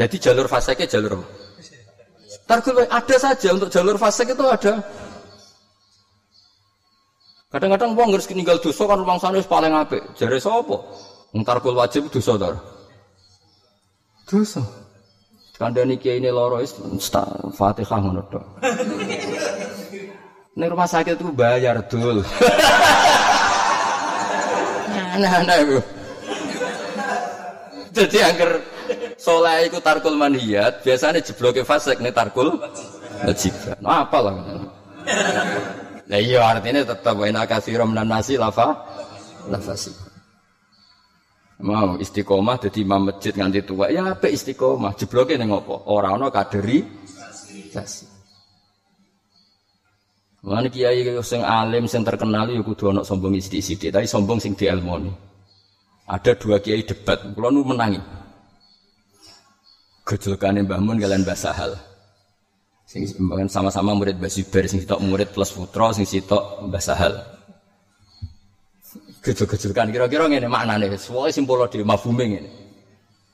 jadi 0.00 0.16
jalur 0.16 0.48
faseknya 0.48 0.88
jalur 0.88 1.20
apa? 1.20 1.26
Targul 2.48 2.82
ada 2.88 3.16
saja 3.20 3.48
untuk 3.52 3.68
jalur 3.70 4.00
fasek 4.00 4.32
itu 4.32 4.42
ada. 4.42 4.82
Kadang-kadang 7.52 7.94
wong 7.94 8.10
harus 8.14 8.26
tinggal 8.26 8.58
dosa 8.58 8.90
kan 8.90 8.98
rumah 8.98 9.20
sana 9.20 9.38
paling 9.44 9.70
apik. 9.70 10.02
Jare 10.18 10.40
sapa? 10.40 10.82
Wong 11.30 11.42
tarkul 11.46 11.76
wajib 11.76 12.10
dosa 12.10 12.34
tar. 12.40 12.58
Dosa. 14.26 14.64
Kandani 15.60 16.00
kiai 16.00 16.18
ini 16.18 16.32
loro 16.32 16.58
Fatihah 17.52 17.98
ngono. 18.00 18.24
Ning 20.58 20.66
rumah 20.66 20.88
sakit 20.90 21.14
itu 21.14 21.30
bayar 21.30 21.78
dul. 21.86 22.26
Nah-nah 25.20 25.56
iku. 25.60 25.78
Jadi 27.90 28.18
angker 28.24 28.50
soleh 29.20 29.68
iku 29.68 29.78
tarkul 29.82 30.16
manhiyat, 30.16 30.80
biasanya 30.80 31.20
jebloke 31.20 31.60
fasik 31.66 32.00
nih 32.00 32.14
tarkul 32.14 32.56
wajib. 33.26 33.52
Nah, 33.84 34.06
apa 34.06 34.18
lah. 34.22 34.34
Nah 36.10 36.18
iya 36.18 36.42
artinya 36.42 36.82
tetap 36.82 37.14
wa 37.14 37.26
inna 37.28 37.46
minan 37.86 38.08
nasi 38.08 38.34
lafa 38.34 38.74
lafasi. 39.46 39.92
Mau 41.60 42.00
istiqomah 42.00 42.56
jadi 42.56 42.80
imam 42.88 43.12
masjid 43.12 43.36
nganti 43.36 43.60
tua 43.68 43.92
ya 43.92 44.16
apa 44.16 44.32
istiqomah 44.32 44.96
jebloke 44.96 45.36
ning 45.36 45.52
apa? 45.52 45.74
Ora 45.86 46.16
ana 46.16 46.32
kaderi 46.32 46.80
sasi. 47.68 48.19
Mana 50.40 50.72
kiai 50.72 51.04
sing 51.20 51.44
alim 51.44 51.84
sing 51.84 52.00
terkenal 52.00 52.48
ya 52.48 52.64
kudu 52.64 52.88
ana 52.88 53.04
sombong 53.04 53.36
sithik-sithik, 53.36 53.92
tapi 53.92 54.08
sombong 54.08 54.40
sing 54.40 54.56
dielmoni. 54.56 55.12
Ada 56.08 56.32
dua 56.40 56.56
kiai 56.64 56.80
debat, 56.80 57.20
kula 57.36 57.52
nu 57.52 57.60
menangi. 57.60 58.00
Gejolkane 60.08 60.64
Mbah 60.64 60.80
Mun 60.80 60.96
kalian 60.96 61.22
Mbah 61.22 61.38
Sahal. 61.38 61.76
Sing 62.88 63.04
sama-sama 63.52 63.92
murid 63.92 64.16
Mbah 64.16 64.32
Zubair, 64.32 64.64
sing 64.66 64.80
sitok 64.80 64.98
murid 65.04 65.28
plus 65.30 65.52
putra, 65.52 65.92
sing 65.92 66.08
sitok 66.08 66.66
Mbah 66.66 66.82
Sahal. 66.82 67.14
Gejol-gejolkan 69.20 69.92
kira-kira 69.92 70.24
ngene 70.24 70.48
maknane, 70.48 70.88
sesuai 70.96 71.30
simpul 71.36 71.60
di 71.68 71.84
mafhume 71.84 72.24
ngene. 72.26 72.50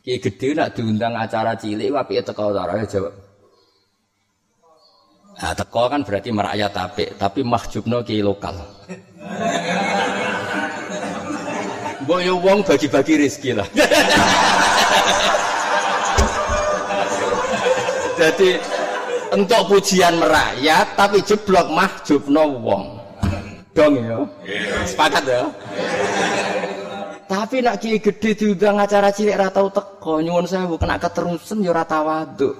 Kiai 0.02 0.22
gede 0.22 0.58
nak 0.58 0.74
diundang 0.74 1.14
acara 1.18 1.54
cilik 1.58 1.90
apike 1.94 2.22
teko 2.26 2.54
ora 2.54 2.82
jawab. 2.86 3.25
Nah, 5.36 5.52
teko 5.52 5.92
kan 5.92 6.00
berarti 6.00 6.32
merakyat 6.32 6.72
apik, 6.72 7.08
tapi 7.20 7.44
mahjubno 7.44 8.00
kiai 8.00 8.24
lokal. 8.24 8.56
Mbok 12.06 12.20
yo 12.24 12.40
wong 12.40 12.64
bagi-bagi 12.64 13.20
rezeki 13.20 13.50
lah. 13.60 13.68
Jadi 18.16 18.56
untuk 19.36 19.60
pujian 19.68 20.16
merakyat 20.16 20.96
tapi 20.96 21.20
jeblok 21.20 21.68
mahjubno 21.68 22.56
wong. 22.64 22.84
Dong 23.76 23.92
ya. 24.00 24.24
Sepakat 24.88 25.24
ya. 25.28 25.44
Tapi 27.28 27.60
nak 27.60 27.76
kiai 27.76 28.00
gede 28.00 28.32
diundang 28.32 28.80
acara 28.80 29.12
cilik 29.12 29.36
ora 29.36 29.52
tau 29.52 29.68
teko, 29.68 30.24
nyuwun 30.24 30.48
sewu 30.48 30.80
kena 30.80 30.96
keterusan 30.96 31.60
ya 31.60 31.76
ora 31.76 31.84
tawaduk. 31.84 32.56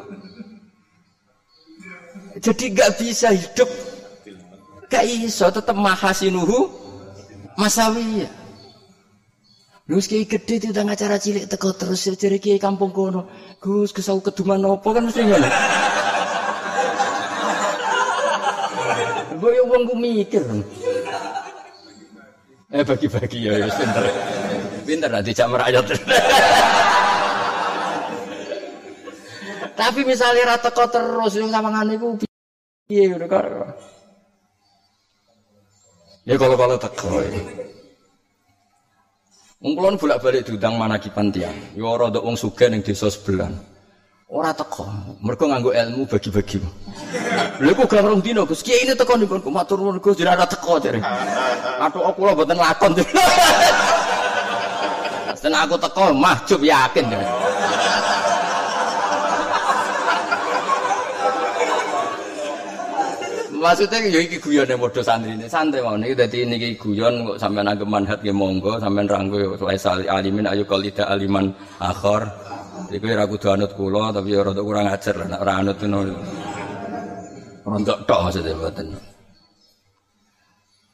Jadi 2.37 2.65
gak 2.77 3.01
bisa 3.01 3.33
hidup 3.33 3.69
gak 4.87 5.05
iso 5.09 5.49
tetap 5.51 5.77
mahasinuhu 5.77 6.69
masawiyah. 7.57 8.31
Lu 9.87 10.03
kiai 10.03 10.27
gede 10.27 10.59
itu 10.59 10.75
udah 10.75 10.83
acara 10.83 11.15
cilik 11.15 11.47
teko 11.47 11.71
terus 11.71 12.03
jadi 12.03 12.43
kiai 12.43 12.59
kampung 12.59 12.91
kono. 12.91 13.31
Gus 13.63 13.95
kesau 13.95 14.19
keduman 14.19 14.59
nopo 14.59 14.91
kan 14.91 15.07
mesti 15.07 15.23
ngono. 15.23 15.49
Gue 19.37 19.51
yang 19.53 19.71
uang 19.71 19.83
gue 19.87 19.99
mikir. 20.01 20.43
Eh 22.75 22.83
bagi-bagi 22.83 23.47
ya, 23.47 23.63
ya 23.63 23.71
pinter. 23.71 24.05
Pinter 24.83 25.11
nanti 25.13 25.31
jam 25.31 25.55
rakyat. 25.55 25.87
Tapi 29.77 30.01
misalnya 30.03 30.57
rata 30.57 30.75
kau 30.75 30.91
terus 30.91 31.39
yang 31.39 31.53
sama 31.53 31.71
ngane 31.71 31.95
piye 32.87 33.11
udah 33.11 33.27
kok. 33.27 33.45
Ya 36.27 36.35
kalau 36.39 36.57
kalau 36.59 36.77
teko. 36.79 37.11
Wong 39.63 39.73
kula 39.75 39.99
bolak-balik 39.99 40.47
diundang 40.47 40.79
manakipan 40.79 41.35
tiyang. 41.35 41.55
Ya 41.75 41.87
ora 41.87 42.11
ndok 42.11 42.23
wong 42.23 42.37
sugih 42.39 42.71
ning 42.71 42.83
desa 42.83 43.11
sebelah. 43.11 43.51
Ora 44.27 44.51
teko, 44.51 44.91
mergo 45.23 45.47
nganggo 45.47 45.71
ilmu 45.71 46.03
bagi-bagi. 46.11 46.59
Lha 47.63 47.71
kok 47.79 47.87
gak 47.87 48.03
rong 48.03 48.27
dino 48.27 48.43
Gus, 48.43 48.67
kiai 48.67 48.83
ini 48.83 48.99
teko 48.99 49.15
niku 49.15 49.39
matur 49.55 49.79
nuwun 49.79 50.03
Gus 50.03 50.19
jenengan 50.19 50.43
ora 50.43 50.51
teko 50.51 50.83
jare. 50.83 50.99
Aduh 51.79 52.11
kula 52.15 52.35
mboten 52.35 52.59
lakon. 52.59 52.99
Sen 55.41 55.55
aku 55.55 55.79
teko 55.79 56.11
mahjub 56.11 56.59
yakin. 56.59 57.07
Maksudnya 63.67 63.99
ya 64.07 64.21
iki 64.23 64.39
guyon 64.39 64.71
yang 64.71 64.79
bodoh 64.79 65.03
santri 65.03 65.35
ini 65.35 65.51
santai 65.51 65.83
mau 65.83 65.99
nih 65.99 66.15
jadi 66.15 66.47
ini 66.47 66.79
guyon 66.79 67.27
kok 67.27 67.39
sampai 67.43 67.67
nanggung 67.67 67.91
manhat 67.91 68.23
ya 68.23 68.31
monggo 68.31 68.79
sampai 68.79 69.11
ranggo 69.11 69.59
sali 69.75 70.07
alimin 70.07 70.47
ayu 70.47 70.63
kalau 70.63 70.87
tidak 70.87 71.11
aliman 71.11 71.51
akhor 71.83 72.31
Iku 72.87 73.07
ora 73.11 73.27
kudu 73.27 73.47
anut 73.51 73.73
kula 73.75 74.15
tapi 74.15 74.31
rada 74.39 74.63
kurang 74.63 74.87
ajar 74.87 75.15
lah 75.19 75.27
nek 75.27 75.41
ora 75.43 75.53
anut 75.59 75.77
ngono. 75.83 76.15
Rontok 77.67 77.99
tok 78.07 78.21
maksudnya 78.31 78.55
mboten. 78.55 78.87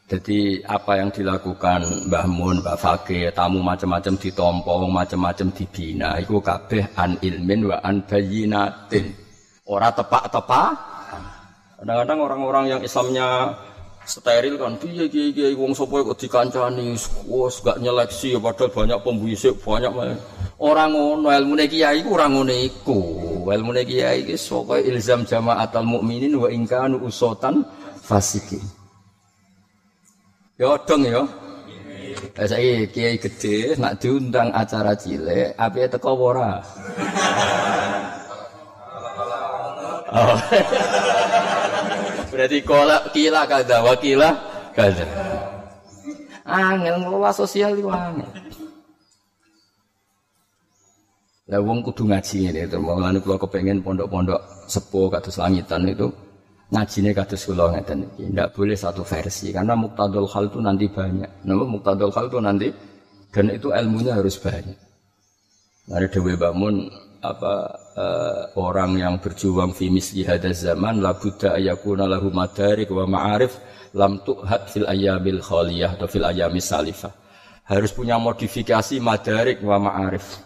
Jadi 0.08 0.60
apa 0.68 0.92
yang 1.00 1.08
dilakukan 1.08 2.08
Mbah 2.08 2.26
Mun, 2.28 2.60
Mbah 2.60 2.76
Fakih, 2.76 3.32
tamu 3.32 3.64
macam-macam 3.64 4.12
ditompo, 4.20 4.84
macam-macam 4.84 5.48
dibina, 5.56 6.20
itu 6.20 6.36
kabeh 6.36 6.84
an 7.00 7.16
ilmin 7.24 7.64
wa 7.68 7.80
an 7.80 8.04
bayinatin. 8.04 9.08
Ora 9.68 9.88
tepak-tepak. 9.88 10.91
Kadang-kadang 11.83 12.18
orang-orang 12.22 12.64
yang 12.70 12.80
Islamnya 12.87 13.59
steril 14.07 14.55
kan 14.55 14.78
piye 14.78 15.11
kiye 15.11 15.35
kiye 15.35 15.51
wong 15.59 15.74
sapa 15.74 15.99
kok 16.07 16.14
dikancani? 16.14 16.95
Wis 17.26 17.59
gak 17.59 17.83
nyeleksi 17.83 18.39
padahal 18.39 18.70
banyak 18.70 18.99
pembisik 19.03 19.59
banyak 19.66 19.91
orang 20.62 20.95
ngono 20.95 21.26
ilmune 21.35 21.66
kiai 21.66 22.07
iku 22.07 22.14
ora 22.14 22.30
ngono 22.30 22.55
iku. 22.55 23.03
Ilmune 23.51 23.83
kiai 23.83 24.22
iki 24.22 24.39
pokoke 24.39 24.78
ilzam 24.87 25.26
jamaatal 25.26 25.83
mukminin 25.83 26.39
wa 26.39 26.47
in 26.55 26.70
kanu 26.70 27.03
usotan 27.03 27.66
fasikin. 27.99 28.62
Ya 30.62 30.78
dong 30.87 31.03
ya. 31.03 31.26
Eh 32.39 32.47
saya 32.47 32.87
kiai 32.87 33.18
gede 33.18 33.74
nak 33.74 33.99
diundang 33.99 34.55
acara 34.55 34.95
cilik 34.95 35.59
api 35.59 35.91
teko 35.91 36.14
ora? 36.14 36.62
Oh. 40.12 40.37
Berarti 42.33 42.64
kola 42.64 43.12
kila 43.12 43.45
kada 43.45 43.85
wakila 43.85 44.30
kada. 44.72 45.05
Angel 46.49 46.97
ngelola 47.05 47.28
sosial 47.28 47.76
itu 47.76 47.93
angel. 47.93 48.24
Lah 51.53 51.61
wong 51.61 51.85
kudu 51.85 52.09
ngaji 52.09 52.49
ini 52.49 52.64
itu. 52.64 52.80
Mulane 52.80 53.20
kula 53.20 53.37
kepengen 53.37 53.85
pondok-pondok 53.85 54.64
sepuh 54.64 55.12
kados 55.12 55.37
langitan 55.37 55.85
itu 55.85 56.09
ngajine 56.72 57.12
kados 57.12 57.45
kula 57.45 57.68
ngeten 57.76 58.09
iki. 58.09 58.33
Ndak 58.33 58.57
boleh 58.57 58.80
satu 58.80 59.05
versi 59.05 59.53
karena 59.53 59.76
muktadul 59.76 60.24
hal 60.24 60.49
itu 60.49 60.59
nanti 60.64 60.89
banyak. 60.89 61.45
Nama 61.45 61.64
muktadul 61.68 62.09
hal 62.16 62.33
itu 62.33 62.39
nanti 62.41 62.68
dan 63.28 63.53
itu 63.53 63.68
ilmunya 63.68 64.16
harus 64.16 64.41
banyak. 64.41 64.78
Ada 65.93 66.09
Dewi 66.09 66.41
Bangun 66.41 66.89
apa 67.22 67.54
uh, 67.94 68.42
orang 68.58 68.98
yang 68.98 69.14
berjuang 69.22 69.70
fi 69.70 69.86
misli 69.86 70.26
hadaz 70.26 70.66
zaman 70.66 70.98
la 70.98 71.14
ayakuna 71.54 72.10
lahu 72.10 72.34
madarik 72.34 72.90
wa 72.90 73.06
ma'arif 73.06 73.62
lam 73.94 74.18
tu'had 74.26 74.66
fil 74.66 74.90
ayyamil 74.90 75.38
khaliyah 75.38 75.94
atau 75.94 76.10
fil 76.10 76.26
ayyamis 76.26 76.66
salifah. 76.66 77.14
Harus 77.62 77.94
punya 77.94 78.18
modifikasi 78.18 78.98
madarik 78.98 79.62
wa 79.62 79.78
ma'arif. 79.78 80.42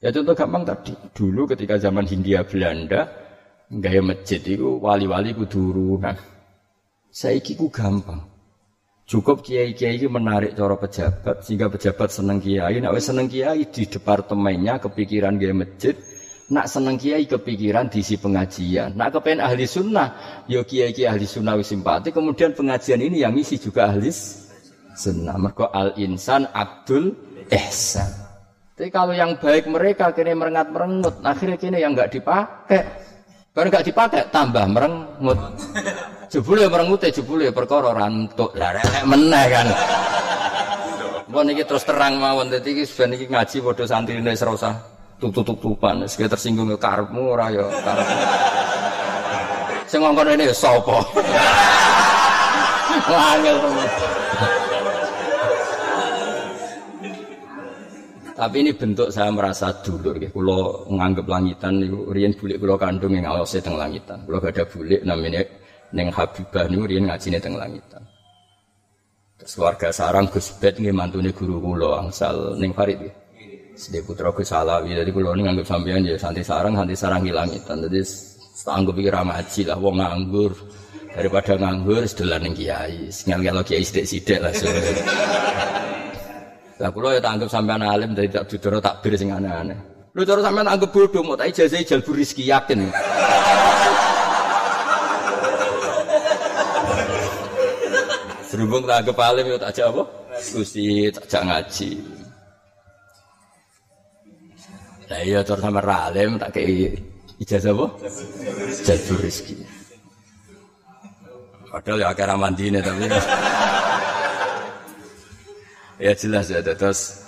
Ya 0.00 0.08
contoh 0.08 0.32
gampang 0.32 0.64
tadi. 0.64 0.96
Dulu 1.12 1.52
ketika 1.52 1.76
zaman 1.76 2.08
Hindia 2.08 2.42
Belanda 2.48 3.06
gaya 3.68 4.00
masjid 4.00 4.40
itu 4.40 4.80
wali-wali 4.80 5.36
ku 5.36 5.44
turunan. 5.44 6.16
Saiki 7.12 7.60
gampang. 7.68 8.31
Cukup 9.12 9.44
kiai-kiai 9.44 10.00
ini 10.00 10.08
menarik 10.08 10.56
cara 10.56 10.72
pejabat 10.80 11.44
sehingga 11.44 11.68
pejabat 11.68 12.08
seneng 12.08 12.40
kiai. 12.40 12.80
Nak 12.80 12.96
seneng 12.96 13.28
kiai 13.28 13.68
di 13.68 13.84
departemennya 13.84 14.80
kepikiran 14.80 15.36
gaya 15.36 15.52
masjid. 15.52 15.92
Nak 16.48 16.64
seneng 16.64 16.96
kiai 16.96 17.28
kepikiran 17.28 17.92
diisi 17.92 18.16
pengajian. 18.16 18.96
Nak 18.96 19.12
kepengen 19.12 19.44
ahli 19.44 19.68
sunnah, 19.68 20.16
yo 20.48 20.64
kiai 20.64 20.96
kiai 20.96 21.12
ahli 21.12 21.28
sunnah 21.28 21.60
simpati. 21.60 22.08
Kemudian 22.08 22.56
pengajian 22.56 23.04
ini 23.04 23.20
yang 23.20 23.36
isi 23.36 23.60
juga 23.60 23.92
ahli 23.92 24.08
sunnah. 24.96 25.36
Mereka 25.36 25.68
al 25.68 25.92
insan 26.00 26.48
Abdul 26.48 27.12
Ihsan. 27.52 28.08
Tapi 28.72 28.88
kalau 28.88 29.12
yang 29.12 29.36
baik 29.36 29.68
mereka 29.68 30.16
kini 30.16 30.32
merengat 30.32 30.72
merengut, 30.72 31.20
akhirnya 31.20 31.60
kini 31.60 31.84
yang 31.84 31.92
nggak 31.92 32.16
dipakai. 32.16 32.80
Baru 33.52 33.68
nggak 33.68 33.92
dipakai 33.92 34.32
tambah 34.32 34.64
merengut. 34.72 35.40
Jebule 36.32 36.64
merengute 36.64 37.12
jebule 37.12 37.52
perkara 37.52 37.92
ora 37.92 38.08
entuk. 38.08 38.56
Lah 38.56 38.72
rek 38.72 39.04
meneh 39.04 39.44
kan. 39.52 39.68
Mun 41.28 41.52
iki 41.52 41.60
terus 41.68 41.84
terang 41.84 42.16
mawon 42.16 42.48
dadi 42.48 42.72
iki 42.72 42.88
ben 42.88 43.12
iki 43.12 43.28
ngaji 43.28 43.56
padha 43.60 43.84
santrine 43.84 44.32
ora 44.32 44.52
usah 44.56 44.72
tutup-tutupan, 45.20 46.08
sekali 46.08 46.32
tersinggung 46.32 46.72
ke 46.72 46.80
karepmu 46.80 47.36
ora 47.36 47.52
ya 47.52 47.68
karepmu. 47.68 48.16
Sing 49.84 50.00
ngongkon 50.00 50.32
ini 50.32 50.48
ya 50.48 50.56
sapa? 50.56 50.96
Temen. 53.12 53.88
Tapi 58.32 58.56
ini 58.64 58.72
bentuk 58.72 59.12
saya 59.12 59.28
merasa 59.28 59.68
dulur 59.84 60.16
ya. 60.16 60.32
Kalau 60.32 60.88
nganggep 60.88 61.28
langitan 61.28 61.76
niku 61.76 62.08
riyen 62.08 62.32
bulik 62.32 62.56
kula 62.56 62.80
kandung 62.80 63.12
yang 63.12 63.28
ngawase 63.28 63.60
teng 63.60 63.76
langitan. 63.76 64.24
Kalau 64.24 64.40
gak 64.40 64.56
ada 64.56 64.64
bulik 64.64 65.00
namanya 65.04 65.44
neng 65.92 66.08
Habibah 66.12 66.66
niku 66.68 66.84
riyen 66.88 67.08
ngajine 67.08 67.38
teng 67.38 67.54
langitan. 67.56 68.02
Terus 69.36 69.52
keluarga 69.58 69.88
sarang 69.90 70.30
Gus 70.30 70.54
Bet 70.56 70.78
nggih 70.78 70.94
mantune 70.94 71.34
guru 71.34 71.58
kula 71.58 72.06
angsal 72.06 72.56
ning 72.56 72.70
Farid 72.72 72.98
ya. 73.02 73.12
Sedih 73.74 74.04
putra 74.04 74.30
Gus 74.30 74.52
Alawi. 74.52 74.94
Jadi 74.94 75.10
kalau 75.10 75.32
ini 75.34 75.42
nganggep 75.48 75.66
sampean 75.66 76.04
ya 76.04 76.14
santi 76.14 76.42
sarang, 76.44 76.78
santi 76.78 76.94
sarang 76.94 77.22
hilangitan. 77.26 77.82
Jadi 77.88 78.00
anggap 78.62 78.94
pikir 78.94 79.14
ngaji 79.16 79.62
lah, 79.66 79.78
wong 79.82 79.96
nganggur 79.98 80.52
daripada 81.10 81.52
nganggur 81.58 82.06
sedolan 82.06 82.46
yang 82.46 82.54
kiai. 82.54 83.10
Singal 83.10 83.40
kalau 83.42 83.62
kiai 83.66 83.82
sidik-sidik 83.82 84.38
lah. 84.38 84.52
Lah 86.78 86.90
kula 86.94 87.14
ya 87.14 87.20
tak 87.20 87.32
anggap 87.38 87.48
sampean 87.50 87.82
alim 87.82 88.10
dari 88.14 88.30
tak 88.30 88.46
dudoro 88.46 88.78
takbir 88.78 89.18
sing 89.18 89.34
aneh-aneh. 89.34 89.78
Lu 90.14 90.22
cara 90.22 90.38
sampean 90.38 90.68
anggap 90.70 90.90
bodoh 90.94 91.22
mau 91.26 91.34
tak 91.34 91.50
ijazah 91.50 91.82
jalbur 91.82 92.14
rezeki 92.14 92.44
yakin. 92.46 92.78
Serubung 98.62 98.86
tak 98.86 99.02
anggap 99.02 99.18
alim 99.26 99.44
ya 99.50 99.58
tak 99.58 99.74
apa? 99.90 100.02
Diskusi, 100.38 101.10
tak 101.10 101.42
ngaji. 101.42 101.90
Lah 105.10 105.20
iya 105.26 105.42
terus 105.42 105.58
sama 105.58 105.82
ralim 105.82 106.38
tak 106.38 106.54
kei 106.54 106.94
ijazah 107.42 107.74
apa? 107.74 107.86
Jalur 108.86 109.18
rezeki. 109.18 109.66
Padahal 111.74 112.06
ya 112.06 112.06
akhirnya 112.14 112.38
mandi 112.38 112.70
tapi 112.78 113.10
ya 115.98 116.12
jelas 116.14 116.46
ya 116.46 116.62
terus 116.62 117.18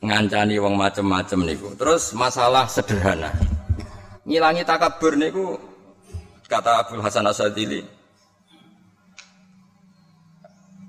ngancani 0.00 0.56
wong 0.56 0.72
macem-macem 0.72 1.52
niku. 1.52 1.68
Terus 1.76 2.16
masalah 2.16 2.64
sederhana. 2.64 3.28
Ngilangi 4.24 4.64
takabur 4.64 5.20
niku 5.20 5.52
kata 6.48 6.80
Abdul 6.80 7.04
Hasan 7.04 7.28
Asadili. 7.28 7.84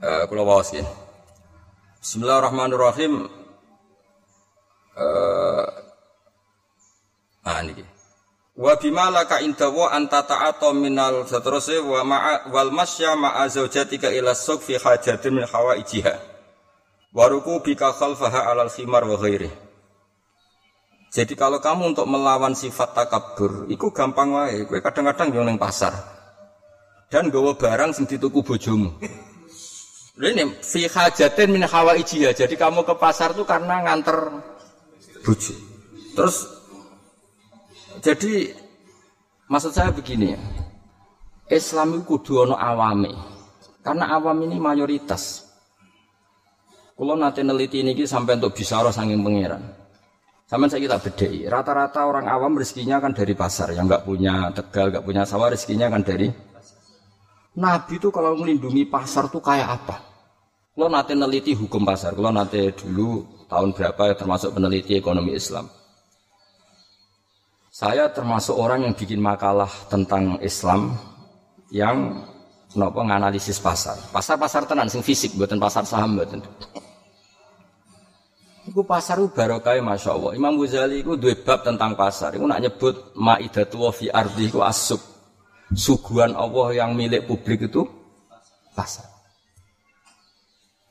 Uh, 0.03 0.27
kula 0.27 0.43
waos 0.43 0.75
Bismillahirrahmanirrahim. 2.03 3.31
Uh, 4.99 5.63
Ah 7.47 7.63
niki. 7.63 7.87
Wa 8.59 8.75
bima 8.75 9.07
laka 9.07 9.39
indawa 9.39 9.95
anta 9.95 10.27
ta'ata 10.27 10.75
minal 10.75 11.23
seterusnya 11.23 11.87
wa 11.87 12.03
ma'a 12.03 12.51
wal 12.51 12.75
masya 12.75 13.15
ma'a 13.15 13.47
zaujatika 13.47 14.11
ila 14.11 14.35
suq 14.35 14.59
fi 14.67 14.75
hajatin 14.75 15.39
min 15.39 15.47
hawaijiha. 15.47 16.19
Wa 17.15 17.31
bika 17.63 17.95
khalfaha 17.95 18.51
alal 18.51 18.67
khimar 18.67 19.07
wa 19.07 19.15
ghairi. 19.15 19.47
Jadi 21.15 21.31
kalau 21.39 21.63
kamu 21.63 21.95
untuk 21.95 22.11
melawan 22.11 22.59
sifat 22.59 22.91
takabur, 22.91 23.71
itu 23.71 23.87
gampang 23.95 24.35
wae. 24.35 24.67
Kowe 24.67 24.83
kadang-kadang 24.83 25.31
yo 25.31 25.47
pasar. 25.55 25.95
Dan 27.07 27.31
gawa 27.31 27.55
barang 27.55 27.95
sing 27.95 28.03
dituku 28.03 28.43
bojomu. 28.43 28.99
Ini 30.13 30.61
fi 30.61 30.85
hajatin 30.85 31.49
min 31.49 31.65
hawaijiha. 31.65 32.37
Jadi 32.37 32.53
kamu 32.53 32.85
ke 32.85 32.93
pasar 33.01 33.33
tuh 33.33 33.49
karena 33.49 33.81
nganter 33.81 34.29
bojo. 35.25 35.53
Terus 36.13 36.35
jadi 38.05 38.53
maksud 39.49 39.73
saya 39.73 39.89
begini 39.89 40.37
ya. 40.37 40.41
Islam 41.49 41.97
itu 41.97 42.05
kudu 42.05 42.53
awame. 42.53 43.09
Karena 43.81 44.13
awam 44.13 44.37
ini 44.45 44.61
mayoritas. 44.61 45.49
Kalau 46.93 47.17
nanti 47.17 47.41
neliti 47.41 47.81
ini 47.81 47.97
sampai 48.05 48.37
untuk 48.37 48.53
bisa 48.53 48.79
roh 48.79 48.93
sanging 48.93 49.19
pangeran. 49.19 49.59
Sama 50.45 50.69
saya 50.69 50.85
kita 50.85 51.01
bedai. 51.01 51.49
Rata-rata 51.49 52.05
orang 52.05 52.29
awam 52.29 52.53
rezekinya 52.53 53.01
kan 53.01 53.17
dari 53.17 53.33
pasar. 53.33 53.73
Yang 53.73 53.85
nggak 53.89 54.03
punya 54.05 54.33
tegal, 54.53 54.93
nggak 54.93 55.03
punya 55.03 55.25
sawah 55.25 55.49
rezekinya 55.49 55.89
kan 55.89 56.05
dari 56.05 56.29
Nabi 57.53 58.01
itu 58.01 58.09
kalau 58.09 58.33
melindungi 58.33 58.89
pasar 58.89 59.29
tuh 59.29 59.37
kayak 59.37 59.69
apa? 59.81 60.01
Kalau 60.73 60.89
nanti 60.89 61.13
neliti 61.13 61.53
hukum 61.53 61.85
pasar, 61.85 62.17
kalau 62.17 62.33
nanti 62.33 62.73
dulu 62.73 63.21
tahun 63.45 63.77
berapa 63.77 64.17
termasuk 64.17 64.57
peneliti 64.57 64.97
ekonomi 64.97 65.37
Islam. 65.37 65.69
Saya 67.69 68.09
termasuk 68.09 68.57
orang 68.57 68.89
yang 68.89 68.93
bikin 68.97 69.21
makalah 69.21 69.69
tentang 69.89 70.41
Islam 70.41 70.97
yang 71.69 72.25
nopo 72.73 73.05
nganalisis 73.05 73.61
pasar. 73.61 73.97
Pasar-pasar 74.09 74.65
tenan 74.65 74.89
sing 74.89 75.05
fisik 75.05 75.37
buatan 75.37 75.61
pasar 75.61 75.85
saham 75.85 76.17
buatan. 76.17 76.41
Iku 78.65 78.81
pasar 78.81 79.21
itu 79.21 79.29
barokah 79.29 79.77
masya 79.77 80.15
Allah. 80.15 80.31
Imam 80.33 80.57
Ghazali 80.57 81.05
itu 81.05 81.13
dua 81.19 81.37
bab 81.37 81.61
tentang 81.61 81.93
pasar. 81.93 82.33
Iku 82.33 82.45
nak 82.49 82.61
nyebut 82.65 83.13
maidatu 83.13 83.89
fi 83.93 84.09
ardi 84.09 84.49
itu 84.49 84.63
asuk. 84.63 85.12
Suguhan 85.73 86.37
Allah 86.37 86.67
yang 86.73 86.93
milik 86.93 87.25
publik 87.25 87.65
itu 87.67 87.85
pasar. 88.77 89.09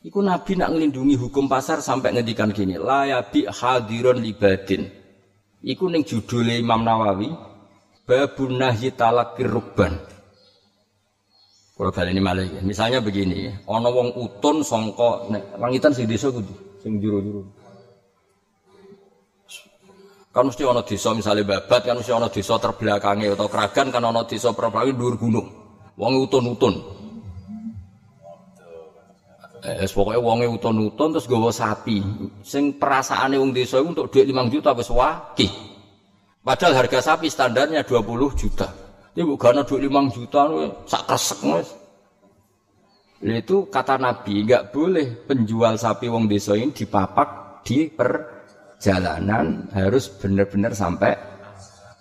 Iku 0.03 0.19
Nabi 0.19 0.59
nak 0.59 0.75
ngelindungi 0.75 1.15
hukum 1.15 1.47
pasar 1.47 1.79
sampai 1.79 2.11
ngedikan 2.19 2.51
gini. 2.51 2.75
Layabi 2.75 3.47
hadiron 3.47 4.19
libadin. 4.19 4.91
Iku 5.63 5.87
ning 5.87 6.03
judule 6.03 6.59
Imam 6.59 6.83
Nawawi 6.83 7.31
babun 8.03 8.59
nahyi 8.59 8.91
talakir 8.91 9.47
rukban. 9.47 9.95
Kalau 11.79 11.91
kali 11.95 12.11
ini 12.15 12.23
malah 12.23 12.47
ya. 12.47 12.61
Misalnya 12.63 12.99
begini, 12.99 13.49
ono 13.67 13.89
wong 13.91 14.09
utun 14.19 14.63
songko, 14.63 15.33
langitan 15.59 15.91
sing 15.91 16.07
desa 16.07 16.31
kudu, 16.31 16.53
sing 16.79 17.01
juru-juru. 17.01 17.43
Kan 20.33 20.49
mesti 20.49 20.65
ono 20.65 20.81
desa 20.81 21.13
misalnya 21.13 21.45
babat, 21.45 21.85
kan 21.85 22.01
mesti 22.01 22.09
ono 22.09 22.33
desa 22.33 22.57
terbelakangi 22.57 23.37
atau 23.37 23.53
keragan 23.53 23.93
kan 23.93 24.01
ono 24.01 24.25
desa 24.25 24.49
perbelakangi 24.57 24.97
dhuwur 24.97 25.17
gunung. 25.21 25.49
Wong 26.01 26.13
utun-utun. 26.25 26.75
Eh, 29.63 29.87
pokoknya 29.87 30.19
wonge 30.19 30.49
uton-uton 30.49 31.15
terus 31.15 31.29
gawa 31.29 31.53
sapi. 31.55 32.03
Sing 32.43 32.81
perasaane 32.81 33.39
wong 33.39 33.55
desa 33.55 33.79
untuk 33.79 34.11
duit 34.11 34.27
5 34.27 34.51
juta 34.51 34.75
wis 34.75 34.91
wakih. 34.91 35.53
Padahal 36.43 36.83
harga 36.83 37.13
sapi 37.13 37.31
standarnya 37.31 37.87
20 37.87 38.35
juta. 38.35 38.67
Ini 39.15 39.23
bukan 39.23 39.63
duit 39.63 39.87
5 39.87 40.17
juta 40.17 40.49
sak 40.89 41.03
kresek 41.07 41.41
wis. 41.45 41.69
Itu 43.23 43.71
kata 43.71 44.03
Nabi, 44.03 44.43
nggak 44.43 44.75
boleh 44.75 45.31
penjual 45.31 45.79
sapi 45.79 46.11
wong 46.11 46.27
desa 46.27 46.59
ini 46.59 46.75
dipapak 46.75 47.63
di 47.63 47.87
perjalanan 48.83 49.71
harus 49.71 50.11
benar-benar 50.11 50.75
sampai 50.75 51.15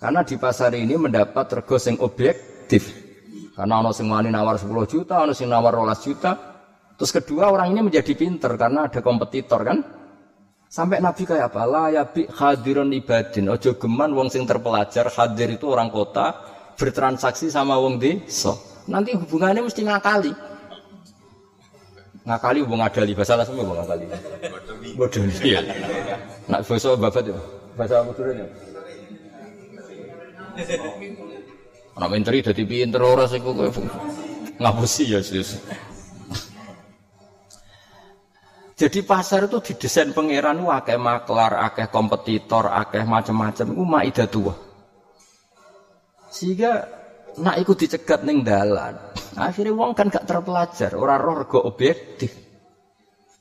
karena 0.02 0.26
di 0.26 0.34
pasar 0.34 0.74
ini 0.74 0.98
mendapat 0.98 1.62
rego 1.62 1.78
sing 1.78 1.94
objektif. 2.02 2.90
Karena 3.54 3.78
ono 3.78 3.94
sing 3.94 4.10
wani 4.10 4.34
nawar 4.34 4.58
10 4.58 4.66
juta, 4.90 5.22
ono 5.22 5.30
sing 5.30 5.46
nawar 5.46 5.78
12 5.78 6.02
juta, 6.02 6.32
Terus 6.98 7.18
kedua 7.18 7.50
orang 7.50 7.70
ini 7.70 7.86
menjadi 7.86 8.14
pinter 8.18 8.54
karena 8.58 8.90
ada 8.90 8.98
kompetitor 9.02 9.62
kan. 9.62 9.78
Sampai 10.70 10.98
Nabi 11.02 11.22
kayak 11.22 11.50
apa? 11.50 11.62
La 11.66 11.90
ya 11.90 12.06
bi 12.06 12.26
hadirun 12.26 12.90
ibadin. 12.94 13.50
Ojo 13.50 13.78
geman 13.78 14.14
wong 14.14 14.30
sing 14.30 14.46
terpelajar 14.46 15.10
hadir 15.10 15.54
itu 15.54 15.66
orang 15.70 15.90
kota 15.90 16.34
bertransaksi 16.78 17.50
sama 17.50 17.78
wong 17.78 17.98
desa. 17.98 18.54
Nanti 18.86 19.18
hubungannya 19.18 19.66
mesti 19.66 19.82
ngakali. 19.82 20.51
Ngakali 22.22 22.62
hubung 22.62 22.78
adali 22.78 23.18
bahasa 23.18 23.42
semua 23.42 23.82
ngakali. 23.82 24.06
Bodoh 24.94 25.26
iya. 25.42 25.58
Nak 26.46 26.62
bahasa 26.62 26.94
babat 26.94 27.24
ya. 27.26 27.38
Bahasa 27.74 28.06
turun 28.14 28.42
ya? 28.42 28.46
Anak 31.98 32.08
menteri 32.08 32.44
jadi 32.44 32.62
pinter 32.62 33.02
orang 33.02 33.28
sih 33.28 33.40
ngapusi 34.60 35.12
ya 35.12 35.20
sus. 35.20 35.58
Jadi 38.78 39.06
pasar 39.06 39.46
itu 39.46 39.62
didesain 39.62 40.10
pangeran 40.10 40.58
akeh 40.66 40.98
maklar, 40.98 41.54
akeh 41.70 41.86
kompetitor, 41.86 42.66
akeh 42.66 43.06
macam-macam 43.06 43.66
itu 43.70 43.84
maidah 43.86 44.26
tua. 44.26 44.54
Sehingga 46.32 47.01
nak 47.40 47.56
ikut 47.56 47.76
dicegat 47.78 48.26
neng 48.26 48.44
dalan. 48.44 48.98
Akhirnya 49.32 49.72
wong 49.72 49.96
kan 49.96 50.12
gak 50.12 50.28
terpelajar, 50.28 50.92
orang 50.92 51.20
roh 51.22 51.34
rego 51.40 51.58
objektif. 51.64 52.32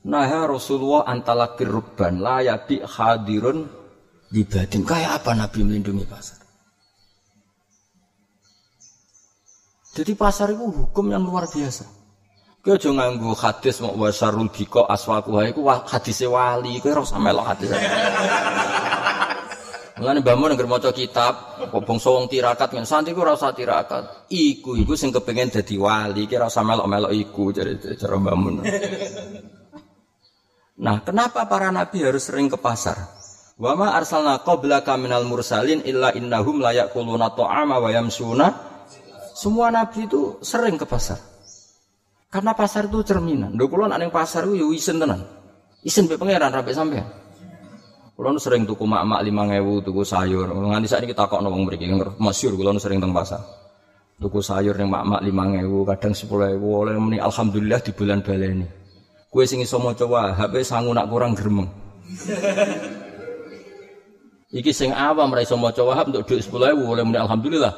Nah 0.08 0.26
ya 0.26 0.48
Rasulullah 0.48 1.06
antalakir 1.06 1.68
rubban 1.68 2.24
la 2.24 2.42
yabi 2.42 2.80
hadirun 2.82 3.68
dibadin. 4.32 4.88
Kayak 4.88 5.22
apa 5.22 5.36
Nabi 5.36 5.60
melindungi 5.62 6.08
pasar? 6.08 6.40
Jadi 9.92 10.16
pasar 10.16 10.56
itu 10.56 10.64
hukum 10.64 11.12
yang 11.12 11.28
luar 11.28 11.46
biasa. 11.52 11.84
Kowe 12.62 12.78
aja 12.78 12.94
nganggo 12.94 13.34
hadis 13.34 13.82
mau 13.82 13.98
wasarul 13.98 14.46
biko 14.54 14.86
aswaku 14.86 15.34
iku 15.50 15.66
hadise 15.66 16.30
wali, 16.30 16.78
ora 16.86 17.02
usah 17.02 17.18
melok 17.18 17.46
hadis. 17.50 17.74
Mulane 20.02 20.26
Mbah 20.26 20.34
Mun 20.34 20.58
maca 20.66 20.90
kitab, 20.90 21.62
kok 21.62 21.86
bangsa 21.86 22.10
wong 22.10 22.26
tirakat 22.26 22.74
kan 22.74 22.90
santri 22.90 23.14
ku 23.14 23.22
ora 23.22 23.38
usah 23.38 23.54
tirakat. 23.54 24.34
Iku 24.34 24.74
iku 24.74 24.98
sing 24.98 25.14
kepengin 25.14 25.54
dadi 25.54 25.78
wali, 25.78 26.26
ki 26.26 26.42
ora 26.42 26.50
usah 26.50 26.66
melok-melok 26.66 27.14
iku 27.14 27.54
cara 27.54 28.18
Mbah 28.18 28.34
Mun. 28.34 28.66
Nah, 30.82 31.06
kenapa 31.06 31.46
para 31.46 31.70
nabi 31.70 32.02
harus 32.02 32.26
sering 32.26 32.50
ke 32.50 32.58
pasar? 32.58 32.98
Wa 33.62 33.78
ma 33.78 33.94
arsalna 33.94 34.42
qablaka 34.42 34.98
minal 34.98 35.30
mursalin 35.30 35.86
illa 35.86 36.10
innahum 36.18 36.58
la 36.58 36.74
yaquluna 36.74 37.38
ta'ama 37.38 37.78
wa 37.78 37.94
yamsuna. 37.94 38.48
Semua 39.38 39.70
nabi 39.70 40.10
itu 40.10 40.42
sering 40.42 40.82
ke 40.82 40.90
pasar. 40.90 41.22
Karena 42.34 42.58
pasar 42.58 42.90
itu 42.90 43.06
cerminan. 43.06 43.54
Lho 43.54 43.70
kula 43.70 43.86
nek 43.86 44.10
pasar 44.10 44.50
ku 44.50 44.58
yo 44.58 44.74
isen 44.74 44.98
tenan. 44.98 45.22
Isen 45.86 46.10
pe 46.10 46.18
pangeran 46.18 46.50
rapi 46.50 46.74
sampean. 46.74 47.21
Kulo 48.22 48.38
sering 48.38 48.70
tuku 48.70 48.86
mak-mak 48.86 49.26
5000 49.26 49.82
tuku 49.82 50.06
sayur. 50.06 50.46
Nganti 50.54 50.86
saat 50.86 51.02
ini 51.02 51.10
kita 51.10 51.26
kok 51.26 51.42
wong 51.42 51.66
mriki 51.66 51.90
masyhur 52.22 52.54
kulo 52.54 52.78
sering 52.78 53.02
teng 53.02 53.18
pasar. 53.18 53.42
Tuku 54.22 54.46
sayur 54.46 54.78
yang 54.78 54.94
mak-mak 54.94 55.26
5000, 55.26 55.90
kadang 55.90 56.14
10000 56.14 56.62
oleh 56.62 56.94
muni 57.02 57.18
alhamdulillah 57.18 57.82
di 57.82 57.90
bulan 57.98 58.22
baleni. 58.22 58.70
Kue 59.26 59.50
sing 59.50 59.66
iso 59.66 59.82
maca 59.82 60.06
HP 60.38 60.54
sangu 60.62 60.94
nak 60.94 61.10
kurang 61.10 61.34
geremeng. 61.34 61.66
Iki 64.62 64.70
sing 64.70 64.94
awam 64.94 65.34
ra 65.34 65.42
iso 65.42 65.58
maca 65.58 65.82
Wahab 65.82 66.14
untuk 66.14 66.22
dhuwit 66.30 66.46
10.000 66.46 66.78
oleh 66.78 67.02
muni 67.02 67.18
alhamdulillah. 67.18 67.74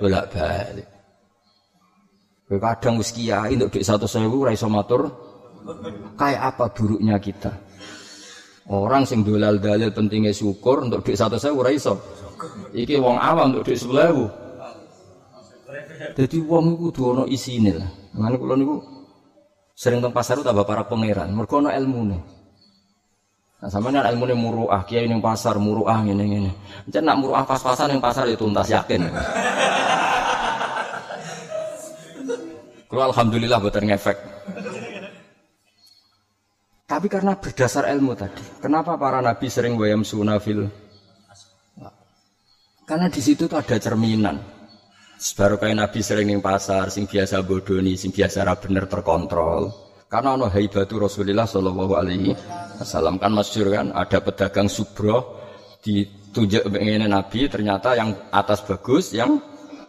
Bolak-balik. 0.00 0.88
Kowe 2.48 2.56
kadang 2.56 2.96
wis 2.96 3.12
kiai 3.12 3.52
untuk 3.52 3.68
dhuwit 3.68 3.84
100.000 3.84 4.16
ra 4.32 4.56
iso 4.56 4.72
matur. 4.72 5.12
Kayak 6.16 6.56
apa 6.56 6.72
buruknya 6.72 7.20
kita? 7.20 7.71
Orang 8.70 9.02
sing 9.02 9.26
dolal 9.26 9.58
dalil 9.58 9.90
pentingnya 9.90 10.30
syukur 10.30 10.86
untuk 10.86 11.02
dhuwit 11.02 11.18
100.000 11.18 11.50
ora 11.50 11.70
iso. 11.74 11.98
Iki 12.70 13.02
wong 13.02 13.18
awam 13.18 13.50
untuk 13.50 13.66
dhuwit 13.66 13.82
10.000. 13.82 14.42
Jadi 16.12 16.36
wong 16.44 16.64
iku 16.76 16.90
kudu 16.90 17.02
ana 17.14 17.24
isine 17.26 17.72
lah. 17.74 17.90
Mane 18.12 18.36
kula 18.36 18.54
niku 18.54 18.76
Sering 19.72 19.98
teng 20.04 20.14
pasar 20.14 20.38
itu 20.38 20.46
tambah 20.46 20.68
para 20.68 20.84
pangeran, 20.86 21.32
mergo 21.32 21.58
ana 21.58 21.74
ilmune. 21.74 22.20
Nah, 23.58 23.66
sampeyan 23.66 24.04
ilmune 24.14 24.34
muruah, 24.36 24.84
kiai 24.86 25.10
ning 25.10 25.18
pasar 25.18 25.56
muruah 25.58 26.02
ngene 26.06 26.22
ngene. 26.22 26.50
Encen 26.86 27.02
nak 27.02 27.18
muruah 27.18 27.42
pas-pasan 27.42 27.90
ning 27.90 27.98
pasar 28.02 28.28
itu 28.30 28.36
ya 28.36 28.38
tuntas 28.38 28.68
yakin. 28.70 29.00
Kalau 32.86 33.08
alhamdulillah 33.08 33.58
boten 33.58 33.88
ngefek. 33.88 34.18
Tapi 36.92 37.08
karena 37.08 37.32
berdasar 37.40 37.88
ilmu 37.88 38.12
tadi, 38.12 38.60
kenapa 38.60 39.00
para 39.00 39.24
nabi 39.24 39.48
sering 39.48 39.80
wayam 39.80 40.04
sunafil? 40.04 40.68
Karena 42.84 43.08
di 43.08 43.24
situ 43.24 43.48
tuh 43.48 43.56
ada 43.56 43.80
cerminan. 43.80 44.36
Baru 45.38 45.56
kayak 45.56 45.78
Nabi 45.78 46.02
sering 46.02 46.26
ning 46.28 46.42
pasar, 46.42 46.90
sing 46.90 47.06
biasa 47.06 47.46
bodoni, 47.46 47.94
sing 47.94 48.10
biasa 48.10 48.42
ra 48.42 48.58
bener 48.58 48.90
terkontrol. 48.90 49.70
Karena 50.10 50.34
ono 50.34 50.50
haibatu 50.50 50.98
Rasulullah 50.98 51.46
Shallallahu 51.48 51.94
Alaihi 51.94 52.34
Wasallam 52.76 53.22
kan 53.22 53.32
masyur 53.32 53.70
kan, 53.70 53.94
ada 53.94 54.18
pedagang 54.18 54.66
subro 54.66 55.40
ditunjuk 55.80 56.68
pengen 56.68 57.06
Nabi, 57.06 57.46
ternyata 57.46 57.94
yang 57.94 58.12
atas 58.34 58.66
bagus, 58.66 59.14
yang 59.14 59.38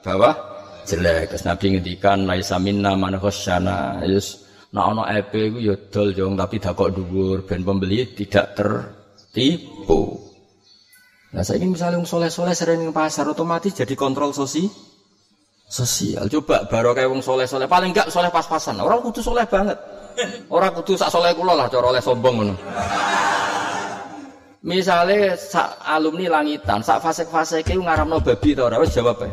bawah 0.05 0.31
jelek. 0.85 1.33
Terus 1.33 1.43
Nabi 1.49 1.65
ngendikan 1.75 2.29
laisa 2.29 2.61
minna 2.61 2.93
man 2.93 3.17
khasyana. 3.17 4.05
Yes, 4.05 4.42
nah 4.73 4.89
ono 4.89 5.05
EP 5.05 5.29
iku 5.29 5.57
ya 5.61 5.77
dol 5.93 6.17
jong 6.17 6.33
tapi 6.33 6.57
dakok 6.57 6.89
dhuwur 6.97 7.45
ben 7.45 7.61
pembeli 7.61 8.09
tidak 8.17 8.57
tertipu. 8.57 10.17
Nah 11.33 11.41
saya 11.45 11.61
ingin 11.61 11.77
misalnya 11.77 12.01
soleh-soleh 12.01 12.53
sering 12.57 12.89
pasar 12.89 13.29
otomatis 13.29 13.73
jadi 13.73 13.93
kontrol 13.93 14.33
sosial 14.33 14.69
sosial. 15.73 16.29
Coba 16.29 16.69
baru 16.69 16.93
kayak 16.93 17.09
wong 17.09 17.25
soleh 17.25 17.49
soleh 17.49 17.65
paling 17.65 17.89
enggak 17.89 18.13
soleh 18.13 18.29
pas-pasan. 18.29 18.77
Orang 18.77 19.01
kudu 19.01 19.25
soleh 19.25 19.41
banget. 19.49 19.77
Orang 20.53 20.77
kudu 20.77 20.93
sak 20.93 21.09
soleh 21.09 21.33
kulo 21.33 21.57
lah 21.57 21.65
cara 21.65 21.89
oleh 21.89 22.03
sombong 22.03 22.35
ngono. 22.37 22.55
Misalnya 24.63 25.35
sak 25.35 25.75
alumni 25.83 26.31
langitan, 26.31 26.79
sak 26.79 27.03
fase-fase 27.03 27.67
ke 27.67 27.75
ngaramno 27.75 28.23
babi 28.23 28.55
tau 28.55 28.71
ora 28.71 28.79
wis 28.79 28.95
jawab 28.95 29.19
ae. 29.25 29.31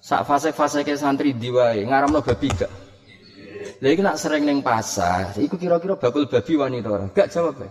Sak 0.00 0.24
fase-fase 0.24 0.80
ke 0.80 0.96
santri 0.96 1.36
diwae 1.36 1.84
ngaramno 1.84 2.24
babi 2.24 2.48
gak. 2.48 2.87
Lha 3.78 3.88
iki 3.94 4.02
nak 4.02 4.18
sering 4.18 4.42
ning 4.42 4.58
pasar, 4.58 5.38
iku 5.38 5.54
kira-kira 5.54 5.94
bakul 5.94 6.26
babi 6.26 6.52
wani 6.58 6.82
ta 6.82 6.90
ora? 6.90 7.06
Gak 7.14 7.30
jawab 7.30 7.62
ae. 7.62 7.70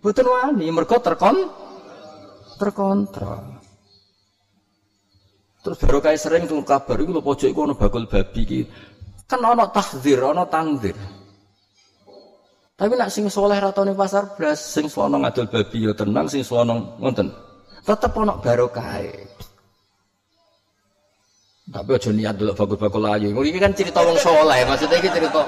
Boten 0.00 0.24
wani, 0.24 0.72
mergo 0.72 0.96
terkon 1.04 1.36
terkontrol. 2.56 3.60
Terus 5.60 5.76
baru 5.84 6.00
kayak 6.00 6.16
sering 6.16 6.42
tuh 6.48 6.64
kabar 6.64 6.96
itu 6.96 7.12
lo 7.12 7.20
pojok 7.20 7.48
itu 7.52 7.60
ono 7.60 7.76
bakul 7.76 8.08
babi 8.08 8.40
ki. 8.48 8.60
Kan 9.28 9.44
ono 9.44 9.68
tahdir, 9.68 10.24
ono 10.24 10.48
tangdir. 10.48 10.96
Tapi 12.80 12.96
nak 12.96 13.12
sing 13.12 13.28
soleh 13.28 13.60
nih 13.60 13.92
pasar 13.92 14.32
belas, 14.40 14.56
sing 14.56 14.88
selonong 14.88 15.28
ngadol 15.28 15.52
babi 15.52 15.84
yo 15.84 15.92
tenang, 15.92 16.24
sing 16.32 16.40
selonong 16.40 16.96
ngonten. 16.96 17.28
Tetep 17.84 18.16
ono 18.16 18.40
kayak. 18.40 19.28
Tapi 21.70 21.90
aja 21.94 22.10
niat 22.10 22.34
dulu 22.34 22.52
bakul-bakul 22.58 23.06
ayu. 23.06 23.30
Ini 23.30 23.58
kan 23.62 23.70
cerita 23.70 24.02
wong 24.02 24.18
soleh, 24.18 24.66
maksudnya 24.66 24.98
ini 24.98 25.10
cerita 25.10 25.42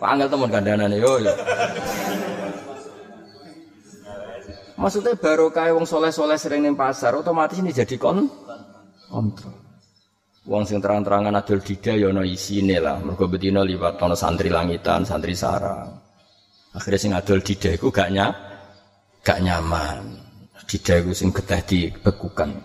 Pak 0.00 0.08
Angel 0.08 0.28
teman 0.32 0.48
kandanan 0.48 0.92
yo 0.96 1.20
yo. 1.20 1.32
Maksudnya 4.76 5.12
baru 5.16 5.52
kayak 5.52 5.76
wong 5.76 5.84
soleh-soleh 5.88 6.36
sering 6.40 6.64
nih 6.64 6.72
pasar, 6.72 7.16
otomatis 7.16 7.60
ini 7.60 7.72
jadi 7.72 7.96
kon 8.00 8.28
kontrol. 9.12 9.56
Wong 10.46 10.62
sing 10.62 10.78
terang-terangan 10.78 11.42
adol 11.42 11.58
dida 11.58 11.92
ya 11.98 12.06
ana 12.14 12.22
isine 12.22 12.78
lah. 12.78 13.02
Mergo 13.02 13.26
betina 13.26 13.66
liwat 13.66 13.98
ana 13.98 14.14
santri 14.14 14.46
langitan, 14.46 15.02
santri 15.02 15.34
sarang. 15.34 15.90
Akhirnya 16.70 17.00
sing 17.02 17.12
adol 17.18 17.42
dida 17.42 17.74
iku 17.74 17.90
gak 17.90 18.14
nya 18.14 18.30
gak 19.26 19.42
nyaman. 19.42 20.22
Dida 20.70 21.02
iku 21.02 21.10
sing 21.10 21.34
getah 21.34 21.58
dibekukan. 21.66 22.62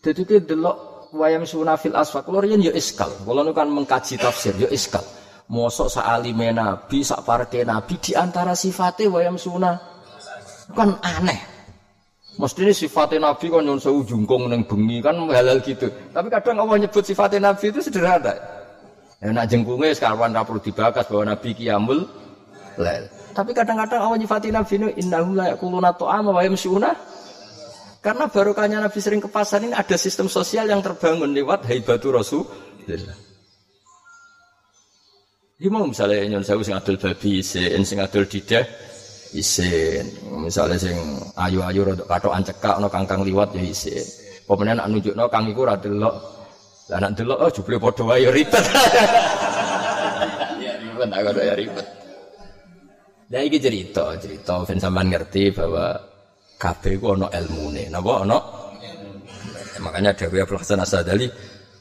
Dadi 0.00 0.22
ki 0.24 0.48
delok 0.48 0.91
wayang 1.12 1.44
sunafil 1.44 1.94
asfaq 1.94 2.26
kula 2.26 2.42
riyen 2.42 2.64
ya 2.64 2.72
iskal. 2.72 3.12
Kula 3.22 3.46
kan 3.52 3.68
mengkaji 3.68 4.18
tafsir 4.18 4.56
ya 4.56 4.68
iskal. 4.72 5.04
Mosok 5.52 5.92
sak 5.92 6.06
alime 6.08 6.48
nabi, 6.50 7.04
sak 7.04 7.28
parke 7.28 7.60
nabi 7.62 8.00
di 8.00 8.16
antara 8.16 8.56
sifatnya 8.56 9.12
wayang 9.12 9.36
sunah 9.36 9.76
kan 10.72 10.96
aneh. 11.04 11.52
Mesti 12.40 12.64
ini 12.64 12.72
sifatnya 12.72 13.28
Nabi 13.28 13.52
kan 13.52 13.60
nyun 13.60 13.76
sewu 13.76 14.08
jungkung 14.08 14.48
neng 14.48 14.64
bengi 14.64 15.04
kan 15.04 15.12
halal 15.28 15.60
gitu. 15.60 15.92
Tapi 16.16 16.32
kadang 16.32 16.64
Allah 16.64 16.80
nyebut 16.80 17.04
sifatnya 17.04 17.52
Nabi 17.52 17.68
itu 17.68 17.84
sederhana. 17.84 18.32
Ya 19.20 19.28
nak 19.36 19.52
jengkungnya 19.52 19.92
sekarang 19.92 20.32
perlu 20.32 20.58
dibakas 20.64 21.04
bahwa 21.12 21.36
Nabi 21.36 21.52
kiamul 21.52 22.08
lel. 22.80 23.04
Tapi 23.36 23.52
kadang-kadang 23.52 24.00
Allah 24.00 24.16
nyifatin 24.16 24.52
Nabi 24.56 24.72
ini 24.80 24.86
innahum 24.96 25.36
la 25.36 25.52
yakuluna 25.52 25.92
ta'ama 25.92 26.40
yamsyuna. 26.40 27.11
Karena 28.02 28.26
barokahnya 28.26 28.82
Nabi 28.82 28.98
sering 28.98 29.22
ke 29.22 29.30
pasar 29.30 29.62
ini 29.62 29.70
ada 29.70 29.94
sistem 29.94 30.26
sosial 30.26 30.66
yang 30.66 30.82
terbangun 30.82 31.30
lewat 31.30 31.70
haibatu 31.70 32.10
Rasulullah. 32.10 33.14
Ini 35.62 35.70
mau 35.70 35.86
misalnya 35.86 36.26
nyon 36.26 36.42
sewu 36.42 36.66
sing 36.66 36.74
adul 36.74 36.98
babi, 36.98 37.38
sing 37.38 37.98
adul 38.02 38.26
didah, 38.26 38.66
isin. 39.38 40.02
Misalnya 40.42 40.82
sing 40.82 40.98
ayu-ayu 41.38 41.86
rada 41.86 42.02
katokan 42.02 42.42
cekak 42.42 42.74
ana 42.82 42.90
kangkang 42.90 43.22
liwat 43.22 43.54
ya 43.54 43.62
isin. 43.62 44.02
Pemene 44.50 44.74
nak 44.74 44.90
nunjukno 44.90 45.30
kang 45.30 45.46
iku 45.46 45.62
ora 45.62 45.78
delok. 45.78 46.14
Lah 46.90 46.98
nak 46.98 47.14
delok 47.14 47.38
oh 47.38 47.50
jebule 47.54 47.78
padha 47.78 48.02
wae 48.02 48.26
ya 48.26 48.30
ribet. 48.34 48.64
ya 50.66 50.72
ribet 50.82 51.08
aku 51.14 51.28
ya 51.38 51.54
ribet. 51.54 51.86
Lah 53.30 53.40
iki 53.46 53.62
cerita, 53.62 54.18
cerita 54.18 54.66
ben 54.66 54.82
sampean 54.82 55.06
ngerti 55.08 55.54
bahwa 55.54 55.94
kabeh 56.62 57.02
ku 57.02 57.18
ana 57.18 57.26
ilmune. 57.34 57.90
Napa 57.90 58.22
ana? 58.22 58.38
Makanya 59.82 60.14
Dewi 60.14 60.38
Abdul 60.38 60.62
Hasan 60.62 60.78
Asadali 60.78 61.26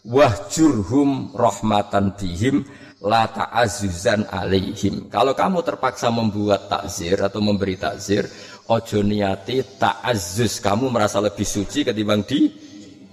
wahjurhum 0.02 1.38
rahmatan 1.38 2.18
bihim 2.18 2.66
la 3.06 3.30
ta'azuzan 3.30 4.26
alaihim. 4.26 5.06
Kalau 5.14 5.38
kamu 5.38 5.62
terpaksa 5.62 6.10
membuat 6.10 6.66
takzir 6.66 7.22
atau 7.22 7.38
memberi 7.38 7.78
takzir, 7.78 8.26
ojo 8.66 9.00
niati 9.06 9.62
ta'azus 9.78 10.58
kamu 10.58 10.90
merasa 10.90 11.22
lebih 11.22 11.46
suci 11.46 11.86
ketimbang 11.86 12.26
di 12.26 12.50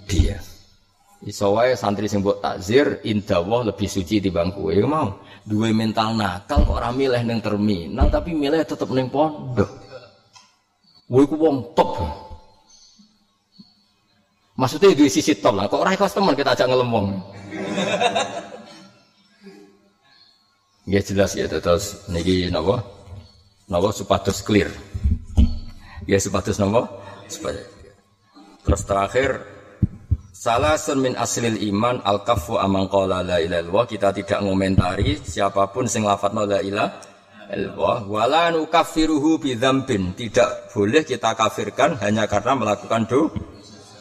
dia. 0.08 0.40
Isowai 1.18 1.74
santri 1.74 2.06
sing 2.06 2.22
buat 2.22 2.38
takzir 2.38 3.02
indawah 3.02 3.66
lebih 3.66 3.90
suci 3.90 4.22
timbang 4.22 4.54
kowe 4.54 4.72
mau. 4.86 5.18
Dua 5.42 5.68
mental 5.74 6.14
nakal 6.14 6.62
kok 6.62 6.78
ora 6.78 6.94
milih 6.94 7.20
ning 7.26 7.42
terminal 7.42 8.06
tapi 8.08 8.32
milih 8.32 8.62
tetep 8.62 8.86
ning 8.94 9.10
pondok. 9.10 9.87
Kowe 11.08 11.24
ku 11.24 11.36
wong 11.40 11.72
top. 11.72 11.96
Maksudnya 14.58 14.92
di 14.92 15.08
sisi 15.08 15.38
top 15.38 15.54
lah, 15.56 15.64
kok 15.70 15.80
ora 15.80 15.94
ikhlas 15.96 16.12
teman 16.12 16.36
kita 16.36 16.52
ajak 16.52 16.68
ngelemong. 16.68 17.06
Ya 20.88 21.04
jelas 21.04 21.36
ya 21.36 21.44
terus 21.44 22.08
niki 22.08 22.48
napa? 22.48 22.80
Napa 23.68 23.92
supados 23.92 24.40
clear. 24.40 24.72
Ya 26.08 26.16
sepatus 26.16 26.56
nopo? 26.56 26.88
Sepatus. 27.28 27.68
Terus 28.64 28.82
terakhir 28.88 29.30
Salah 30.32 30.80
min 30.96 31.18
aslil 31.18 31.60
iman 31.68 31.98
al 32.06 32.24
kafu 32.24 32.56
amang 32.56 32.88
qala 32.88 33.26
la 33.26 33.42
ilaha 33.42 33.84
Kita 33.84 34.14
tidak 34.14 34.40
ngomentari 34.40 35.18
siapa 35.20 35.68
pun 35.68 35.84
sing 35.90 36.06
lafat 36.06 36.32
la 36.32 36.62
ilaha 36.64 36.88
illallah 37.52 38.04
wala 38.04 38.44
nukaffiruhu 38.52 39.40
bidzambin. 39.40 40.12
Tidak 40.14 40.72
boleh 40.72 41.02
kita 41.04 41.32
kafirkan 41.34 41.96
hanya 42.04 42.28
karena 42.28 42.52
melakukan 42.56 43.02
do. 43.08 43.32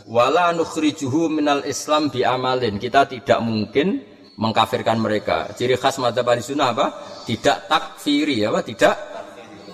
Wala 0.08 0.56
nukhrijuhu 0.56 1.28
minal 1.28 1.68
Islam 1.68 2.08
bi 2.08 2.24
amalin. 2.24 2.80
Kita 2.80 3.08
tidak 3.08 3.44
mungkin 3.44 4.00
mengkafirkan 4.40 4.96
mereka. 5.00 5.52
Ciri 5.52 5.76
khas 5.76 6.00
madzhab 6.00 6.32
sunnah 6.40 6.72
apa? 6.72 6.88
Tidak 7.28 7.68
takfiri 7.68 8.48
apa? 8.48 8.64
Tidak 8.64 8.96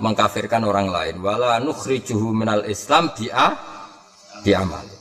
mengkafirkan 0.01 0.65
orang 0.65 0.89
lain. 0.89 1.15
Wala 1.21 1.61
nukhrijuhu 1.61 2.34
minal 2.34 2.65
Islam 2.65 3.13
bi 3.13 3.30
bi 4.41 4.51
amalin. 4.57 4.99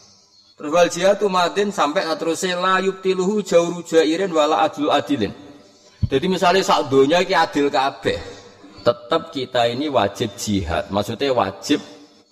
Terus 0.53 0.71
wal 0.71 0.91
jihadu 0.93 1.27
madin 1.27 1.75
sampai 1.75 2.07
terus 2.15 2.45
la 2.47 2.79
yubtiluhu 2.79 3.43
jauh 3.43 3.83
jairin 3.83 4.31
wala 4.31 4.63
adil 4.63 4.93
adilin. 4.93 5.35
Jadi 6.07 6.27
misalnya 6.29 6.63
sak 6.63 6.93
donya 6.93 7.25
ki 7.25 7.35
adil 7.35 7.67
kabeh. 7.73 8.21
Tetap 8.83 9.31
kita 9.31 9.71
ini 9.71 9.87
wajib 9.87 10.35
jihad. 10.35 10.91
Maksudnya 10.91 11.31
wajib 11.31 11.79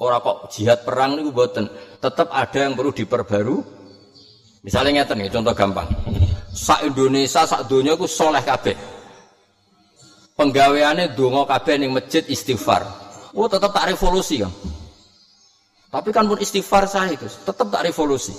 orang 0.02 0.20
kok 0.20 0.38
jihad 0.50 0.82
perang 0.82 1.14
niku 1.14 1.30
boten. 1.30 1.70
Tetap 2.02 2.28
ada 2.34 2.58
yang 2.58 2.74
perlu 2.74 2.90
diperbaru. 2.90 3.56
Misalnya 4.66 5.02
ngeten 5.02 5.22
nih 5.22 5.30
contoh 5.30 5.54
gampang. 5.54 5.88
Sak 6.50 6.82
Indonesia 6.84 7.46
sak 7.46 7.70
donya 7.70 7.94
ku 7.94 8.10
soleh 8.10 8.42
kabeh. 8.42 8.74
Penggaweane 10.34 11.14
donga 11.14 11.46
kabeh 11.46 11.78
ning 11.78 11.94
masjid 11.94 12.26
istighfar. 12.26 12.82
Oh 13.32 13.46
tetap 13.46 13.70
tak 13.70 13.94
revolusi 13.94 14.42
kan. 14.42 14.50
Tapi 15.90 16.10
kan 16.10 16.26
pun 16.26 16.38
istighfar 16.38 16.86
saya 16.90 17.14
itu 17.14 17.26
tetap 17.46 17.66
tak 17.70 17.86
revolusi. 17.86 18.34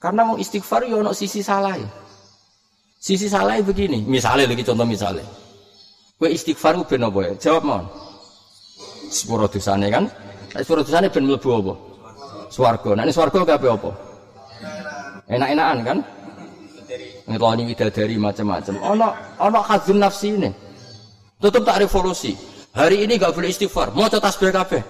Karena 0.00 0.28
mau 0.28 0.36
istighfar 0.36 0.84
ya 0.84 1.00
ono 1.00 1.16
sisi 1.16 1.40
salah 1.40 1.80
ya. 1.80 1.88
Sisi 3.00 3.28
salah 3.28 3.60
begini, 3.60 4.00
misalnya 4.04 4.48
lagi 4.48 4.64
contoh 4.64 4.88
misalnya. 4.88 5.43
Kue 6.14 6.30
istighfar 6.30 6.78
ben 6.86 7.02
apa 7.02 7.18
ya? 7.26 7.32
Jawab 7.38 7.62
mohon. 7.66 7.84
Sepuro 9.10 9.46
dosane 9.50 9.90
kan? 9.90 10.04
Sepuro 10.54 10.86
dosane 10.86 11.10
ben 11.10 11.26
mlebu 11.26 11.48
apa? 11.50 11.74
Swarga. 12.50 12.90
Ini 13.02 13.12
swarga 13.12 13.38
kabeh 13.42 13.70
apa? 13.74 13.90
Enak-enakan 15.26 15.78
kan? 15.82 15.98
Ngeloni 17.26 17.62
widadari 17.66 18.14
macam-macam. 18.20 18.74
Ono 18.94 19.08
ono 19.42 19.60
khazun 19.64 19.98
nafsi 19.98 20.28
ini. 20.36 20.50
Tetap 21.42 21.62
tak 21.66 21.82
revolusi. 21.82 22.36
Hari 22.74 23.06
ini 23.06 23.18
gak 23.18 23.34
boleh 23.34 23.50
istighfar. 23.50 23.90
Mau 23.94 24.06
tasbih 24.06 24.54
kabeh 24.54 24.82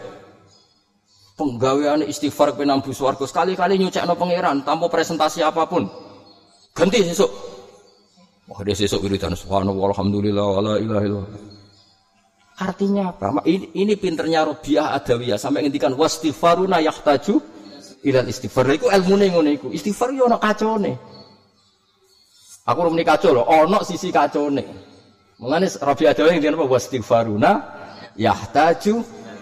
penggawean 1.35 2.07
istighfar 2.07 2.55
penambu 2.55 2.95
swarga 2.95 3.27
sekali-kali 3.27 3.75
no 3.83 4.15
pangeran 4.15 4.63
tanpa 4.63 4.87
presentasi 4.87 5.43
apa 5.43 5.67
pun 5.67 5.91
ganti 6.71 7.03
sesuk 7.03 7.31
wah 8.49 8.61
dia 8.61 8.77
sesuk 8.77 9.01
wiridan 9.05 9.33
subhanallah 9.33 9.95
alhamdulillah 9.95 10.47
wala 10.47 10.75
ilaha 10.81 11.05
illallah. 11.05 11.55
Artinya 12.55 13.11
apa? 13.11 13.43
Ini, 13.43 13.75
ini 13.75 13.95
pinternya 13.99 14.47
Robiah 14.47 14.95
Adawiyah 14.95 15.35
sampai 15.35 15.67
ngendikan 15.67 15.91
wastighfaruna 15.99 16.79
yahtaju 16.87 17.43
ilal 18.07 18.31
istighfar. 18.31 18.71
Iku 18.79 18.95
ilmune 18.95 19.27
ngono 19.35 19.51
iku. 19.51 19.67
Istighfar 19.75 20.15
yo 20.15 20.31
ana 20.31 20.39
kacone. 20.39 20.95
Aku 22.65 22.79
rumeni 22.81 23.03
kacau 23.03 23.35
loh 23.35 23.45
ono 23.45 23.83
sisi 23.83 24.15
kacone. 24.15 24.63
Mengenai 25.43 25.67
Robiah 25.83 26.15
Adawiyah 26.15 26.33
ngendikan 26.39 26.55
apa? 26.55 26.67
Wastighfaruna 26.71 27.53
yahtaju 28.15 28.95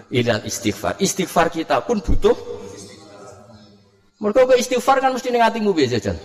ilal 0.08 0.42
istighfar. 0.48 0.96
Istighfar 0.96 1.52
kita 1.52 1.84
pun 1.84 2.00
butuh. 2.00 2.32
Mereka 4.24 4.48
ke 4.48 4.54
istighfar 4.56 5.04
kan 5.04 5.12
mesti 5.12 5.28
nengatimu 5.28 5.76
biasa 5.76 6.00
jajan. 6.00 6.16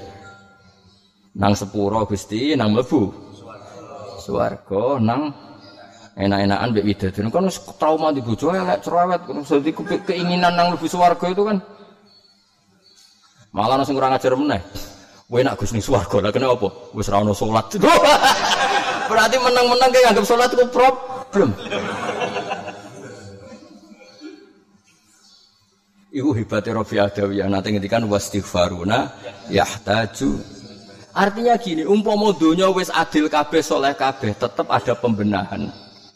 Nang 1.37 1.53
sepuro 1.53 2.01
gusti, 2.09 2.57
nang 2.57 2.73
lebu. 2.73 3.13
Suarga, 4.17 4.97
nang 4.97 5.29
enak-enakan 6.17 6.73
mbek 6.73 6.85
widadari 6.89 7.29
kan 7.29 7.45
trauma 7.77 8.09
di 8.09 8.25
bojo 8.25 8.49
elek 8.49 8.81
cerewet 8.81 9.21
jadi 9.45 9.69
keinginan 10.01 10.57
nang 10.57 10.73
lebu 10.73 10.89
swarga 10.89 11.29
itu 11.29 11.45
kan 11.45 11.61
malah 13.53 13.77
nasi 13.77 13.93
kurang 13.93 14.17
ajar 14.17 14.33
meneh 14.33 14.57
Wah 15.27 15.43
nak 15.43 15.59
gus 15.59 15.75
swarga 15.75 16.23
lah 16.23 16.31
kenapa? 16.31 16.71
Wis 16.95 17.11
ra 17.11 17.19
ono 17.19 17.35
salat. 17.35 17.75
Berarti 19.11 19.35
menang-menang 19.35 19.91
kayak 19.91 20.15
anggap 20.15 20.23
salat 20.23 20.47
itu 20.55 20.63
problem. 20.71 21.51
Iku 26.15 26.31
hebatnya 26.31 26.79
Rafi 26.79 26.95
Adawiyah 26.95 27.51
nanti 27.51 27.75
ngendikan 27.75 28.07
wastighfaruna 28.07 29.11
yahtaju. 29.51 30.39
Artinya 31.17 31.57
gini, 31.57 31.81
umpama 31.81 32.29
donya 32.37 32.69
wis 32.69 32.93
adil 32.93 33.25
kabeh 33.25 33.65
soleh 33.65 33.97
kabeh, 33.97 34.37
tetap 34.37 34.69
ada 34.69 34.93
pembenahan. 34.93 35.65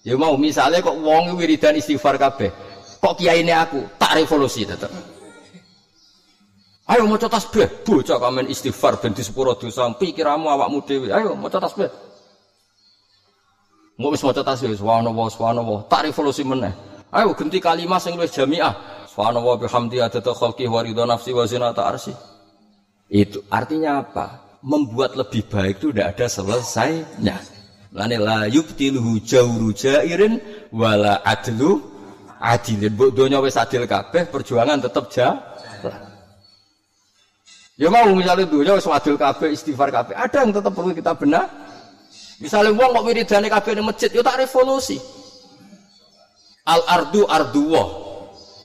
Ya 0.06 0.14
mau 0.14 0.38
misalnya 0.38 0.78
kok 0.86 0.94
wong 0.94 1.42
wiridan 1.42 1.74
istighfar 1.74 2.22
kabeh, 2.22 2.54
kok 3.02 3.18
kiai 3.18 3.42
ini 3.42 3.50
aku 3.50 3.82
tak 3.98 4.22
revolusi 4.22 4.62
tetap. 4.62 4.94
Ayo 6.86 7.10
mau 7.10 7.18
tasbih, 7.18 7.82
bocah 7.82 8.22
kamen 8.22 8.46
istighfar 8.46 9.02
ben 9.02 9.18
di 9.18 9.26
sepuro 9.26 9.58
dosa, 9.58 9.90
pikiramu 9.98 10.54
awakmu 10.54 10.86
dhewe. 10.86 11.10
Ayo 11.10 11.34
mau 11.34 11.50
tasbih. 11.50 11.90
Mau 13.98 14.14
wis 14.14 14.22
maca 14.22 14.46
tasbih, 14.46 14.78
subhanallah, 14.78 15.28
subhanallah, 15.34 15.82
tak 15.90 16.10
revolusi 16.10 16.46
meneh. 16.46 16.74
Ayo 17.10 17.34
ganti 17.34 17.58
kalimat 17.58 18.02
sing 18.02 18.14
luwih 18.14 18.30
jamiah. 18.30 18.74
Subhanallah 19.10 19.62
bihamdi 19.66 19.98
adada 19.98 20.30
khalqi 20.30 20.70
wa 20.70 20.86
ridha 20.86 21.10
nafsi 21.10 21.34
wa 21.34 21.46
zinata 21.46 21.90
arsy. 21.90 22.14
Itu 23.10 23.46
artinya 23.50 24.02
apa? 24.02 24.41
Membuat 24.62 25.18
lebih 25.18 25.50
baik 25.50 25.82
itu 25.82 25.90
tidak 25.90 26.18
ada 26.18 26.26
selesainya. 26.30 27.38
Lane 27.92 28.18
la 28.22 28.46
yubtiluhu 28.46 29.20
jawru 29.26 29.74
jairin 29.74 30.38
wala 30.70 31.20
adlu 31.26 31.82
adilin. 32.38 32.94
Mbok 32.94 33.10
donya 33.12 33.42
wis 33.42 33.58
adil 33.58 33.90
kabeh, 33.90 34.30
perjuangan 34.30 34.78
tetap 34.80 35.10
ja. 35.12 35.34
Ya 37.76 37.90
mau 37.90 38.14
misalnya 38.14 38.46
dunia 38.46 38.78
wis 38.78 38.86
adil 38.86 39.18
kabeh, 39.18 39.50
istighfar 39.50 39.90
kabeh, 39.90 40.14
ada 40.14 40.46
yang 40.46 40.54
tetap 40.54 40.74
perlu 40.78 40.94
kita 40.94 41.18
benar. 41.18 41.50
Misalnya 42.42 42.74
wong 42.74 42.90
kok 42.94 43.06
wiridane 43.06 43.48
kabeh 43.50 43.72
di 43.78 43.82
masjid, 43.86 44.10
yo 44.10 44.22
tak 44.26 44.42
revolusi. 44.42 44.98
Al 46.66 46.82
ardu 46.86 47.26
arduwah 47.26 48.01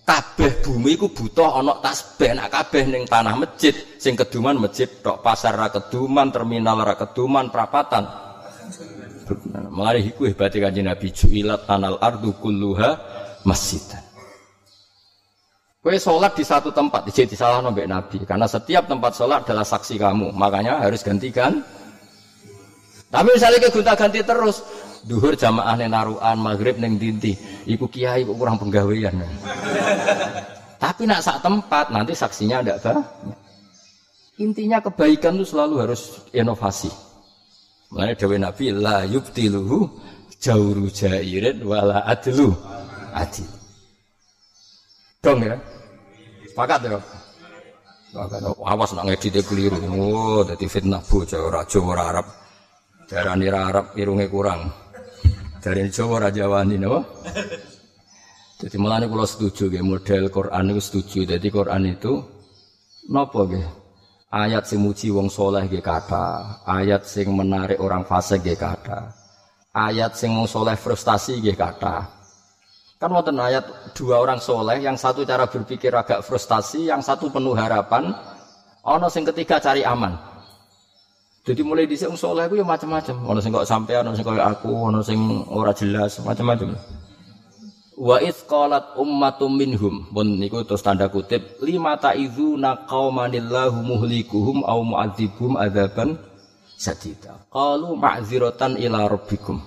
kabeh 0.07 0.63
bumi 0.63 0.95
iku 0.95 1.11
butuh 1.11 1.59
ana 1.59 1.83
tasbih 1.83 2.31
nak 2.39 2.55
kabeh 2.55 2.87
ning 2.87 3.03
tanah 3.11 3.35
masjid 3.35 3.75
sing 3.99 4.15
keduman 4.15 4.55
masjid 4.55 4.87
tok 5.03 5.19
pasar 5.19 5.59
ra 5.59 5.67
keduman 5.69 6.31
terminal 6.31 6.79
ra 6.81 6.95
keduman 6.95 7.51
perapatan 7.51 8.07
Mari 9.75 10.15
iku 10.15 10.31
hebate 10.31 10.63
kanjeng 10.63 10.87
Nabi 10.87 11.11
juilat 11.11 11.67
tanal 11.67 11.99
ardu 11.99 12.31
kulluha 12.39 12.95
masjidan 13.43 14.07
Kue 15.87 16.03
sholat 16.03 16.35
di 16.35 16.43
satu 16.43 16.75
tempat, 16.75 17.07
jadi 17.15 17.31
salah 17.39 17.63
nombek 17.63 17.87
Nabi. 17.87 18.19
Karena 18.27 18.51
setiap 18.51 18.91
tempat 18.91 19.15
sholat 19.15 19.47
adalah 19.47 19.63
saksi 19.63 19.95
kamu. 20.03 20.35
Makanya 20.35 20.83
harus 20.83 20.99
gantikan. 21.07 21.63
Tapi 23.07 23.29
misalnya 23.39 23.59
ke 23.63 23.71
gonta 23.71 23.95
ganti 23.95 24.21
terus, 24.27 24.67
duhur 25.07 25.39
jamaah 25.39 25.79
neng 25.79 25.95
naruan, 25.95 26.37
maghrib 26.43 26.77
neng 26.83 26.99
dinti, 26.99 27.39
iku 27.71 27.87
kiai 27.87 28.27
kok 28.27 28.35
kurang 28.35 28.59
penggawean. 28.59 29.15
Tapi 30.83 31.09
nak 31.09 31.25
sak 31.25 31.41
tempat 31.41 31.89
nanti 31.89 32.13
saksinya 32.13 32.61
ada 32.61 32.77
apa? 32.77 33.01
Intinya 34.37 34.85
kebaikan 34.85 35.41
itu 35.41 35.57
selalu 35.57 35.89
harus 35.89 36.21
inovasi. 36.37 36.93
Mulanya 37.89 38.15
Dewi 38.19 38.37
Nabi 38.37 38.65
la 38.75 39.09
yubtiluhu 39.09 39.89
jauru 40.37 40.93
jairin 40.93 41.65
wala 41.65 42.05
adlu 42.05 42.53
adil. 43.17 43.49
Dong 45.25 45.41
ya. 45.41 45.57
Sepakat 46.53 46.81
ya. 46.85 47.01
Sepakat. 48.13 48.41
Awas 48.61 48.91
nak 48.93 49.05
ngedite 49.09 49.41
keliru. 49.49 49.81
Oh, 49.97 50.45
dadi 50.45 50.69
fitnah 50.69 51.01
Jawa 51.01 51.65
ora 51.89 52.05
Arab. 52.13 52.27
Darani 53.07 53.47
Arab 53.47 53.95
irunge 53.95 54.27
kurang. 54.27 54.67
Dari 55.63 55.87
Jawa 55.91 56.27
Raja 56.27 56.47
Wani 56.51 56.75
no. 56.79 57.03
Jadi 58.57 58.77
malah 58.81 59.05
ini 59.05 59.07
kalau 59.11 59.27
setuju 59.29 59.69
ya 59.69 59.83
model 59.85 60.27
Quran 60.33 60.75
itu 60.75 60.81
setuju. 60.83 61.19
Jadi 61.29 61.47
Quran 61.51 61.83
itu 61.87 62.19
nopo 63.11 63.47
ya. 63.51 63.63
Ayat 64.27 64.67
sing 64.67 64.83
muji 64.83 65.15
wong 65.15 65.31
soleh 65.31 65.71
ge 65.71 65.79
kata, 65.79 66.61
ayat 66.67 67.07
sing 67.07 67.31
menarik 67.31 67.79
orang 67.79 68.03
fase 68.03 68.43
ge 68.43 68.59
kata, 68.59 69.15
ayat 69.71 70.19
sing 70.19 70.35
wong 70.35 70.51
soleh 70.51 70.75
frustasi 70.75 71.39
ge 71.39 71.55
kata. 71.55 72.05
Kan 72.99 73.15
wonten 73.15 73.39
ayat 73.39 73.95
dua 73.95 74.19
orang 74.19 74.43
soleh, 74.43 74.83
yang 74.83 74.99
satu 74.99 75.23
cara 75.23 75.47
berpikir 75.47 75.95
agak 75.95 76.27
frustasi, 76.27 76.91
yang 76.91 77.01
satu 77.01 77.31
penuh 77.31 77.55
harapan. 77.55 78.13
Ono 78.83 79.07
sing 79.07 79.23
ketiga 79.25 79.63
cari 79.63 79.87
aman. 79.87 80.36
Jadi 81.47 81.63
mulai 81.63 81.87
di 81.87 81.95
sini 81.95 82.19
soleh 82.19 82.51
itu 82.51 82.59
ya 82.59 82.67
macam-macam. 82.67 83.23
Ono 83.23 83.39
sing 83.39 83.55
kok 83.55 83.63
sampai, 83.63 84.03
ono 84.03 84.19
sing 84.19 84.27
kok 84.27 84.35
aku, 84.35 84.91
ono 84.91 84.99
sing 84.99 85.47
ora 85.47 85.71
jelas, 85.71 86.19
macam-macam. 86.27 86.75
Wa 87.97 88.19
id 88.19 88.51
qalat 88.51 88.99
ummatum 88.99 89.55
minhum 89.55 90.11
pun 90.11 90.27
niku 90.37 90.67
terus 90.67 90.83
tanda 90.83 91.07
kutip 91.09 91.63
lima 91.63 91.97
ta'izuna 91.97 92.85
qaumanillahu 92.91 93.79
muhlikuhum 93.79 94.67
au 94.67 94.83
mu'adzibum 94.85 95.55
adzaban 95.55 96.19
sadida. 96.77 97.47
Qalu 97.49 97.95
ma'ziratan 97.95 98.77
ila 98.83 99.07
rabbikum. 99.07 99.63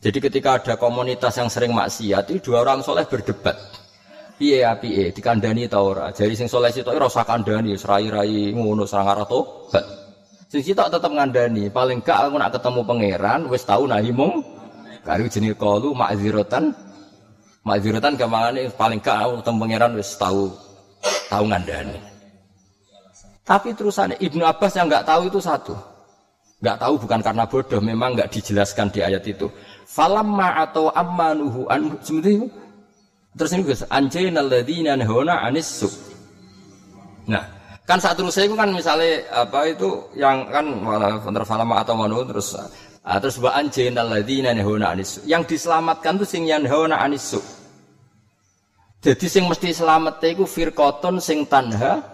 Jadi 0.00 0.16
ketika 0.16 0.56
ada 0.56 0.80
komunitas 0.80 1.36
yang 1.36 1.52
sering 1.52 1.76
maksiat 1.76 2.30
itu 2.32 2.48
dua 2.54 2.64
orang 2.64 2.80
soleh 2.80 3.04
berdebat. 3.04 3.58
Piye 4.40 4.64
ya 4.64 4.72
piye 4.80 5.12
dikandani 5.12 5.68
ta 5.68 5.84
ora? 5.84 6.08
Jadi 6.14 6.32
sing 6.32 6.48
soleh 6.48 6.72
sitok 6.72 6.96
ora 6.96 7.10
usah 7.10 7.28
kandani, 7.28 7.76
serai-rai 7.76 8.56
ngono 8.56 8.88
serang 8.88 9.12
arah 9.12 9.28
tobat. 9.28 9.99
Sing 10.50 10.66
sitok 10.66 10.90
tetep 10.90 11.14
ngandani, 11.14 11.70
paling 11.70 12.02
gak 12.02 12.26
aku 12.26 12.34
nak 12.34 12.50
ketemu 12.50 12.80
pangeran 12.82 13.40
wis 13.46 13.62
tau 13.62 13.86
nahi 13.86 14.10
mung 14.10 14.42
karo 15.06 15.24
jenenge 15.30 15.54
qalu 15.54 15.94
ma'ziratan 15.94 16.74
Makziratan 17.60 18.16
gamangane 18.16 18.72
paling 18.72 19.04
gak 19.04 19.20
aku 19.20 19.32
ketemu 19.44 19.58
pangeran 19.60 19.92
wis 20.00 20.10
tahu 20.16 20.48
tahu 21.28 21.44
ngandani. 21.44 21.98
Tapi 23.44 23.76
terusannya 23.76 24.16
Ibnu 24.16 24.42
Abbas 24.46 24.78
yang 24.78 24.88
nggak 24.88 25.04
tahu 25.04 25.28
itu 25.28 25.38
satu. 25.42 25.74
Nggak 26.60 26.76
tahu 26.76 26.94
bukan 27.02 27.20
karena 27.20 27.44
bodoh, 27.48 27.80
memang 27.82 28.14
nggak 28.16 28.30
dijelaskan 28.30 28.88
di 28.94 29.00
ayat 29.04 29.24
itu. 29.26 29.48
Falamma 29.90 30.60
atau 30.64 30.88
ammanuhu 30.92 31.66
an 31.66 31.98
seperti 32.00 32.30
itu. 32.36 32.46
Terus 33.34 33.50
ini 33.54 33.62
guys, 33.62 33.82
anjayna 33.86 34.40
alladzina 34.42 34.92
nahuna 34.98 35.46
anis 35.46 35.86
Nah, 37.30 37.44
kan 37.90 37.98
saat 37.98 38.14
terus 38.14 38.38
saya 38.38 38.46
kan 38.54 38.70
misalnya 38.70 39.26
apa 39.34 39.66
itu 39.66 39.98
yang 40.14 40.46
kan 40.46 40.62
bener 41.26 41.42
falamma 41.42 41.82
atau 41.82 41.98
manu 41.98 42.22
terus 42.22 42.54
Ah, 43.00 43.16
terus 43.16 43.40
wa 43.40 43.56
anjayna 43.56 44.04
alladzina 44.04 44.52
nahuna 44.52 44.92
anis. 44.92 45.24
Yang 45.24 45.56
diselamatkan 45.56 46.20
itu 46.20 46.26
sing 46.28 46.42
yanhauna 46.44 47.00
anis 47.00 47.32
Jadi 49.00 49.24
sing 49.24 49.48
mesti 49.48 49.72
selamat 49.72 50.20
iku 50.28 50.44
firqatun 50.44 51.16
sing 51.16 51.48
tanha 51.48 52.04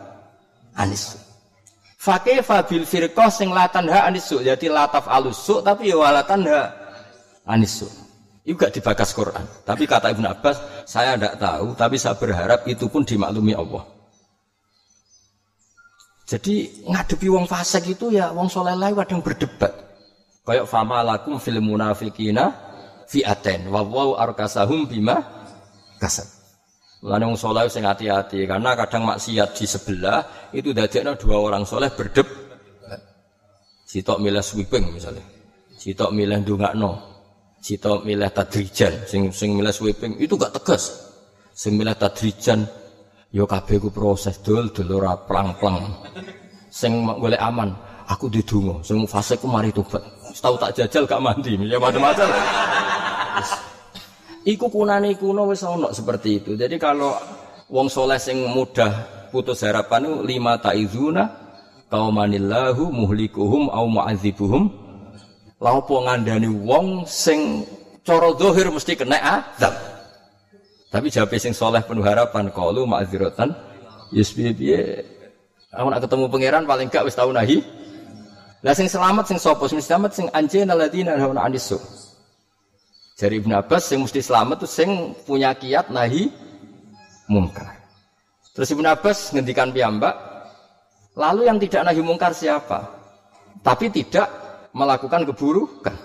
anis 0.79 1.19
Fakih 1.99 2.39
fabil 2.39 2.87
firqah 2.87 3.27
sing 3.35 3.51
la 3.51 3.67
tanha 3.67 4.07
anis 4.07 4.31
Jadi 4.31 4.71
lataf 4.71 5.11
alusuk 5.11 5.67
tapi 5.67 5.91
ya 5.91 5.99
wala 5.99 6.23
tanha 6.23 6.71
anis 7.51 7.83
Itu 8.47 8.55
gak 8.55 8.79
dibakas 8.79 9.11
Quran. 9.11 9.43
Tapi 9.67 9.91
kata 9.91 10.15
Ibn 10.15 10.39
Abbas, 10.39 10.87
saya 10.87 11.19
tidak 11.19 11.35
tahu, 11.43 11.75
tapi 11.75 11.99
saya 11.99 12.15
berharap 12.15 12.63
itu 12.71 12.87
pun 12.87 13.03
dimaklumi 13.03 13.59
Allah. 13.59 13.83
Jadi 16.27 16.83
ngadepi 16.91 17.31
wong 17.31 17.47
fasik 17.47 17.87
itu 17.87 18.11
ya 18.11 18.35
wong 18.35 18.51
soleh 18.51 18.75
lain 18.75 18.99
kadang 18.99 19.23
berdebat. 19.23 19.71
Kayak 20.43 20.67
fama 20.67 21.07
lakum 21.07 21.39
fil 21.39 21.63
fi 23.07 23.23
aten 23.23 23.71
wa 23.71 23.87
wau 23.87 24.19
arkasahum 24.19 24.91
bima 24.91 25.23
kasab. 26.03 26.27
Mulane 27.07 27.25
wong 27.31 27.39
saleh 27.39 27.71
sing 27.71 27.87
hati-hati 27.87 28.51
karena 28.51 28.75
kadang 28.75 29.07
maksiat 29.07 29.55
di 29.55 29.67
sebelah 29.71 30.51
itu 30.51 30.75
dadekno 30.75 31.15
dua 31.15 31.39
orang 31.39 31.63
soleh 31.63 31.95
berdeb. 31.95 32.27
Sitok 33.87 34.19
milih 34.19 34.43
sweeping 34.43 34.91
misalnya. 34.91 35.23
Sitok 35.79 36.11
milih 36.11 36.43
ndongakno. 36.43 37.15
Sitok 37.63 38.03
milih 38.03 38.31
tadrijan 38.35 39.07
sing 39.07 39.31
sing 39.31 39.55
milih 39.55 39.71
sweeping 39.71 40.19
itu 40.19 40.35
gak 40.35 40.59
tegas. 40.59 40.91
Sing 41.55 41.79
milih 41.79 41.95
tadrijan 41.95 42.67
yo 43.31 43.45
kabeh 43.47 43.83
ku 43.83 43.89
proses 43.91 44.39
dul 44.43 44.71
dul 44.71 44.91
ora 44.95 45.15
plang-plang. 45.17 45.81
Sing 46.71 47.07
golek 47.07 47.41
aman, 47.41 47.73
aku 48.05 48.29
didungo, 48.29 48.85
sing 48.85 49.01
fase 49.09 49.41
ku 49.41 49.49
mari 49.49 49.73
tobat 49.73 50.17
tahu 50.41 50.57
tak 50.61 50.77
jajal 50.77 51.05
gak 51.09 51.23
mandi, 51.23 51.57
ya 51.65 51.81
macam-macam. 51.81 52.29
Iku 54.47 54.71
kunane 54.71 55.19
kuno 55.19 55.51
wis 55.51 55.67
ono 55.67 55.91
seperti 55.91 56.39
itu. 56.39 56.51
Jadi 56.55 56.79
kalau 56.79 57.19
wong 57.67 57.91
soleh 57.91 58.21
sing 58.21 58.47
mudah 58.47 58.93
putus 59.35 59.67
harapan 59.67 60.07
itu 60.07 60.15
lima 60.23 60.55
taizuna 60.63 61.27
kaumanillahu 61.91 62.95
muhlikuhum 62.95 63.67
au 63.75 63.91
mu'adzibuhum. 63.91 64.71
Lah 65.59 65.75
apa 65.83 65.95
ngandani 65.99 66.47
wong 66.47 67.03
sing 67.11 67.67
cara 68.07 68.31
zahir 68.39 68.71
mesti 68.71 68.95
kena 68.95 69.19
azab. 69.19 69.75
Tapi 70.91 71.11
jawab 71.11 71.35
sing 71.37 71.53
soleh 71.53 71.83
penuh 71.83 72.07
harapan 72.07 72.49
kalu 72.55 72.87
ma'dziratan 72.87 73.51
yusbi 74.15 74.55
piye 74.55 75.03
Aku 75.77 75.93
nak 75.93 76.01
ketemu 76.07 76.25
pangeran 76.31 76.65
paling 76.65 76.89
gak 76.89 77.05
wis 77.05 77.19
tau 77.19 77.29
nahi 77.35 77.61
lah 78.67 78.75
sing 78.75 78.91
selamat 78.91 79.31
sing 79.31 79.39
sapa? 79.39 79.63
Sing 79.71 79.79
selamat 79.79 80.11
sing 80.11 80.27
anjena 80.35 80.75
ladina 80.75 81.15
hauna 81.15 81.47
anisu. 81.47 81.79
Dari 83.15 83.39
Ibn 83.39 83.63
Abbas 83.63 83.95
sing 83.95 84.03
mesti 84.03 84.19
selamat 84.19 84.67
tuh 84.67 84.71
sing 84.71 85.15
punya 85.23 85.55
kiat 85.55 85.95
nahi 85.95 86.27
mungkar. 87.31 87.79
Terus 88.51 88.75
Ibn 88.75 88.91
Abbas 88.91 89.31
ngendikan 89.37 89.71
piyambak, 89.71 90.19
lalu 91.15 91.47
yang 91.47 91.63
tidak 91.63 91.87
nahi 91.87 92.03
mungkar 92.03 92.35
siapa? 92.35 92.91
Tapi 93.63 93.87
tidak 93.93 94.27
melakukan 94.75 95.23
keburukan. 95.31 95.97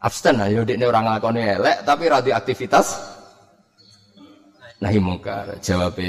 Abstain, 0.00 0.40
ayo 0.40 0.64
ini 0.64 0.80
orang 0.88 1.04
ngakoni 1.04 1.44
elek 1.44 1.84
tapi 1.84 2.08
radioaktivitas 2.08 3.09
nahi 4.80 4.98
mungkar. 4.98 5.54
Jawab 5.60 6.00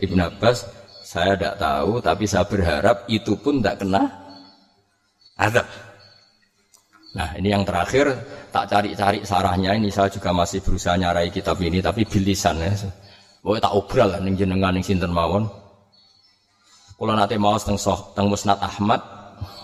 Ibn 0.00 0.18
Abbas, 0.30 0.64
saya 1.04 1.34
tidak 1.34 1.54
tahu 1.58 1.98
tapi 1.98 2.24
saya 2.24 2.46
berharap 2.46 3.04
itu 3.10 3.34
pun 3.34 3.58
tidak 3.58 3.82
kena 3.82 4.06
azab. 5.34 5.66
Nah 7.10 7.34
ini 7.34 7.50
yang 7.50 7.66
terakhir 7.66 8.14
tak 8.54 8.70
cari-cari 8.70 9.26
sarahnya 9.26 9.74
ini 9.74 9.90
saya 9.90 10.06
juga 10.06 10.30
masih 10.30 10.62
berusaha 10.62 10.94
nyarai 10.94 11.26
kitab 11.34 11.58
ini 11.58 11.82
tapi 11.82 12.06
bilisan 12.06 12.54
ya. 12.62 12.70
Pokoknya 13.42 13.66
tak 13.66 13.74
obral 13.74 14.08
lah 14.14 14.20
jenengan 14.22 14.70
ning 14.70 14.84
sinten 14.84 15.10
mawon. 15.10 15.48
Kalau 17.00 17.16
nanti 17.16 17.40
mau 17.40 17.56
teng 17.56 17.80
soh 17.80 18.12
teng 18.12 18.28
Musnad 18.28 18.60
Ahmad 18.60 19.00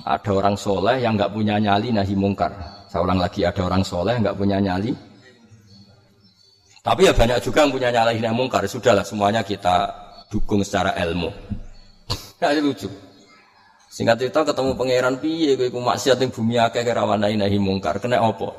ada 0.08 0.30
orang 0.32 0.56
soleh 0.56 1.04
yang 1.04 1.14
nggak 1.14 1.30
punya 1.30 1.60
nyali 1.60 1.92
nahi 1.92 2.16
mungkar. 2.16 2.48
Saya 2.88 3.04
ulang 3.04 3.20
lagi 3.20 3.44
ada 3.44 3.60
orang 3.62 3.84
soleh 3.84 4.16
nggak 4.16 4.34
punya 4.34 4.56
nyali. 4.58 4.96
Tapi 6.86 7.02
ya 7.02 7.10
banyak 7.10 7.42
juga 7.42 7.66
yang 7.66 7.74
punya 7.74 7.90
nyali 7.90 8.22
nahi 8.22 8.30
mungkar. 8.30 8.62
Sudahlah 8.70 9.02
semuanya 9.02 9.42
kita 9.42 9.90
dukung 10.30 10.62
secara 10.62 10.94
ilmu. 11.02 11.30
Nah, 12.36 12.52
ini 12.52 12.68
lucu. 12.68 12.84
Singkat 13.88 14.20
cerita 14.20 14.44
ketemu 14.44 14.76
pangeran 14.76 15.16
piye 15.16 15.56
kowe 15.56 15.72
iku 15.72 15.80
maksiat 15.80 16.20
ning 16.20 16.28
bumi 16.28 16.60
akeh 16.60 16.84
kerawanai 16.84 17.32
nahi 17.32 17.56
mungkar. 17.56 17.96
Kena 17.96 18.20
apa? 18.20 18.52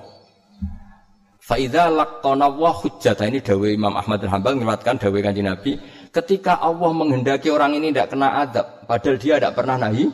Faida 1.38 1.86
laqtana 1.94 2.50
wa 2.50 2.74
hujjata 2.74 3.30
ini 3.30 3.38
dawe 3.40 3.70
Imam 3.70 3.94
Ahmad 3.94 4.18
bin 4.18 4.34
Hambal 4.34 4.58
meriwayatkan 4.58 4.98
dawe 4.98 5.14
Kanjeng 5.22 5.46
Nabi 5.46 5.78
ketika 6.10 6.58
Allah 6.58 6.90
menghendaki 6.90 7.54
orang 7.54 7.78
ini 7.78 7.94
tidak 7.94 8.18
kena 8.18 8.44
adab 8.44 8.66
padahal 8.90 9.16
dia 9.22 9.38
tidak 9.38 9.54
pernah 9.54 9.78
nahi 9.78 10.10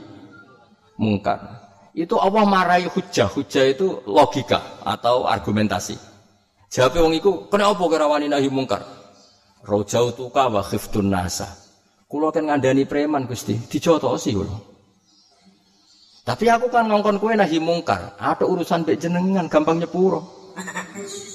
mungkar. 0.99 1.39
Itu 1.95 2.19
Allah 2.19 2.43
marahi 2.43 2.91
hujjah. 2.91 3.31
Hujjah 3.31 3.71
itu 3.71 4.03
logika 4.05 4.83
atau 4.83 5.23
argumentasi. 5.23 6.12
Jawab 6.73 7.05
wong 7.05 7.13
iku, 7.21 7.45
kena 7.53 7.69
apa 7.69 7.85
kerawani 7.85 8.25
nahi 8.25 8.49
mungkar? 8.49 8.81
Rojau 9.61 10.09
tuka 10.17 10.49
wa 10.49 10.65
khiftun 10.65 11.05
nasa. 11.13 11.45
Kulo 12.09 12.33
kan 12.33 12.49
ngandani 12.49 12.89
preman 12.89 13.29
Gusti, 13.29 13.53
dijotosi 13.69 14.33
kulo. 14.33 14.57
Tapi 16.25 16.49
aku 16.49 16.73
kan 16.73 16.89
ngongkon 16.89 17.21
kue 17.21 17.37
nahi 17.37 17.61
mungkar. 17.61 18.17
Ada 18.17 18.49
urusan 18.49 18.89
bek 18.89 18.97
jenengan, 18.97 19.45
gampang 19.45 19.85
nyepuro. 19.85 20.25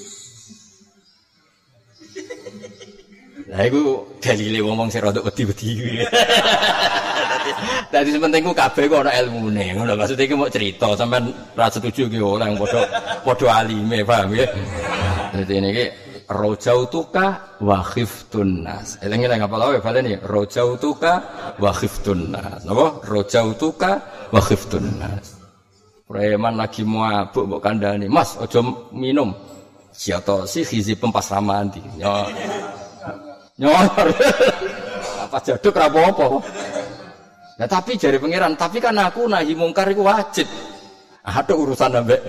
Lah 3.49 3.65
iku 3.65 4.05
dalile 4.21 4.61
ngomong 4.61 4.91
sing 4.91 5.01
rada 5.01 5.23
wedi-wedi. 5.23 6.03
Dadi 7.95 8.13
sepenting 8.13 8.45
ku 8.45 8.53
kabeh 8.53 8.85
kok 8.85 9.01
ana 9.01 9.15
ilmune. 9.17 9.73
Ngono 9.73 9.97
maksud 9.97 10.19
iki 10.21 10.37
mau 10.37 10.45
cerita 10.51 10.93
sampean 10.93 11.33
ra 11.57 11.65
setuju 11.65 12.05
ki 12.05 12.21
ora 12.21 12.45
yang 12.45 12.61
padha 12.61 12.85
padha 13.25 13.65
alime, 13.65 14.05
paham 14.05 14.37
ya? 14.37 14.45
Dadi 15.29 15.55
niki 15.61 15.85
rojautuka 16.29 17.57
wa 17.61 17.79
khiftun 17.81 18.65
nas. 18.65 18.97
Eling-eling 19.01 19.41
apa 19.41 19.55
lawe 19.57 19.77
baleni 19.81 20.17
rojautuka 20.21 21.13
wa 21.57 21.71
khiftun 21.73 22.33
nas. 22.33 22.61
Napa? 22.65 23.01
Rojautuka 23.05 23.91
wa 24.33 24.41
khiftun 24.41 24.85
nas. 24.97 25.37
Preman 26.09 26.57
lagi 26.57 26.81
mabuk 26.81 27.45
mbok 27.45 27.61
kandhani, 27.61 28.09
"Mas, 28.09 28.33
aja 28.41 28.65
minum." 28.89 29.29
Siato 29.93 30.49
si 30.49 30.65
khizi 30.65 30.97
pempas 30.97 31.29
ramandi. 31.29 31.81
Nyor. 31.97 32.29
Nyor. 33.61 34.07
apa 35.29 35.37
jaduk 35.45 35.75
ra 35.77 35.85
apa 35.91 36.25
Nah, 37.59 37.67
tapi 37.67 37.99
jari 37.99 38.15
pangeran, 38.15 38.55
tapi 38.55 38.79
kan 38.79 38.95
aku 38.95 39.27
nahi 39.27 39.51
mungkar 39.51 39.91
iku 39.91 40.07
wajib. 40.07 40.47
Ada 41.27 41.51
urusan 41.51 41.91
ambek. 41.99 42.21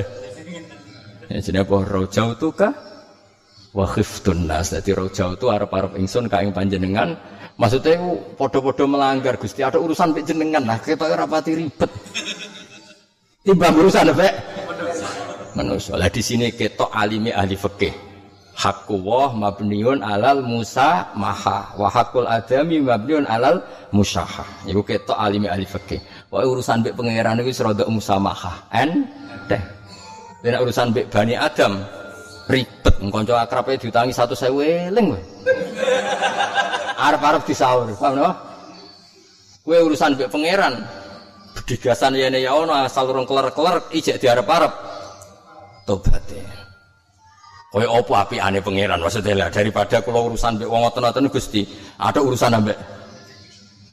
Ya 1.31 1.39
jenenge 1.39 1.71
apa? 1.71 1.77
Rojautuka 1.87 2.90
wa 3.71 3.87
khiftun 3.87 4.47
nas. 4.51 4.75
Dadi 4.75 4.91
roja 4.95 5.31
itu 5.35 5.47
arep-arep 5.51 5.95
ingsun 5.99 6.27
ka 6.27 6.43
ing 6.43 6.51
panjenengan. 6.55 7.15
Maksudnya 7.61 8.01
padha-padha 8.41 8.85
melanggar 8.89 9.37
Gusti. 9.37 9.61
Ada 9.61 9.77
urusan 9.77 10.17
mek 10.17 10.25
jenengan. 10.25 10.65
Nah 10.65 10.81
kita 10.81 11.05
ora 11.05 11.29
pati 11.29 11.53
ribet. 11.53 11.91
Timbang 13.45 13.77
urusan 13.77 14.13
apa 14.13 14.29
manusia. 15.57 15.97
Lah 15.97 16.09
di 16.09 16.23
sini 16.25 16.49
ketok 16.53 16.89
alimi 16.93 17.33
ahli 17.33 17.57
fikih. 17.57 17.93
Hakku 18.61 19.01
wah 19.01 19.33
mabniun 19.33 20.05
alal 20.05 20.45
musa 20.45 21.09
maha 21.17 21.73
wa 21.81 21.89
hakul 21.89 22.29
adami 22.29 22.81
mabniun 22.81 23.25
alal 23.25 23.65
musaha. 23.93 24.45
Iku 24.69 24.85
ketok 24.85 25.17
alimi 25.17 25.49
ahli 25.49 25.65
fikih. 25.65 26.01
Wah 26.33 26.45
urusan 26.45 26.85
mbek 26.85 26.97
pangeran 26.97 27.41
iku 27.45 27.53
rada 27.61 27.85
musamaha. 27.89 28.53
En 28.73 29.05
teh. 29.49 29.61
Dan 30.41 30.65
urusan 30.65 30.97
mbek 30.97 31.13
Bani 31.13 31.37
Adam 31.37 32.00
ribet 32.51 32.95
kanca 32.99 33.47
akrabe 33.47 33.79
diutangi 33.79 34.13
satu 34.13 34.35
saya 34.35 34.51
weling 34.51 35.15
kowe. 35.15 35.23
Arep-arep 37.01 37.43
disaur. 37.47 37.89
Paham 37.97 38.19
no? 38.19 38.31
Kowe 39.65 39.79
urusan 39.87 40.19
mbek 40.19 40.29
pangeran. 40.29 40.75
Bedigasan 41.55 42.19
yene 42.19 42.43
ya 42.43 42.53
ono 42.55 42.75
asal 42.75 43.09
urung 43.09 43.25
keler-keler 43.25 43.81
ijek 43.95 44.19
diarep-arep. 44.21 44.73
Ya. 46.31 46.47
Kaya 47.71 47.87
apa 47.87 48.15
apikane 48.27 48.59
pangeran 48.63 48.99
maksudnya 48.99 49.47
lah 49.47 49.49
daripada 49.51 50.03
kula 50.03 50.21
urusan 50.31 50.59
mbek 50.59 50.69
wong 50.69 50.81
ngoten-ngoten 50.87 51.31
Gusti, 51.31 51.63
ada 51.99 52.19
urusan 52.19 52.59
ambek. 52.59 52.79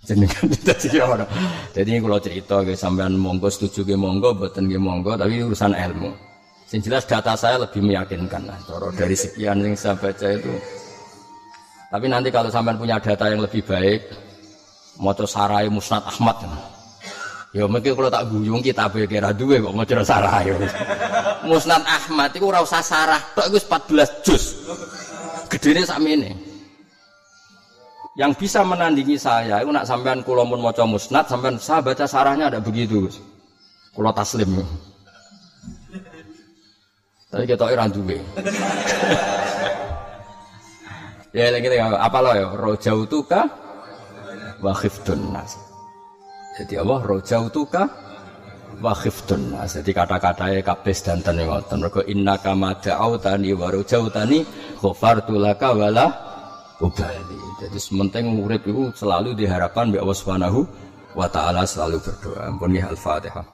Jadi 0.07 1.91
kula 2.03 2.17
cerita 2.23 2.63
ke 2.63 2.73
sampean 2.73 3.19
monggo 3.19 3.51
setuju 3.51 3.83
ke 3.83 3.95
monggo 3.99 4.31
mboten 4.33 4.71
ke 4.71 4.79
monggo 4.79 5.13
tapi 5.19 5.43
urusan 5.43 5.75
ilmu. 5.75 6.26
Sing 6.67 6.83
jelas 6.83 7.07
data 7.07 7.31
saya 7.31 7.63
lebih 7.63 7.79
meyakinkan 7.79 8.43
lah. 8.43 8.59
Cara 8.67 8.91
dari 8.91 9.15
sekian 9.15 9.63
yang 9.63 9.71
saya 9.71 9.95
baca 9.95 10.27
itu. 10.27 10.51
Tapi 11.87 12.05
nanti 12.11 12.27
kalau 12.27 12.51
sampean 12.51 12.75
punya 12.75 12.99
data 12.99 13.31
yang 13.31 13.39
lebih 13.39 13.63
baik, 13.63 14.11
maca 14.99 15.23
sarai 15.23 15.71
Musnad 15.71 16.03
Ahmad. 16.03 16.43
Ya 17.55 17.63
mungkin 17.63 17.95
kalau 17.95 18.11
tak 18.11 18.27
guyung 18.27 18.59
kita 18.59 18.91
kira 18.91 19.31
duwe 19.31 19.63
kok 19.63 19.71
maca 19.71 20.03
sarai. 20.03 20.51
Musnad 21.47 21.87
Ahmad 21.87 22.35
itu 22.35 22.43
ora 22.43 22.59
usah 22.59 22.83
sarah 22.83 23.23
tok 23.31 23.47
iku 23.47 23.57
14 23.95 24.27
juz. 24.27 24.43
Gedene 25.47 25.87
sakmene. 25.87 26.35
Yang 28.19 28.43
bisa 28.43 28.67
menandingi 28.67 29.15
saya 29.15 29.63
itu 29.63 29.71
nak 29.71 29.87
sampean 29.87 30.19
kula 30.19 30.43
mun 30.43 30.59
maca 30.59 30.83
musnad 30.83 31.31
sampean 31.31 31.55
saya 31.55 31.79
baca 31.79 32.03
sarahnya 32.03 32.51
ada 32.51 32.59
begitu. 32.59 33.07
Kula 33.95 34.11
taslim. 34.11 34.67
Tapi 37.27 37.43
kita 37.43 37.67
ora 37.67 37.91
duwe. 37.91 38.17
ya 41.35 41.51
lagi 41.51 41.67
apa 41.75 42.17
lo 42.23 42.31
ya 42.31 42.47
rojautuka 42.55 43.41
wa 44.63 44.71
khiftun 44.71 45.35
nas. 45.35 45.59
Jadi 46.55 46.79
Allah 46.79 47.03
rojautuka 47.03 47.83
wa 48.79 48.93
khiftun 48.95 49.51
nas. 49.51 49.75
Jadi 49.75 49.91
kata-katanya 49.91 50.63
kabeh 50.63 50.95
dan 51.03 51.19
yang 51.35 51.51
ngoten. 51.51 51.77
Mergo 51.83 52.01
inna 52.07 52.39
kama 52.39 52.79
da'autani 52.79 53.51
wa 53.59 53.67
laka 55.35 55.69
wala 55.75 56.07
ubali. 56.79 57.39
Jadi 57.59 57.77
sementing 57.77 58.39
urip 58.39 58.63
itu 58.63 58.93
selalu 58.95 59.35
diharapkan 59.35 59.91
bi 59.91 59.99
Allah 59.99 60.15
Subhanahu 60.15 60.63
wa 61.11 61.27
taala 61.27 61.67
selalu 61.67 61.99
berdoa. 61.99 62.47
Ampun 62.47 62.71
ya 62.71 62.87
Al-Fatihah. 62.87 63.47